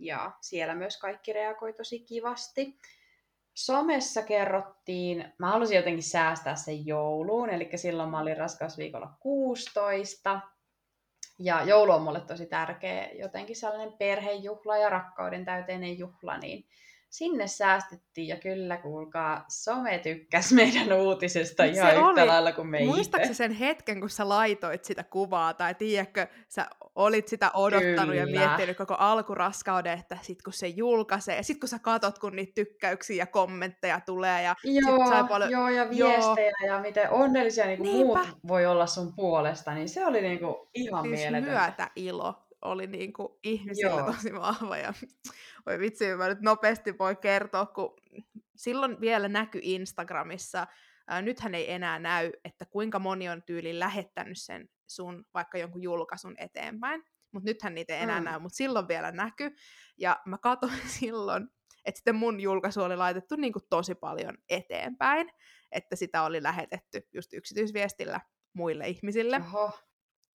Ja 0.00 0.32
siellä 0.40 0.74
myös 0.74 0.98
kaikki 0.98 1.32
reagoi 1.32 1.72
tosi 1.72 2.00
kivasti. 2.00 2.78
Somessa 3.54 4.22
kerrottiin, 4.22 5.32
mä 5.38 5.50
halusin 5.50 5.76
jotenkin 5.76 6.02
säästää 6.02 6.56
sen 6.56 6.86
jouluun, 6.86 7.50
eli 7.50 7.70
silloin 7.74 8.10
mä 8.10 8.20
olin 8.20 8.36
raskausviikolla 8.36 9.12
16. 9.20 10.40
Ja 11.38 11.62
joulu 11.64 11.92
on 11.92 12.02
mulle 12.02 12.20
tosi 12.20 12.46
tärkeä, 12.46 13.08
jotenkin 13.12 13.56
sellainen 13.56 13.92
perhejuhla 13.98 14.76
ja 14.76 14.88
rakkauden 14.90 15.44
täyteinen 15.44 15.98
juhla, 15.98 16.38
niin 16.38 16.64
sinne 17.10 17.46
säästettiin 17.46 18.28
ja 18.28 18.36
kyllä 18.36 18.76
kuulkaa, 18.76 19.44
some 19.48 19.98
tykkäs 19.98 20.52
meidän 20.52 20.92
uutisesta 20.92 21.64
ihan 21.64 21.90
se 21.90 21.96
yhtä 21.96 22.06
oli, 22.06 22.26
lailla 22.26 22.52
kuin 22.52 22.68
me 22.68 22.84
Muistaakseni 22.84 23.34
sen 23.34 23.52
hetken, 23.52 24.00
kun 24.00 24.10
sä 24.10 24.28
laitoit 24.28 24.84
sitä 24.84 25.04
kuvaa, 25.04 25.54
tai 25.54 25.74
tiedätkö, 25.74 26.26
sä 26.48 26.66
olit 26.94 27.28
sitä 27.28 27.50
odottanut 27.54 28.16
kyllä. 28.16 28.40
ja 28.40 28.46
miettinyt 28.48 28.76
koko 28.76 28.94
alkuraskauden, 28.94 29.98
että 29.98 30.18
sit 30.22 30.42
kun 30.42 30.52
se 30.52 30.68
julkaisee, 30.68 31.36
ja 31.36 31.42
sit 31.42 31.60
kun 31.60 31.68
sä 31.68 31.78
katot, 31.78 32.18
kun 32.18 32.36
niitä 32.36 32.52
tykkäyksiä 32.54 33.16
ja 33.16 33.26
kommentteja 33.26 34.00
tulee, 34.06 34.42
ja 34.42 34.56
joo, 34.64 35.08
sai 35.08 35.24
paljon... 35.28 35.50
joo, 35.50 35.68
ja 35.68 35.90
viestejä, 35.90 36.52
joo. 36.60 36.74
ja 36.74 36.80
miten 36.80 37.10
onnellisia 37.10 37.66
niin 37.66 37.78
kuin 37.78 37.90
muut 37.90 38.18
voi 38.48 38.66
olla 38.66 38.86
sun 38.86 39.12
puolesta, 39.16 39.74
niin 39.74 39.88
se 39.88 40.06
oli 40.06 40.20
niin 40.20 40.38
kuin 40.38 40.54
ihan 40.74 41.02
siis 41.02 41.20
mieletöntä. 41.20 41.60
myötä 41.60 41.90
ilo 41.96 42.34
oli 42.62 42.86
niin 42.86 43.12
kuin 43.12 43.28
ihmisillä 43.42 43.90
Joo. 43.90 44.12
tosi 44.12 44.34
vahva. 44.34 44.76
Ja, 44.76 44.92
voi 45.66 45.78
vitsi, 45.78 46.16
mä 46.16 46.28
nyt 46.28 46.40
nopeasti 46.40 46.98
voi 46.98 47.16
kertoa, 47.16 47.66
kun 47.66 47.96
silloin 48.56 49.00
vielä 49.00 49.28
näkyi 49.28 49.60
Instagramissa, 49.64 50.66
ää, 51.08 51.22
nythän 51.22 51.54
ei 51.54 51.72
enää 51.72 51.98
näy, 51.98 52.32
että 52.44 52.64
kuinka 52.66 52.98
moni 52.98 53.28
on 53.28 53.42
tyyli 53.42 53.78
lähettänyt 53.78 54.38
sen 54.38 54.68
sun 54.86 55.24
vaikka 55.34 55.58
jonkun 55.58 55.82
julkaisun 55.82 56.34
eteenpäin. 56.38 57.04
Mutta 57.32 57.48
nythän 57.50 57.74
niitä 57.74 57.96
ei 57.96 58.02
enää 58.02 58.20
mm. 58.20 58.24
näy, 58.24 58.38
mutta 58.38 58.56
silloin 58.56 58.88
vielä 58.88 59.12
näky. 59.12 59.54
Ja 59.98 60.20
mä 60.26 60.38
katsoin 60.38 60.72
silloin, 61.00 61.48
että 61.84 61.98
sitten 61.98 62.14
mun 62.14 62.40
julkaisu 62.40 62.82
oli 62.82 62.96
laitettu 62.96 63.36
niin 63.36 63.52
kuin 63.52 63.62
tosi 63.70 63.94
paljon 63.94 64.38
eteenpäin, 64.48 65.30
että 65.72 65.96
sitä 65.96 66.22
oli 66.22 66.42
lähetetty 66.42 67.08
just 67.12 67.32
yksityisviestillä 67.32 68.20
muille 68.52 68.88
ihmisille. 68.88 69.36
Oho. 69.36 69.78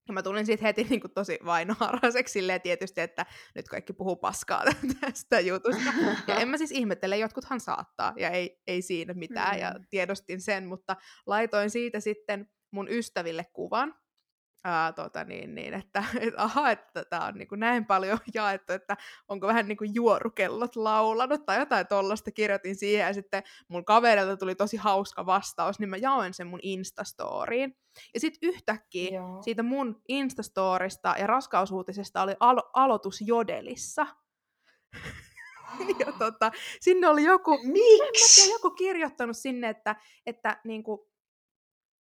Ja 0.08 0.14
mä 0.14 0.24
tulin 0.24 0.46
siitä 0.46 0.66
heti 0.66 0.84
niin 0.90 1.02
kuin 1.02 1.12
tosi 1.12 1.40
vainoharaiseksi 1.46 2.32
silleen 2.32 2.62
tietysti, 2.62 3.02
että 3.02 3.26
nyt 3.56 3.68
kaikki 3.68 3.94
puhuu 3.94 4.16
paskaa 4.16 4.64
tästä 5.02 5.40
jutusta. 5.40 5.94
Ja 6.28 6.36
en 6.36 6.48
mä 6.48 6.58
siis 6.58 6.72
ihmettele, 6.72 7.18
jotkuthan 7.18 7.60
saattaa 7.60 8.14
ja 8.18 8.30
ei, 8.30 8.62
ei 8.68 8.82
siinä 8.82 9.14
mitään 9.14 9.60
ja 9.60 9.72
mm. 9.72 9.86
tiedostin 9.90 10.42
sen, 10.42 10.66
mutta 10.66 10.96
laitoin 11.26 11.70
siitä 11.70 12.00
sitten 12.00 12.50
mun 12.72 12.88
ystäville 12.90 13.46
kuvan, 13.54 13.94
ää, 14.66 14.94
tota 14.94 15.24
niin, 15.24 15.56
niin, 15.56 15.74
että 15.74 16.04
et, 16.20 16.34
aha, 16.38 16.72
että 16.72 17.06
tämä 17.10 17.26
on 17.26 17.34
niin 17.34 17.48
kuin 17.48 17.60
näin 17.60 17.86
paljon 17.86 18.20
jaettu, 18.34 18.74
että 18.74 18.98
onko 19.28 19.48
vähän 19.48 19.68
niin 19.68 19.78
kuin 19.78 19.96
juorukellot 19.96 20.76
laulanut 20.76 21.46
tai 21.46 21.60
jotain 21.60 21.88
tollasta 21.88 22.32
kirjoitin 22.32 22.76
siihen 22.76 23.08
ja 23.08 23.14
sitten 23.14 23.44
mun 23.68 23.86
kaverilta 23.86 24.38
tuli 24.38 24.56
tosi 24.56 24.78
hauska 24.78 25.26
vastaus, 25.26 25.80
niin 25.80 25.90
mä 25.90 25.98
jaoin 25.98 26.34
sen 26.34 26.48
mun 26.48 26.60
Instastoriin. 26.64 27.78
Ja 28.14 28.20
sitten 28.20 28.50
yhtäkkiä 28.50 29.16
Joo. 29.16 29.42
siitä 29.42 29.64
mun 29.64 30.02
Instastorista 30.08 31.16
ja 31.20 31.28
raskausuutisesta 31.28 32.22
oli 32.22 32.34
alo- 32.40 32.70
aloitus 32.74 33.22
Jodelissa. 33.22 34.08
ja 36.00 36.12
tota, 36.20 36.52
sinne 36.82 37.08
oli 37.08 37.24
joku, 37.24 37.60
Miksi? 37.64 38.52
Joku 38.52 38.70
kirjoittanut 38.70 39.38
sinne, 39.38 39.70
että, 39.70 39.96
että 40.26 40.62
niin 40.64 40.84
kuin, 40.84 41.00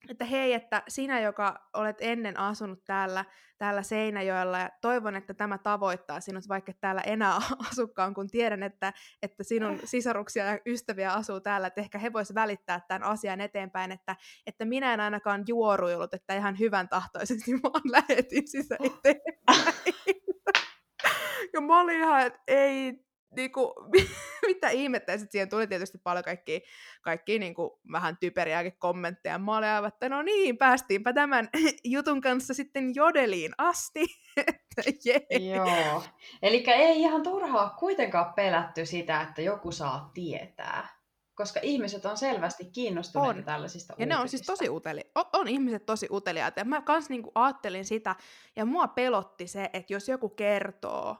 että 0.09 0.25
hei, 0.25 0.53
että 0.53 0.83
sinä, 0.89 1.21
joka 1.21 1.69
olet 1.75 1.97
ennen 2.01 2.39
asunut 2.39 2.85
täällä, 2.85 3.25
täällä 3.59 3.83
Seinäjoella, 3.83 4.59
ja 4.59 4.71
toivon, 4.81 5.17
että 5.17 5.35
tämä 5.35 5.59
tavoittaa 5.59 6.21
sinut, 6.21 6.49
vaikka 6.49 6.73
täällä 6.81 7.01
enää 7.01 7.37
asukkaan, 7.71 8.15
kun 8.15 8.31
tiedän, 8.31 8.63
että, 8.63 8.93
että 9.23 9.45
sinun 9.45 9.81
sisaruksia 9.85 10.45
ja 10.45 10.59
ystäviä 10.67 11.13
asuu 11.13 11.41
täällä, 11.41 11.67
että 11.67 11.81
ehkä 11.81 11.99
he 11.99 12.13
voisivat 12.13 12.43
välittää 12.43 12.81
tämän 12.89 13.03
asian 13.03 13.41
eteenpäin, 13.41 13.93
että, 13.93 14.17
että 14.47 14.65
minä 14.65 14.95
en 14.95 15.01
ainakaan 15.01 15.45
juoruillut, 15.47 16.15
että 16.15 16.35
ihan 16.35 16.59
hyvän 16.59 16.89
tahtoisesti 16.89 17.53
vaan 17.63 17.83
lähetin 17.85 18.49
sitä 18.49 18.77
eteenpäin. 18.81 19.75
ja 21.55 21.61
mä 21.61 21.81
olin 21.81 22.01
ihan, 22.01 22.27
että 22.27 22.41
ei 22.47 23.05
niinku, 23.37 23.75
mitä 24.47 24.69
ihmettä, 24.69 25.13
ja 25.13 25.19
sitten 25.19 25.33
siihen 25.33 25.49
tuli 25.49 25.67
tietysti 25.67 25.99
paljon 25.99 26.25
kaikkia, 26.25 26.61
kaikkia 27.03 27.39
niinku, 27.39 27.81
vähän 27.93 28.17
typeriäkin 28.21 28.79
kommentteja. 28.79 29.39
Mä 29.39 29.57
olin 29.57 29.69
aivan, 29.69 29.89
että 29.89 30.09
no 30.09 30.23
niin, 30.23 30.59
päästiinpä 30.59 31.13
tämän 31.13 31.49
jutun 31.85 32.21
kanssa 32.21 32.55
sitten 32.55 32.95
jodeliin 32.95 33.53
asti. 33.59 34.05
Joo, 35.55 36.03
eli 36.43 36.65
ei 36.67 37.01
ihan 37.01 37.23
turhaa 37.23 37.71
kuitenkaan 37.71 38.35
pelätty 38.35 38.87
sitä, 38.87 39.21
että 39.21 39.43
joku 39.43 39.73
saa 39.73 40.11
tietää. 40.15 41.05
Koska 41.35 41.61
ihmiset 41.63 42.05
on 42.05 42.17
selvästi 42.17 42.65
kiinnostuneita 42.65 43.39
on. 43.39 43.45
tällaisista 43.45 43.93
Ja 43.93 43.95
uutisista. 43.95 44.17
ne 44.17 44.23
on 44.23 44.29
siis 44.29 44.43
tosi 44.43 44.69
uteli. 44.69 45.01
On, 45.15 45.25
on 45.33 45.49
ihmiset 45.49 45.87
tosi 45.87 46.09
uteliaita. 46.11 46.61
Ja 46.61 46.65
mä 46.65 46.83
kans 46.83 47.09
niinku 47.09 47.33
ajattelin 47.35 47.85
sitä, 47.85 48.17
ja 48.57 48.65
mua 48.65 48.89
pelotti 48.89 49.47
se, 49.47 49.71
että 49.73 49.93
jos 49.93 50.09
joku 50.09 50.29
kertoo 50.29 51.17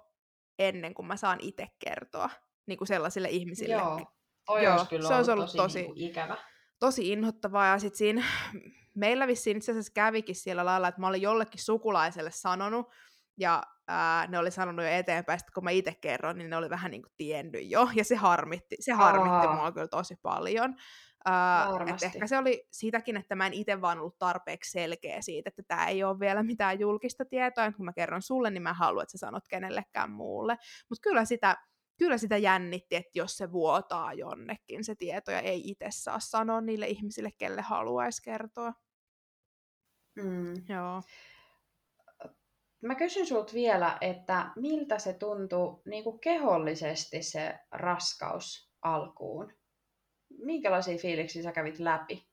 ennen 0.59 0.95
kuin 0.95 1.07
mä 1.07 1.17
saan 1.17 1.39
itse 1.41 1.67
kertoa 1.79 2.31
niin 2.67 2.79
kuin 2.79 2.89
sellaisille 2.89 3.29
ihmisille. 3.29 3.75
Joo, 3.75 4.01
Oi 4.49 4.65
Joo 4.65 4.87
kyllä 4.91 5.09
se 5.09 5.15
olisi 5.15 5.31
ollut 5.31 5.47
tosi, 5.47 5.57
tosi 5.57 5.83
niin 5.83 6.11
ikävä. 6.11 6.37
Tosi 6.79 7.13
inhottavaa, 7.13 7.67
ja 7.67 7.79
sitten 7.79 7.99
siinä, 7.99 8.25
meillä 8.95 9.27
vissiin 9.27 9.57
itse 9.57 9.73
asiassa 9.73 9.93
kävikin 9.95 10.35
siellä 10.35 10.65
lailla, 10.65 10.89
että 10.89 11.01
mä 11.01 11.07
olin 11.07 11.23
jollekin 11.23 11.65
sukulaiselle 11.65 12.31
sanonut, 12.31 12.87
ja 13.39 13.63
ää, 13.89 14.27
ne 14.27 14.39
oli 14.39 14.51
sanonut 14.51 14.85
jo 14.85 14.91
eteenpäin, 14.91 15.39
että 15.39 15.53
kun 15.55 15.65
mä 15.65 15.71
itse 15.71 15.95
kerron, 16.01 16.39
niin 16.39 16.51
ne 16.51 16.57
oli 16.57 16.71
vähän 16.71 16.91
niin 16.91 17.03
kuin 17.03 17.13
tiennyt 17.17 17.71
jo, 17.71 17.89
ja 17.95 18.05
se 18.05 18.17
harmitti, 18.17 18.77
se 18.81 18.93
harmitti 18.93 19.49
mua 19.49 19.73
kyllä 19.73 19.89
tosi 19.89 20.15
paljon. 20.23 20.77
Uh, 21.29 21.89
et 21.89 22.03
ehkä 22.03 22.27
se 22.27 22.39
oli 22.39 22.69
sitäkin, 22.71 23.17
että 23.17 23.35
mä 23.35 23.47
en 23.47 23.53
itse 23.53 23.81
vaan 23.81 23.99
ollut 23.99 24.19
tarpeeksi 24.19 24.71
selkeä 24.71 25.23
siitä, 25.23 25.49
että 25.49 25.63
tämä 25.63 25.89
ei 25.89 26.05
ole 26.05 26.21
vielä 26.21 26.43
mitään 26.43 26.81
julkista 26.81 27.25
tietoa, 27.25 27.65
että 27.65 27.77
kun 27.77 27.85
mä 27.85 27.93
kerron 27.93 28.23
sulle, 28.23 28.51
niin 28.51 28.63
mä 28.63 28.73
haluan, 28.73 29.03
että 29.03 29.13
sä 29.13 29.19
sanot 29.19 29.49
kenellekään 29.49 30.11
muulle. 30.11 30.59
Mutta 30.89 31.03
kyllä 31.03 31.25
sitä, 31.25 31.57
kyllä 31.99 32.19
sitä 32.19 32.37
jännitti, 32.37 32.97
että 32.97 33.19
jos 33.19 33.37
se 33.37 33.53
vuotaa 33.53 34.13
jonnekin 34.13 34.85
se 34.85 34.95
tieto 34.95 35.31
ja 35.31 35.41
ei 35.41 35.71
itse 35.71 35.87
saa 35.91 36.21
sanoa 36.21 36.61
niille 36.61 36.87
ihmisille, 36.87 37.31
kelle 37.39 37.63
haluaisi 37.63 38.23
kertoa. 38.23 38.73
Mm. 40.17 40.55
Joo. 40.69 41.03
Mä 42.83 42.95
kysyn 42.95 43.27
sulta 43.27 43.53
vielä, 43.53 43.99
että 44.01 44.53
miltä 44.57 44.99
se 44.99 45.13
tuntuu 45.13 45.83
niin 45.85 46.05
kuin 46.05 46.21
kehollisesti 46.21 47.23
se 47.23 47.59
raskaus 47.71 48.73
alkuun? 48.83 49.53
Minkälaisia 50.39 50.99
fiiliksiä 50.99 51.43
sä 51.43 51.53
kävit 51.53 51.79
läpi? 51.79 52.27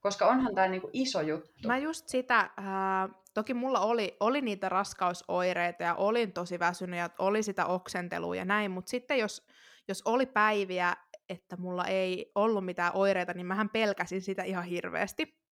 Koska 0.00 0.26
onhan 0.26 0.54
tämä 0.54 0.68
niinku 0.68 0.90
iso 0.92 1.20
juttu. 1.20 1.68
Mä 1.68 1.78
just 1.78 2.08
sitä, 2.08 2.50
ää, 2.56 3.08
toki 3.34 3.54
mulla 3.54 3.80
oli, 3.80 4.16
oli 4.20 4.40
niitä 4.40 4.68
raskausoireita 4.68 5.82
ja 5.82 5.94
olin 5.94 6.32
tosi 6.32 6.58
väsynyt 6.58 6.98
ja 6.98 7.10
oli 7.18 7.42
sitä 7.42 7.66
oksentelua 7.66 8.36
ja 8.36 8.44
näin, 8.44 8.70
mutta 8.70 8.90
sitten 8.90 9.18
jos, 9.18 9.46
jos 9.88 10.02
oli 10.04 10.26
päiviä, 10.26 10.96
että 11.28 11.56
mulla 11.56 11.84
ei 11.84 12.32
ollut 12.34 12.64
mitään 12.64 12.92
oireita, 12.94 13.34
niin 13.34 13.46
mähän 13.46 13.68
pelkäsin 13.68 14.22
sitä 14.22 14.42
ihan 14.42 14.64
hirveästi. 14.64 15.46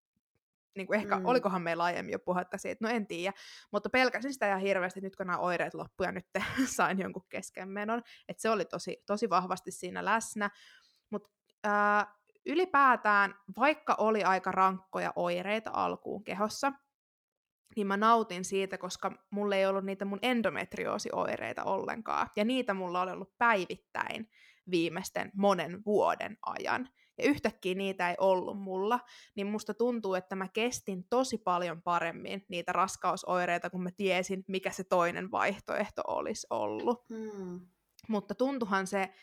Niin 0.77 0.87
kuin 0.87 1.01
ehkä, 1.01 1.19
mm. 1.19 1.27
olikohan 1.27 1.63
meillä 1.63 1.85
aiemmin 1.85 2.13
jo 2.13 2.19
puhetta 2.19 2.59
siitä, 2.59 2.85
no 2.85 2.95
en 2.95 3.07
tiedä, 3.07 3.33
mutta 3.73 3.91
pelkäsin 3.91 4.33
sitä 4.33 4.49
ihan 4.49 4.61
hirveästi, 4.61 5.01
nyt 5.01 5.17
kun 5.17 5.27
nämä 5.27 5.39
oireet 5.39 5.75
loppuja 5.75 6.13
nyt 6.13 6.27
sain 6.77 6.99
jonkun 6.99 7.27
keskenmenon, 7.29 8.03
että 8.29 8.43
se 8.43 8.51
oli 8.51 8.65
tosi, 8.65 9.03
tosi 9.07 9.31
vahvasti 9.31 9.71
siinä 9.71 10.05
läsnä, 10.05 10.51
mutta 11.11 11.31
ylipäätään, 12.47 13.35
vaikka 13.59 13.95
oli 13.99 14.25
aika 14.25 14.53
rankkoja 14.53 15.13
oireita 15.17 15.71
alkuun 15.75 16.25
kehossa, 16.25 16.73
niin 17.77 17.87
mä 17.87 17.97
nautin 17.97 18.45
siitä, 18.45 18.79
koska 18.79 19.13
mulla 19.31 19.57
ei 19.57 19.67
ollut 19.67 19.85
niitä 19.85 20.05
mun 20.05 20.19
endometrioosioireita 20.23 21.65
ollenkaan. 21.65 22.31
Ja 22.37 22.45
niitä 22.45 22.75
mulla 22.75 23.01
oli 23.01 23.11
ollut 23.11 23.39
päivittäin 23.39 24.31
viimeisten 24.71 25.31
monen 25.35 25.85
vuoden 25.87 26.39
ajan. 26.47 26.89
Ja 27.19 27.25
yhtäkkiä 27.25 27.75
niitä 27.75 28.11
ei 28.11 28.17
ollut 28.19 28.59
mulla, 28.61 29.01
niin 29.37 29.47
musta 29.47 29.75
tuntuu, 29.75 30.15
että 30.15 30.37
mä 30.37 30.49
kestin 30.49 31.05
tosi 31.11 31.39
paljon 31.39 31.83
paremmin 31.83 32.45
niitä 32.49 32.73
raskausoireita, 32.73 33.71
kun 33.71 33.83
mä 33.83 33.91
tiesin, 33.97 34.45
mikä 34.49 34.71
se 34.71 34.85
toinen 34.85 35.31
vaihtoehto 35.31 36.03
olisi 36.07 36.47
ollut. 36.51 37.05
Hmm. 37.09 37.61
Mutta 38.09 38.35
tuntuhan 38.35 38.87
se 38.87 39.15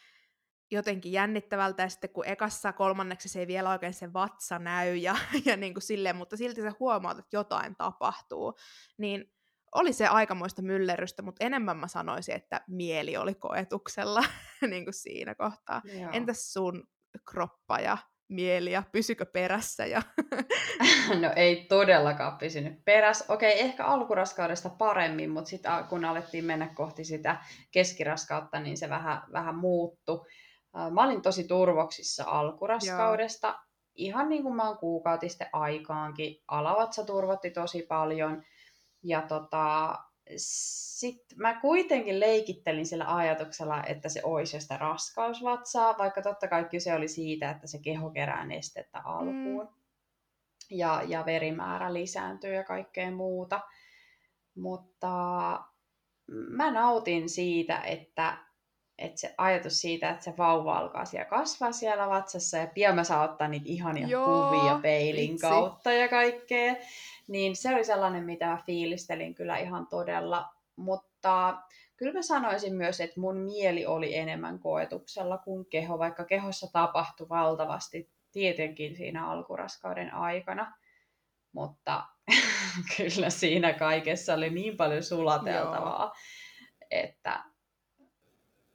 jotenkin 0.71 1.11
jännittävältä, 1.11 1.83
ja 1.83 1.89
sitten 1.89 2.09
kun 2.09 2.27
ekassa 2.27 2.73
kolmanneksi 2.73 3.29
se 3.29 3.39
ei 3.39 3.47
vielä 3.47 3.69
oikein 3.69 3.93
se 3.93 4.13
vatsa 4.13 4.59
näy, 4.59 4.95
ja, 4.95 5.15
ja 5.45 5.57
niin 5.57 5.73
kuin 5.73 5.83
silleen, 5.83 6.15
mutta 6.15 6.37
silti 6.37 6.61
sä 6.61 6.73
huomaat, 6.79 7.19
että 7.19 7.35
jotain 7.35 7.75
tapahtuu, 7.75 8.53
niin 8.97 9.33
oli 9.75 9.93
se 9.93 10.07
aikamoista 10.07 10.61
myllerrystä, 10.61 11.21
mutta 11.21 11.45
enemmän 11.45 11.77
mä 11.77 11.87
sanoisin, 11.87 12.35
että 12.35 12.61
mieli 12.67 13.17
oli 13.17 13.35
koetuksella 13.35 14.23
niin 14.69 14.83
kuin 14.83 14.93
siinä 14.93 15.35
kohtaa. 15.35 15.81
Joo. 15.99 16.09
Entäs 16.13 16.53
sun 16.53 16.87
kroppa 17.31 17.79
ja 17.79 17.97
mieli 18.31 18.71
ja 18.71 18.83
pysykö 18.91 19.25
perässä? 19.25 19.85
Ja... 19.85 20.01
no 21.21 21.31
ei 21.35 21.65
todellakaan 21.69 22.37
pysynyt 22.37 22.85
perässä. 22.85 23.25
Okei, 23.33 23.59
ehkä 23.59 23.85
alkuraskaudesta 23.85 24.69
paremmin, 24.69 25.29
mutta 25.29 25.49
sitten 25.49 25.71
kun 25.89 26.05
alettiin 26.05 26.45
mennä 26.45 26.69
kohti 26.75 27.03
sitä 27.03 27.37
keskiraskautta, 27.71 28.59
niin 28.59 28.77
se 28.77 28.89
vähän, 28.89 29.21
vähän 29.31 29.55
muuttui. 29.55 30.25
Mä 30.91 31.03
olin 31.03 31.21
tosi 31.21 31.43
turvoksissa 31.43 32.23
alkuraskaudesta. 32.27 33.47
Joo. 33.47 33.57
Ihan 33.95 34.29
niin 34.29 34.43
kuin 34.43 34.55
mä 34.55 34.67
oon 34.67 34.77
kuukautisten 34.77 35.47
aikaankin. 35.53 36.43
Alavatsa 36.47 37.05
turvotti 37.05 37.51
tosi 37.51 37.81
paljon. 37.81 38.43
Ja 39.03 39.21
tota, 39.21 39.95
sitten 40.37 41.37
mä 41.37 41.59
kuitenkin 41.61 42.19
leikittelin 42.19 42.85
sillä 42.85 43.15
ajatuksella, 43.15 43.83
että 43.83 44.09
se 44.09 44.21
olisi 44.23 44.61
sitä 44.61 44.77
raskausvatsaa, 44.77 45.97
vaikka 45.97 46.21
totta 46.21 46.47
kai 46.47 46.65
kyse 46.65 46.93
oli 46.93 47.07
siitä, 47.07 47.51
että 47.51 47.67
se 47.67 47.79
keho 47.79 48.09
kerää 48.09 48.45
nestettä 48.45 49.01
alkuun. 49.05 49.65
Mm. 49.65 49.81
Ja, 50.69 51.01
ja 51.07 51.25
verimäärä 51.25 51.93
lisääntyy 51.93 52.53
ja 52.53 52.63
kaikkea 52.63 53.11
muuta. 53.11 53.59
Mutta 54.55 55.09
mä 56.27 56.71
nautin 56.71 57.29
siitä, 57.29 57.77
että 57.81 58.37
että 59.01 59.19
se 59.19 59.35
ajatus 59.37 59.81
siitä, 59.81 60.09
että 60.09 60.23
se 60.23 60.33
vauva 60.37 60.77
alkaa 60.77 61.05
siellä 61.05 61.25
kasvaa 61.29 61.71
siellä 61.71 62.09
vatsassa 62.09 62.57
ja 62.57 62.67
pian 62.67 62.95
mä 62.95 63.03
saan 63.03 63.29
ottaa 63.29 63.47
niitä 63.47 63.65
ihania 63.69 64.07
Joo, 64.07 64.25
kuvia 64.25 64.79
peilin 64.81 65.31
itse. 65.31 65.47
kautta 65.47 65.91
ja 65.91 66.07
kaikkea, 66.07 66.75
niin 67.27 67.55
se 67.55 67.75
oli 67.75 67.83
sellainen, 67.83 68.23
mitä 68.23 68.45
mä 68.45 68.57
fiilistelin 68.65 69.35
kyllä 69.35 69.57
ihan 69.57 69.87
todella, 69.87 70.49
mutta 70.75 71.61
kyllä 71.97 72.13
mä 72.13 72.21
sanoisin 72.21 72.75
myös, 72.75 73.01
että 73.01 73.19
mun 73.19 73.37
mieli 73.37 73.85
oli 73.85 74.15
enemmän 74.15 74.59
koetuksella 74.59 75.37
kuin 75.37 75.65
keho, 75.65 75.99
vaikka 75.99 76.25
kehossa 76.25 76.67
tapahtui 76.73 77.29
valtavasti 77.29 78.09
tietenkin 78.31 78.95
siinä 78.95 79.27
alkuraskauden 79.27 80.13
aikana, 80.13 80.73
mutta 81.51 82.03
kyllä 82.97 83.29
siinä 83.29 83.73
kaikessa 83.73 84.33
oli 84.33 84.49
niin 84.49 84.77
paljon 84.77 85.03
sulateltavaa, 85.03 86.03
Joo. 86.03 86.13
että 86.91 87.43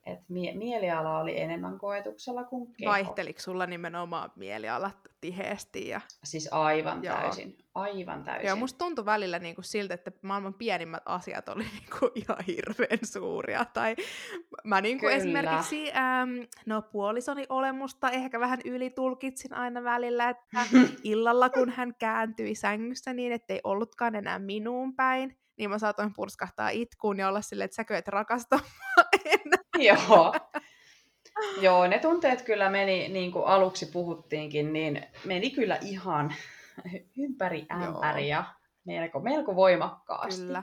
et 0.06 0.20
mie- 0.28 0.54
mieliala 0.54 1.18
oli 1.18 1.40
enemmän 1.40 1.78
koetuksella 1.78 2.44
kuin 2.44 2.72
keho. 2.72 2.90
Vaihteliko 2.90 3.40
sulla 3.40 3.66
nimenomaan 3.66 4.32
mielialat 4.36 4.96
tiheesti? 5.20 5.88
Ja... 5.88 6.00
Siis 6.24 6.48
aivan 6.50 7.04
Joo. 7.04 7.16
täysin. 7.16 7.58
Aivan 7.74 8.24
täysin. 8.24 8.46
Joo, 8.46 8.56
musta 8.56 8.78
tuntui 8.78 9.04
välillä 9.04 9.38
niinku 9.38 9.62
siltä, 9.62 9.94
että 9.94 10.12
maailman 10.22 10.54
pienimmät 10.54 11.02
asiat 11.06 11.48
oli 11.48 11.64
niinku 11.64 12.10
ihan 12.22 12.38
hirveän 12.46 12.98
suuria. 13.04 13.64
Tai 13.64 13.96
mä 14.64 14.80
niinku 14.80 15.06
esimerkiksi 15.06 15.92
äm, 15.92 16.46
no, 16.66 16.82
puolisoni 16.82 17.46
olemusta 17.48 18.10
ehkä 18.10 18.40
vähän 18.40 18.58
ylitulkitsin 18.64 19.54
aina 19.54 19.84
välillä, 19.84 20.28
että 20.28 20.46
illalla 21.02 21.50
kun 21.50 21.70
hän 21.70 21.94
kääntyi 21.98 22.54
sängyssä 22.54 23.12
niin, 23.12 23.32
ettei 23.32 23.60
ollutkaan 23.64 24.14
enää 24.14 24.38
minuun 24.38 24.96
päin, 24.96 25.38
niin 25.58 25.70
mä 25.70 25.78
saatoin 25.78 26.12
purskahtaa 26.16 26.68
itkuun 26.68 27.18
ja 27.18 27.28
olla 27.28 27.40
silleen, 27.40 27.64
että 27.64 27.74
säkö 27.74 27.98
et 27.98 28.08
rakasta 28.08 28.58
Joo. 29.88 30.34
Joo, 31.60 31.86
ne 31.86 31.98
tunteet 31.98 32.42
kyllä 32.42 32.70
meni, 32.70 33.08
niin 33.08 33.32
kuin 33.32 33.46
aluksi 33.46 33.86
puhuttiinkin, 33.86 34.72
niin 34.72 35.06
meni 35.24 35.50
kyllä 35.50 35.78
ihan 35.82 36.34
ympäri 37.18 37.66
ämpäriä 37.72 38.44
melko, 38.84 39.20
melko 39.20 39.56
voimakkaasti. 39.56 40.42
Kyllä. 40.42 40.62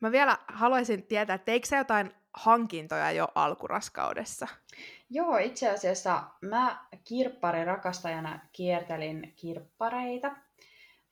Mä 0.00 0.12
vielä 0.12 0.38
haluaisin 0.46 1.02
tietää, 1.02 1.38
teikö 1.38 1.66
sä 1.66 1.76
jotain 1.76 2.12
hankintoja 2.34 3.12
jo 3.12 3.28
alkuraskaudessa? 3.34 4.48
Joo, 5.10 5.36
itse 5.36 5.70
asiassa 5.70 6.22
mä 6.40 6.86
kirpparirakastajana 7.04 8.40
kiertelin 8.52 9.32
kirppareita 9.36 10.36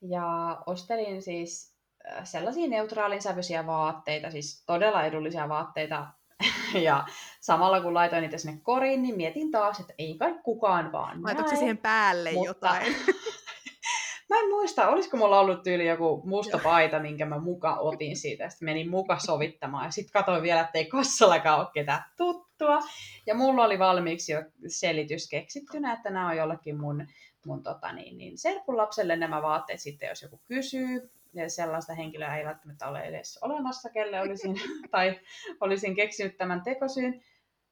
ja 0.00 0.58
ostelin 0.66 1.22
siis 1.22 1.76
äh, 2.10 2.24
sellaisia 2.24 2.68
neutraalin 2.68 3.22
sävyisiä 3.22 3.66
vaatteita, 3.66 4.30
siis 4.30 4.64
todella 4.66 5.04
edullisia 5.04 5.48
vaatteita 5.48 6.06
ja 6.86 7.06
samalla 7.40 7.80
kun 7.80 7.94
laitoin 7.94 8.22
niitä 8.22 8.38
sinne 8.38 8.60
koriin, 8.62 9.02
niin 9.02 9.16
mietin 9.16 9.50
taas, 9.50 9.80
että 9.80 9.94
ei 9.98 10.16
kai 10.18 10.34
kukaan 10.42 10.92
vaan 10.92 11.22
Laitoiko 11.22 11.56
siihen 11.56 11.78
päälle 11.78 12.32
mutta... 12.32 12.46
jotain? 12.46 12.96
mä 14.32 14.40
en 14.40 14.48
muista, 14.48 14.88
olisiko 14.88 15.16
mulla 15.16 15.40
ollut 15.40 15.62
tyyli 15.62 15.86
joku 15.86 16.22
musta 16.24 16.58
paita, 16.58 16.98
minkä 16.98 17.26
mä 17.26 17.38
muka 17.38 17.74
otin 17.74 18.16
siitä. 18.16 18.48
Sitten 18.48 18.66
menin 18.66 18.90
muka 18.90 19.18
sovittamaan 19.18 19.84
ja 19.84 19.90
sitten 19.90 20.12
katsoin 20.12 20.42
vielä, 20.42 20.60
että 20.60 20.78
ei 20.78 20.86
kassallakaan 20.86 21.60
ole 21.60 21.68
ketään 21.74 22.04
tuttua. 22.16 22.78
Ja 23.26 23.34
mulla 23.34 23.64
oli 23.64 23.78
valmiiksi 23.78 24.32
jo 24.32 24.42
selitys 24.66 25.28
keksittynä, 25.28 25.92
että 25.92 26.10
nämä 26.10 26.28
on 26.28 26.36
jollekin 26.36 26.80
mun, 26.80 27.06
mun 27.46 27.62
tota 27.62 27.92
niin, 27.92 28.18
niin 28.18 28.38
serkulapselle 28.38 29.16
nämä 29.16 29.42
vaatteet 29.42 29.80
sitten, 29.80 30.08
jos 30.08 30.22
joku 30.22 30.40
kysyy 30.44 31.10
ja 31.34 31.50
sellaista 31.50 31.94
henkilöä 31.94 32.36
ei 32.36 32.44
välttämättä 32.44 32.88
ole 32.88 33.00
edes 33.00 33.38
olemassa, 33.42 33.90
kelle 33.90 34.20
olisin, 34.20 34.56
tai 34.90 35.20
olisin 35.60 35.96
keksinyt 35.96 36.36
tämän 36.36 36.62
tekosyyn, 36.62 37.22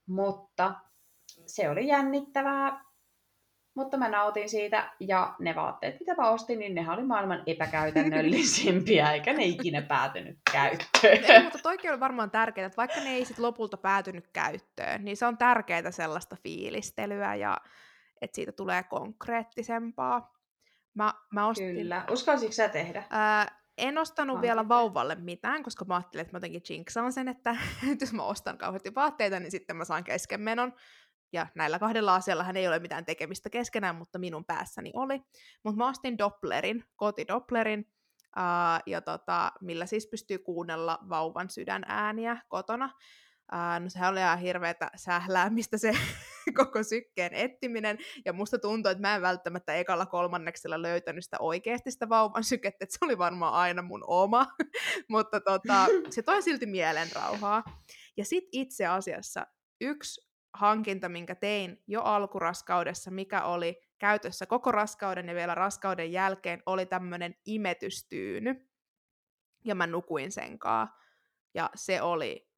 mutta 0.07 0.75
se 1.47 1.69
oli 1.69 1.87
jännittävää, 1.87 2.85
mutta 3.75 3.97
mä 3.97 4.09
nautin 4.09 4.49
siitä, 4.49 4.93
ja 5.01 5.35
ne 5.39 5.55
vaatteet, 5.55 6.01
mitä 6.01 6.15
mä 6.15 6.31
ostin, 6.31 6.59
niin 6.59 6.75
ne 6.75 6.91
oli 6.91 7.03
maailman 7.03 7.43
epäkäytännöllisimpiä, 7.47 9.11
eikä 9.13 9.33
ne 9.33 9.45
ikinä 9.45 9.83
päätynyt 9.83 10.39
käyttöön. 10.53 11.25
Ei, 11.25 11.43
mutta 11.43 11.59
toikin 11.63 11.93
on 11.93 12.01
varmaan 12.01 12.31
tärkeää, 12.31 12.67
että 12.67 12.77
vaikka 12.77 13.01
ne 13.01 13.11
ei 13.11 13.25
sit 13.25 13.39
lopulta 13.39 13.77
päätynyt 13.77 14.29
käyttöön, 14.33 15.05
niin 15.05 15.17
se 15.17 15.27
on 15.27 15.39
tärkeää 15.39 15.91
sellaista 15.91 16.37
fiilistelyä, 16.43 17.35
ja 17.35 17.57
että 18.21 18.35
siitä 18.35 18.53
tulee 18.53 18.83
konkreettisempaa. 18.83 20.40
Mä, 20.95 21.15
mä 21.33 21.47
ostin... 21.47 21.77
Kyllä. 21.77 22.05
Uskalsitko 22.11 22.53
sä 22.53 22.69
tehdä? 22.69 23.05
Ää, 23.11 23.61
en 23.79 23.99
ostanut 23.99 24.37
ah, 24.37 24.43
vielä 24.43 24.69
vauvalle 24.69 25.15
mitään, 25.15 25.63
koska 25.63 25.85
mä 25.85 25.95
ajattelin, 25.95 26.23
että 26.23 26.33
mä 26.33 26.37
jotenkin 26.37 26.63
jinksaan 26.71 27.13
sen, 27.13 27.29
että 27.29 27.57
jos 28.01 28.13
mä 28.13 28.23
ostan 28.23 28.59
kauheasti 28.59 28.95
vaatteita, 28.95 29.41
niin 29.41 29.51
sitten 29.51 29.77
mä 29.77 29.85
saan 29.85 30.05
keskenmenon. 30.05 30.73
Ja 31.33 31.47
näillä 31.55 31.79
kahdella 31.79 32.15
asialla 32.15 32.47
ei 32.55 32.69
ole 32.69 32.79
mitään 32.79 33.05
tekemistä 33.05 33.51
keskenään, 33.51 33.97
mutta 33.97 34.19
minun 34.19 34.45
päässäni 34.45 34.91
oli. 34.95 35.23
Mutta 35.65 35.79
mä 35.79 35.89
ostin 35.89 36.19
Dopplerin, 36.19 36.85
kotidopplerin, 36.97 37.93
uh, 38.37 38.83
ja 38.87 39.01
tota, 39.01 39.53
millä 39.61 39.87
siis 39.87 40.09
pystyy 40.11 40.39
kuunnella 40.39 40.99
vauvan 41.09 41.51
sydänääniä 41.51 42.37
kotona. 42.49 42.95
Uh, 43.53 43.83
no 43.83 43.89
sehän 43.89 44.13
oli 44.13 44.21
ihan 44.21 44.39
hirveätä 44.39 44.91
sähläämistä 44.97 45.79
se 45.79 45.93
koko 46.65 46.83
sykkeen 46.83 47.35
ettiminen, 47.35 47.99
ja 48.25 48.33
musta 48.33 48.59
tuntuu, 48.59 48.91
että 48.91 49.03
mä 49.03 49.15
en 49.17 49.23
välttämättä 49.23 49.75
ekalla 49.75 50.07
kolmanneksella 50.07 50.83
löytänyt 50.83 51.25
sitä 51.25 51.37
oikeasti 51.41 51.91
sitä 51.91 52.09
vauvan 52.09 52.45
sykettä, 52.45 52.85
että 52.85 52.99
se 52.99 53.05
oli 53.05 53.19
varmaan 53.19 53.55
aina 53.55 53.83
mun 53.83 54.05
oma, 54.07 54.47
mutta 55.09 55.41
tota, 55.41 55.87
se 56.11 56.23
toi 56.23 56.43
silti 56.43 56.67
mielen 56.67 57.09
rauhaa. 57.15 57.63
Ja 58.17 58.25
sit 58.25 58.45
itse 58.53 58.87
asiassa 58.87 59.47
yksi 59.81 60.31
hankinta, 60.55 61.09
minkä 61.09 61.35
tein 61.35 61.83
jo 61.87 62.03
alkuraskaudessa, 62.03 63.11
mikä 63.11 63.43
oli 63.43 63.81
käytössä 63.99 64.47
koko 64.47 64.73
raskauden 64.73 65.29
ja 65.29 65.35
vielä 65.35 65.55
raskauden 65.55 66.13
jälkeen, 66.13 66.63
oli 66.67 66.87
tämmöinen 66.87 67.35
imetystyyny. 67.47 68.71
Ja 69.65 69.75
mä 69.75 69.87
nukuin 69.87 70.33
senkaa. 70.33 70.99
Ja 71.55 71.71
se 71.75 72.03
oli 72.03 72.51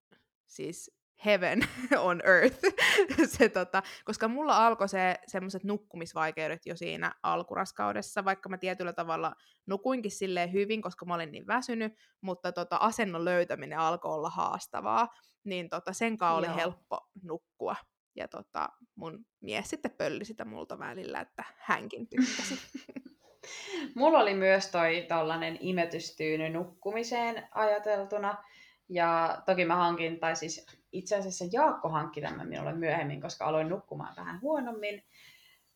siis 0.47 1.02
heaven 1.25 1.59
on 1.97 2.21
earth. 2.25 2.59
se, 3.37 3.49
tota, 3.49 3.83
koska 4.05 4.27
mulla 4.27 4.67
alkoi 4.67 4.89
se 4.89 5.15
semmoiset 5.27 5.63
nukkumisvaikeudet 5.63 6.65
jo 6.65 6.75
siinä 6.75 7.11
alkuraskaudessa, 7.23 8.25
vaikka 8.25 8.49
mä 8.49 8.57
tietyllä 8.57 8.93
tavalla 8.93 9.35
nukuinkin 9.65 10.11
silleen 10.11 10.53
hyvin, 10.53 10.81
koska 10.81 11.05
mä 11.05 11.15
olin 11.15 11.31
niin 11.31 11.47
väsynyt, 11.47 11.93
mutta 12.21 12.51
tota, 12.51 12.75
asennon 12.75 13.25
löytäminen 13.25 13.79
alkoi 13.79 14.13
olla 14.13 14.29
haastavaa, 14.29 15.07
niin 15.43 15.69
tota, 15.69 15.93
sen 15.93 16.17
kanssa 16.17 16.37
oli 16.37 16.55
helppo 16.55 17.09
nukkua. 17.23 17.75
Ja 18.15 18.27
tota, 18.27 18.69
mun 18.95 19.25
mies 19.41 19.69
sitten 19.69 19.91
pölli 19.91 20.25
sitä 20.25 20.45
multa 20.45 20.79
välillä, 20.79 21.19
että 21.19 21.43
hänkin 21.57 22.07
tykkäsi. 22.09 22.59
Mulla 23.95 24.19
oli 24.19 24.33
myös 24.33 24.67
toi 24.67 25.05
tollanen 25.09 25.57
imetystyyny 25.59 26.49
nukkumiseen 26.49 27.47
ajateltuna. 27.51 28.43
Ja 28.89 29.41
toki 29.45 29.65
mä 29.65 29.75
hankin, 29.75 30.19
tai 30.19 30.35
siis 30.35 30.82
itse 30.93 31.15
asiassa 31.15 31.45
Jaakko 31.51 31.89
hankki 31.89 32.21
tämän 32.21 32.47
minulle 32.47 32.73
myöhemmin, 32.73 33.21
koska 33.21 33.45
aloin 33.45 33.69
nukkumaan 33.69 34.15
vähän 34.15 34.41
huonommin, 34.41 35.03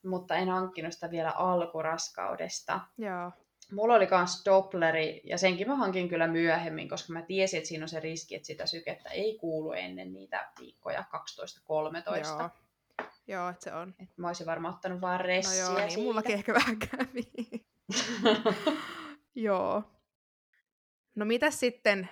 mutta 0.03 0.35
en 0.35 0.49
hankkinut 0.49 0.93
sitä 0.93 1.11
vielä 1.11 1.31
alkuraskaudesta. 1.31 2.79
Joo. 2.97 3.31
Mulla 3.71 3.95
oli 3.95 4.07
myös 4.11 4.45
Dopleri, 4.45 5.21
ja 5.23 5.37
senkin 5.37 5.67
mä 5.67 5.75
hankin 5.75 6.09
kyllä 6.09 6.27
myöhemmin, 6.27 6.89
koska 6.89 7.13
mä 7.13 7.21
tiesin, 7.21 7.57
että 7.57 7.67
siinä 7.67 7.83
on 7.83 7.89
se 7.89 7.99
riski, 7.99 8.35
että 8.35 8.45
sitä 8.45 8.65
sykettä 8.65 9.09
ei 9.09 9.37
kuulu 9.37 9.71
ennen 9.71 10.13
niitä 10.13 10.51
viikkoja 10.59 11.03
12-13. 11.13 12.27
Joo. 12.27 12.49
Joo, 13.27 13.49
että 13.49 13.63
se 13.63 13.73
on. 13.73 13.95
Et 13.99 14.09
mä 14.17 14.27
olisin 14.27 14.45
varmaan 14.45 14.73
ottanut 14.73 15.01
vaan 15.01 15.21
ressiä 15.21 15.63
No 15.63 15.69
joo, 15.69 15.79
niin 15.79 15.91
siitä. 15.91 16.03
mullakin 16.03 16.33
ehkä 16.35 16.53
vähän 16.53 16.77
kävi. 16.79 17.31
joo. 19.35 19.83
No 21.15 21.25
mitä 21.25 21.51
sitten, 21.51 22.09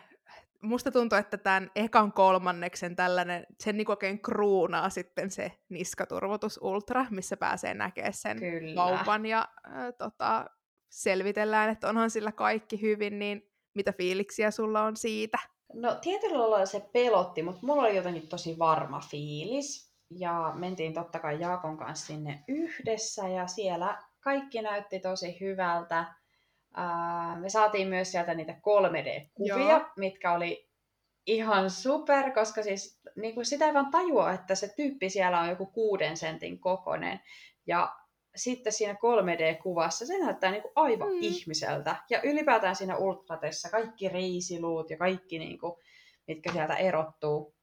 musta 0.66 0.92
tuntuu, 0.92 1.18
että 1.18 1.38
tämän 1.38 1.72
ekan 1.76 2.12
kolmanneksen 2.12 2.96
tällainen, 2.96 3.46
sen 3.60 3.78
niin 3.78 3.92
oikein 3.92 4.22
kruunaa 4.22 4.90
sitten 4.90 5.32
se 5.32 5.52
niskaturvotus 5.70 6.60
ultra, 6.62 7.06
missä 7.10 7.38
pääsee 7.38 7.74
näkemään 7.74 8.14
sen 8.14 8.40
Kyllä. 8.40 8.76
vauvan 8.76 9.26
ja 9.26 9.48
äh, 9.68 9.94
tota, 9.98 10.46
selvitellään, 10.90 11.70
että 11.70 11.90
onhan 11.90 12.10
sillä 12.10 12.32
kaikki 12.32 12.82
hyvin, 12.82 13.20
niin 13.20 13.52
mitä 13.76 13.94
fiiliksiä 13.94 14.52
sulla 14.52 14.84
on 14.84 14.98
siitä? 14.98 15.38
No 15.74 15.96
tietyllä 15.96 16.40
lailla 16.40 16.66
se 16.66 16.90
pelotti, 16.94 17.44
mutta 17.44 17.60
mulla 17.64 17.82
oli 17.82 17.96
jotenkin 17.96 18.28
tosi 18.28 18.60
varma 18.60 19.00
fiilis. 19.00 19.96
Ja 20.10 20.54
mentiin 20.56 20.94
totta 20.94 21.20
kai 21.20 21.40
Jaakon 21.40 21.78
kanssa 21.78 22.06
sinne 22.06 22.44
yhdessä 22.48 23.28
ja 23.28 23.48
siellä 23.48 24.04
kaikki 24.20 24.62
näytti 24.62 25.00
tosi 25.00 25.40
hyvältä. 25.42 26.06
Me 27.40 27.50
saatiin 27.50 27.88
myös 27.88 28.12
sieltä 28.12 28.34
niitä 28.34 28.54
3D-kuvia, 28.54 29.70
Joo. 29.70 29.86
mitkä 29.98 30.34
oli 30.34 30.70
ihan 31.28 31.70
super, 31.70 32.32
koska 32.32 32.64
siis 32.64 33.00
niin 33.16 33.34
kuin 33.34 33.46
sitä 33.46 33.66
ei 33.66 33.74
vaan 33.74 33.92
tajua, 33.92 34.34
että 34.34 34.56
se 34.56 34.74
tyyppi 34.76 35.10
siellä 35.10 35.40
on 35.40 35.50
joku 35.50 35.66
kuuden 35.66 36.18
sentin 36.18 36.60
kokoinen. 36.60 37.20
Ja 37.68 37.96
sitten 38.36 38.74
siinä 38.74 38.94
3D-kuvassa 38.94 40.06
se 40.06 40.18
näyttää 40.18 40.52
niin 40.52 40.62
kuin 40.62 40.72
aivan 40.76 41.08
Mm. 41.08 41.18
ihmiseltä. 41.22 41.96
Ja 42.10 42.22
ylipäätään 42.22 42.76
siinä 42.76 42.98
ultratessa 42.98 43.70
kaikki 43.70 44.10
reisiluut 44.10 44.90
ja 44.90 44.98
kaikki, 44.98 45.40
niin 45.40 45.60
kuin, 45.60 45.74
mitkä 46.28 46.52
sieltä 46.52 46.76
erottuu. 46.76 47.56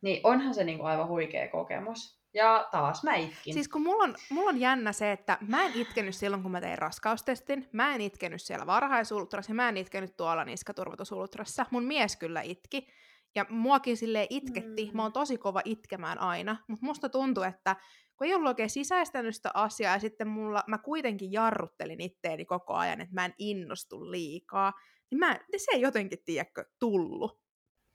Niin 0.00 0.20
onhan 0.24 0.54
se 0.54 0.64
niin 0.64 0.78
kuin 0.78 0.88
aivan 0.88 1.08
huikea 1.08 1.48
kokemus. 1.48 2.20
Ja 2.36 2.68
taas 2.70 3.02
mä 3.02 3.14
itkin. 3.14 3.54
Siis 3.54 3.68
kun 3.68 3.82
mulla 3.82 4.04
on, 4.04 4.14
mulla 4.30 4.50
on 4.50 4.60
jännä 4.60 4.92
se, 4.92 5.12
että 5.12 5.38
mä 5.40 5.64
en 5.64 5.72
itkenyt 5.74 6.14
silloin, 6.14 6.42
kun 6.42 6.52
mä 6.52 6.60
tein 6.60 6.78
raskaustestin, 6.78 7.68
mä 7.72 7.94
en 7.94 8.00
itkenyt 8.00 8.42
siellä 8.42 8.66
varhaisultrassa, 8.66 9.50
ja 9.50 9.54
mä 9.54 9.68
en 9.68 9.76
itkenyt 9.76 10.16
tuolla 10.16 10.44
niskaturvotusultrassa. 10.44 11.66
Mun 11.70 11.84
mies 11.84 12.16
kyllä 12.16 12.40
itki, 12.40 12.88
ja 13.34 13.46
muakin 13.48 13.96
sille 13.96 14.26
itketti. 14.30 14.86
Mm. 14.86 14.96
Mä 14.96 15.02
oon 15.02 15.12
tosi 15.12 15.38
kova 15.38 15.62
itkemään 15.64 16.20
aina, 16.20 16.56
mutta 16.68 16.86
musta 16.86 17.08
tuntuu, 17.08 17.42
että 17.42 17.76
kun 18.16 18.26
ei 18.26 18.34
ollut 18.34 18.48
oikein 18.48 18.70
sisäistänyt 18.70 19.36
sitä 19.36 19.50
asiaa, 19.54 19.92
ja 19.92 19.98
sitten 19.98 20.28
mulla, 20.28 20.64
mä 20.66 20.78
kuitenkin 20.78 21.32
jarruttelin 21.32 22.00
itteeni 22.00 22.44
koko 22.44 22.74
ajan, 22.74 23.00
että 23.00 23.14
mä 23.14 23.24
en 23.24 23.34
innostu 23.38 24.10
liikaa, 24.10 24.72
niin 25.10 25.18
mä, 25.18 25.38
niin 25.52 25.60
se 25.60 25.70
ei 25.72 25.80
jotenkin, 25.80 26.18
tiedäkö, 26.24 26.64
tullut 26.78 27.40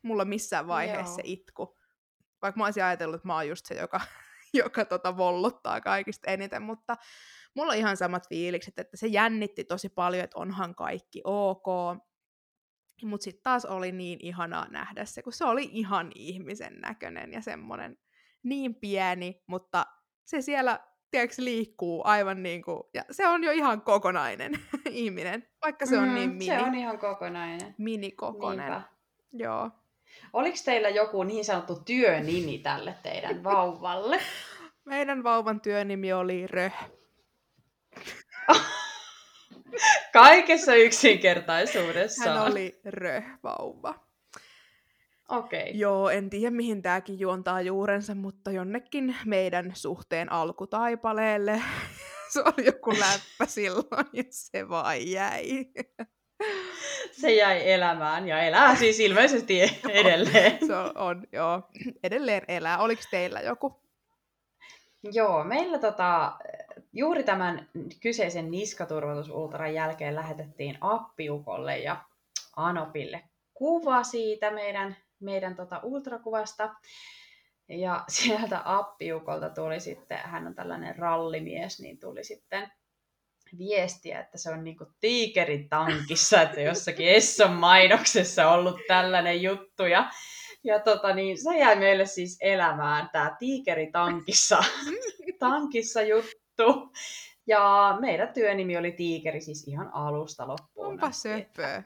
mulla 0.02 0.26
missään 0.26 0.68
vaiheessa 0.68 1.12
Joo. 1.12 1.16
se 1.16 1.22
itku. 1.26 1.78
Vaikka 2.42 2.60
mä 2.60 2.66
olisin 2.66 2.84
ajatellut, 2.84 3.16
että 3.16 3.28
mä 3.28 3.36
oon 3.36 3.48
just 3.48 3.66
se, 3.66 3.76
joka, 3.76 4.02
joka 4.64 4.86
tota 4.86 5.18
vollottaa 5.18 5.82
kaikista 5.82 6.32
eniten, 6.32 6.62
mutta 6.62 6.98
mulla 7.56 7.72
on 7.72 7.78
ihan 7.78 7.98
samat 7.98 8.30
fiilikset, 8.30 8.80
että 8.80 8.98
se 8.98 9.08
jännitti 9.08 9.64
tosi 9.64 9.90
paljon, 9.90 10.24
että 10.24 10.40
onhan 10.40 10.76
kaikki 10.76 11.22
ok. 11.24 11.66
Mutta 13.04 13.24
sitten 13.24 13.44
taas 13.44 13.66
oli 13.66 13.92
niin 13.92 14.20
ihanaa 14.22 14.68
nähdä 14.70 15.06
se, 15.06 15.22
kun 15.22 15.34
se 15.34 15.46
oli 15.46 15.70
ihan 15.72 16.12
ihmisen 16.16 16.74
näköinen 16.82 17.34
ja 17.34 17.42
semmoinen 17.42 17.98
niin 18.44 18.76
pieni, 18.76 19.44
mutta 19.48 19.86
se 20.26 20.42
siellä 20.42 20.80
tiedätkö, 21.12 21.36
liikkuu 21.44 22.02
aivan 22.06 22.44
niin 22.44 22.64
kuin, 22.64 22.84
ja 22.94 23.04
se 23.12 23.28
on 23.28 23.44
jo 23.44 23.52
ihan 23.52 23.82
kokonainen 23.82 24.52
ihminen, 24.90 25.48
vaikka 25.66 25.86
se 25.86 25.98
on 25.98 26.16
niin 26.16 26.30
mini, 26.30 26.52
Mm, 26.52 26.58
Se 26.60 26.64
on 26.64 26.76
ihan 26.76 27.00
kokonainen. 27.00 27.76
minikokonen. 27.78 28.70
Niinpä. 28.72 28.82
Joo. 29.34 29.72
Oliko 30.34 30.58
teillä 30.66 30.90
joku 30.90 31.24
niin 31.24 31.46
sanottu 31.46 31.76
työnimi 31.86 32.58
tälle 32.58 32.96
teidän 33.04 33.44
vauvalle? 33.54 34.20
Meidän 34.86 35.24
vauvan 35.24 35.62
työnimi 35.62 36.14
oli 36.14 36.48
Röh. 36.48 36.74
Kaikessa 40.14 40.76
yksinkertaisuudessa. 40.76 42.30
Hän 42.30 42.42
oli 42.42 42.82
Röh-vauva. 42.86 44.12
Okei. 45.30 45.62
Okay. 45.62 45.72
Joo, 45.74 46.10
en 46.10 46.30
tiedä 46.30 46.52
mihin 46.52 46.82
tämäkin 46.82 47.20
juontaa 47.20 47.62
juurensa, 47.62 48.16
mutta 48.16 48.52
jonnekin 48.52 49.16
meidän 49.26 49.72
suhteen 49.76 50.32
alkutaipaleelle. 50.32 51.62
se 52.34 52.40
oli 52.42 52.66
joku 52.66 52.90
läppä 52.90 53.46
silloin 53.46 54.08
ja 54.14 54.24
se 54.30 54.70
vaan 54.70 55.08
jäi. 55.08 55.66
Se 57.12 57.34
jäi 57.34 57.72
elämään 57.72 58.28
ja 58.28 58.42
elää 58.42 58.76
siis 58.76 59.00
ilmeisesti 59.00 59.62
edelleen. 59.90 60.58
se 60.68 60.76
on, 60.96 61.28
joo, 61.32 61.62
edelleen 62.04 62.44
elää. 62.48 62.78
Oliko 62.78 63.02
teillä 63.12 63.42
joku? 63.42 63.82
Joo, 65.04 65.44
meillä 65.44 65.80
tota, 65.80 66.38
juuri 66.94 67.24
tämän 67.24 67.70
kyseisen 68.02 68.52
niskaturvotusultran 68.52 69.74
jälkeen 69.74 70.16
lähetettiin 70.16 70.78
appiukolle 70.82 71.78
ja 71.78 72.04
Anopille 72.56 73.24
kuva 73.62 74.04
siitä 74.04 74.52
meidän, 74.52 74.98
meidän 75.20 75.56
tota 75.56 75.80
ultrakuvasta. 75.84 76.76
Ja 77.70 78.04
sieltä 78.08 78.62
appiukolta 78.66 79.50
tuli 79.50 79.80
sitten, 79.80 80.18
hän 80.18 80.48
on 80.48 80.56
tällainen 80.56 80.96
rallimies, 80.96 81.80
niin 81.80 82.00
tuli 82.00 82.24
sitten 82.24 82.72
viestiä, 83.58 84.20
että 84.20 84.38
se 84.38 84.52
on 84.52 84.64
niinku 84.64 84.86
tiikerin 85.00 85.70
tankissa, 85.70 86.42
että 86.42 86.62
jossakin 86.62 87.08
Esson 87.08 87.52
mainoksessa 87.54 88.52
ollut 88.52 88.80
tällainen 88.88 89.42
juttu. 89.42 89.86
Ja, 89.86 90.10
ja 90.64 90.80
tota, 90.80 91.14
niin, 91.14 91.44
se 91.44 91.58
jäi 91.58 91.76
meille 91.76 92.06
siis 92.06 92.38
elämään, 92.42 93.10
tämä 93.12 93.36
tiikeri 93.40 93.92
tankissa, 93.92 94.64
tankissa 95.40 96.02
juttu. 96.02 96.92
Ja 97.48 97.98
meidän 98.00 98.34
työnimi 98.34 98.78
oli 98.78 98.92
Tiikeri 98.92 99.42
siis 99.42 99.68
ihan 99.68 99.90
alusta 99.94 100.48
loppuun. 100.48 100.88
Onpa 100.88 101.12
söpöä. 101.12 101.84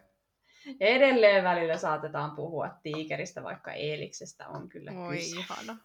Edelleen 0.80 1.44
välillä 1.44 1.78
saatetaan 1.78 2.32
puhua 2.36 2.70
tiikeristä, 2.84 3.44
vaikka 3.44 3.72
Eeliksestä 3.72 4.48
on 4.48 4.70
kyllä 4.70 4.92
Oi 4.92 5.18
kyse. 5.18 5.38
ihana. 5.38 5.78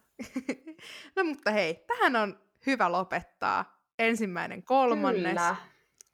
no 1.17 1.25
mutta 1.25 1.51
hei, 1.51 1.85
tähän 1.87 2.17
on 2.17 2.41
hyvä 2.67 2.93
lopettaa. 2.93 3.81
Ensimmäinen 3.99 4.63
kolmannes. 4.63 5.33
Kyllä. 5.33 5.57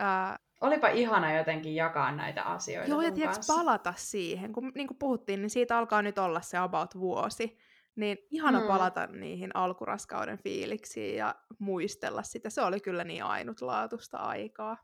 Ää, 0.01 0.39
Olipa 0.61 0.89
ihana 0.89 1.37
jotenkin 1.37 1.75
jakaa 1.75 2.13
näitä 2.13 2.43
asioita 2.43 2.91
Joo, 2.91 3.01
ja 3.01 3.13
tiedätkö, 3.13 3.43
palata 3.47 3.95
siihen. 3.97 4.53
Kun 4.53 4.73
niin 4.75 4.87
kuin 4.87 4.99
puhuttiin, 4.99 5.43
niin 5.43 5.51
siitä 5.51 5.79
alkaa 5.79 6.03
nyt 6.03 6.19
olla 6.19 6.41
se 6.41 6.59
about 6.59 6.95
vuosi. 6.95 7.59
Niin 7.97 8.19
ihana 8.31 8.61
Mm. 8.61 8.67
palata 8.67 9.07
niihin 9.07 9.51
alkuraskauden 9.57 10.39
fiiliksiin 10.39 11.17
ja 11.17 11.35
muistella 11.59 12.23
sitä. 12.23 12.51
Se 12.51 12.63
oli 12.63 12.81
kyllä 12.81 13.05
niin 13.05 13.25
ainutlaatuista 13.25 14.19
aikaa. 14.19 14.77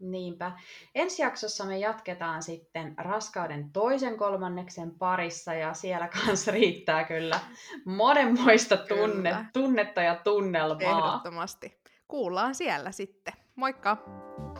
Niinpä. 0.00 0.52
Ensi 0.94 1.22
jaksossa 1.22 1.64
me 1.64 1.78
jatketaan 1.78 2.42
sitten 2.42 2.94
raskauden 2.98 3.72
toisen 3.72 4.16
kolmanneksen 4.16 4.98
parissa 4.98 5.54
ja 5.54 5.74
siellä 5.74 6.08
kanssa 6.26 6.50
riittää 6.52 7.04
kyllä 7.04 7.40
monenmoista 7.84 8.76
tunne, 8.76 9.30
Kyllä. 9.30 9.44
tunnetta 9.52 10.02
ja 10.02 10.14
tunnelmaa. 10.14 11.08
Ehdottomasti. 11.08 11.80
Kuullaan 12.08 12.54
siellä 12.54 12.92
sitten. 12.92 13.34
Moikka! 13.56 13.96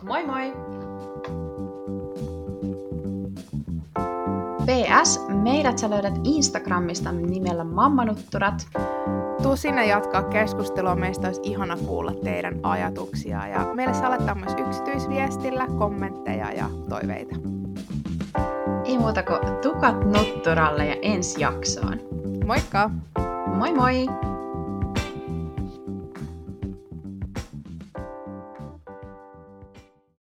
Moi 0.01 0.25
moi! 0.25 0.53
PS, 4.65 5.19
meidät 5.27 5.77
sä 5.77 5.89
löydät 5.89 6.13
Instagramista 6.23 7.11
nimellä 7.11 7.63
Mammanutturat. 7.63 8.67
Tuu 9.43 9.55
sinne 9.55 9.85
jatkaa 9.85 10.23
keskustelua. 10.23 10.95
Meistä 10.95 11.27
olisi 11.27 11.41
ihana 11.43 11.77
kuulla 11.77 12.11
teidän 12.23 12.59
ajatuksia. 12.63 13.47
Ja 13.47 13.73
meille 13.73 13.93
saa 13.93 14.09
laittaa 14.09 14.35
myös 14.35 14.55
yksityisviestillä 14.57 15.67
kommentteja 15.77 16.51
ja 16.51 16.69
toiveita. 16.89 17.35
Ei 18.85 18.97
muuta 18.97 19.23
kuin 19.23 19.39
tukat 19.61 20.05
nutturalle 20.05 20.85
ja 20.85 20.95
ensi 21.01 21.41
jaksoon. 21.41 21.99
Moikka! 22.45 22.89
Moi 23.55 23.73
moi! 23.73 24.32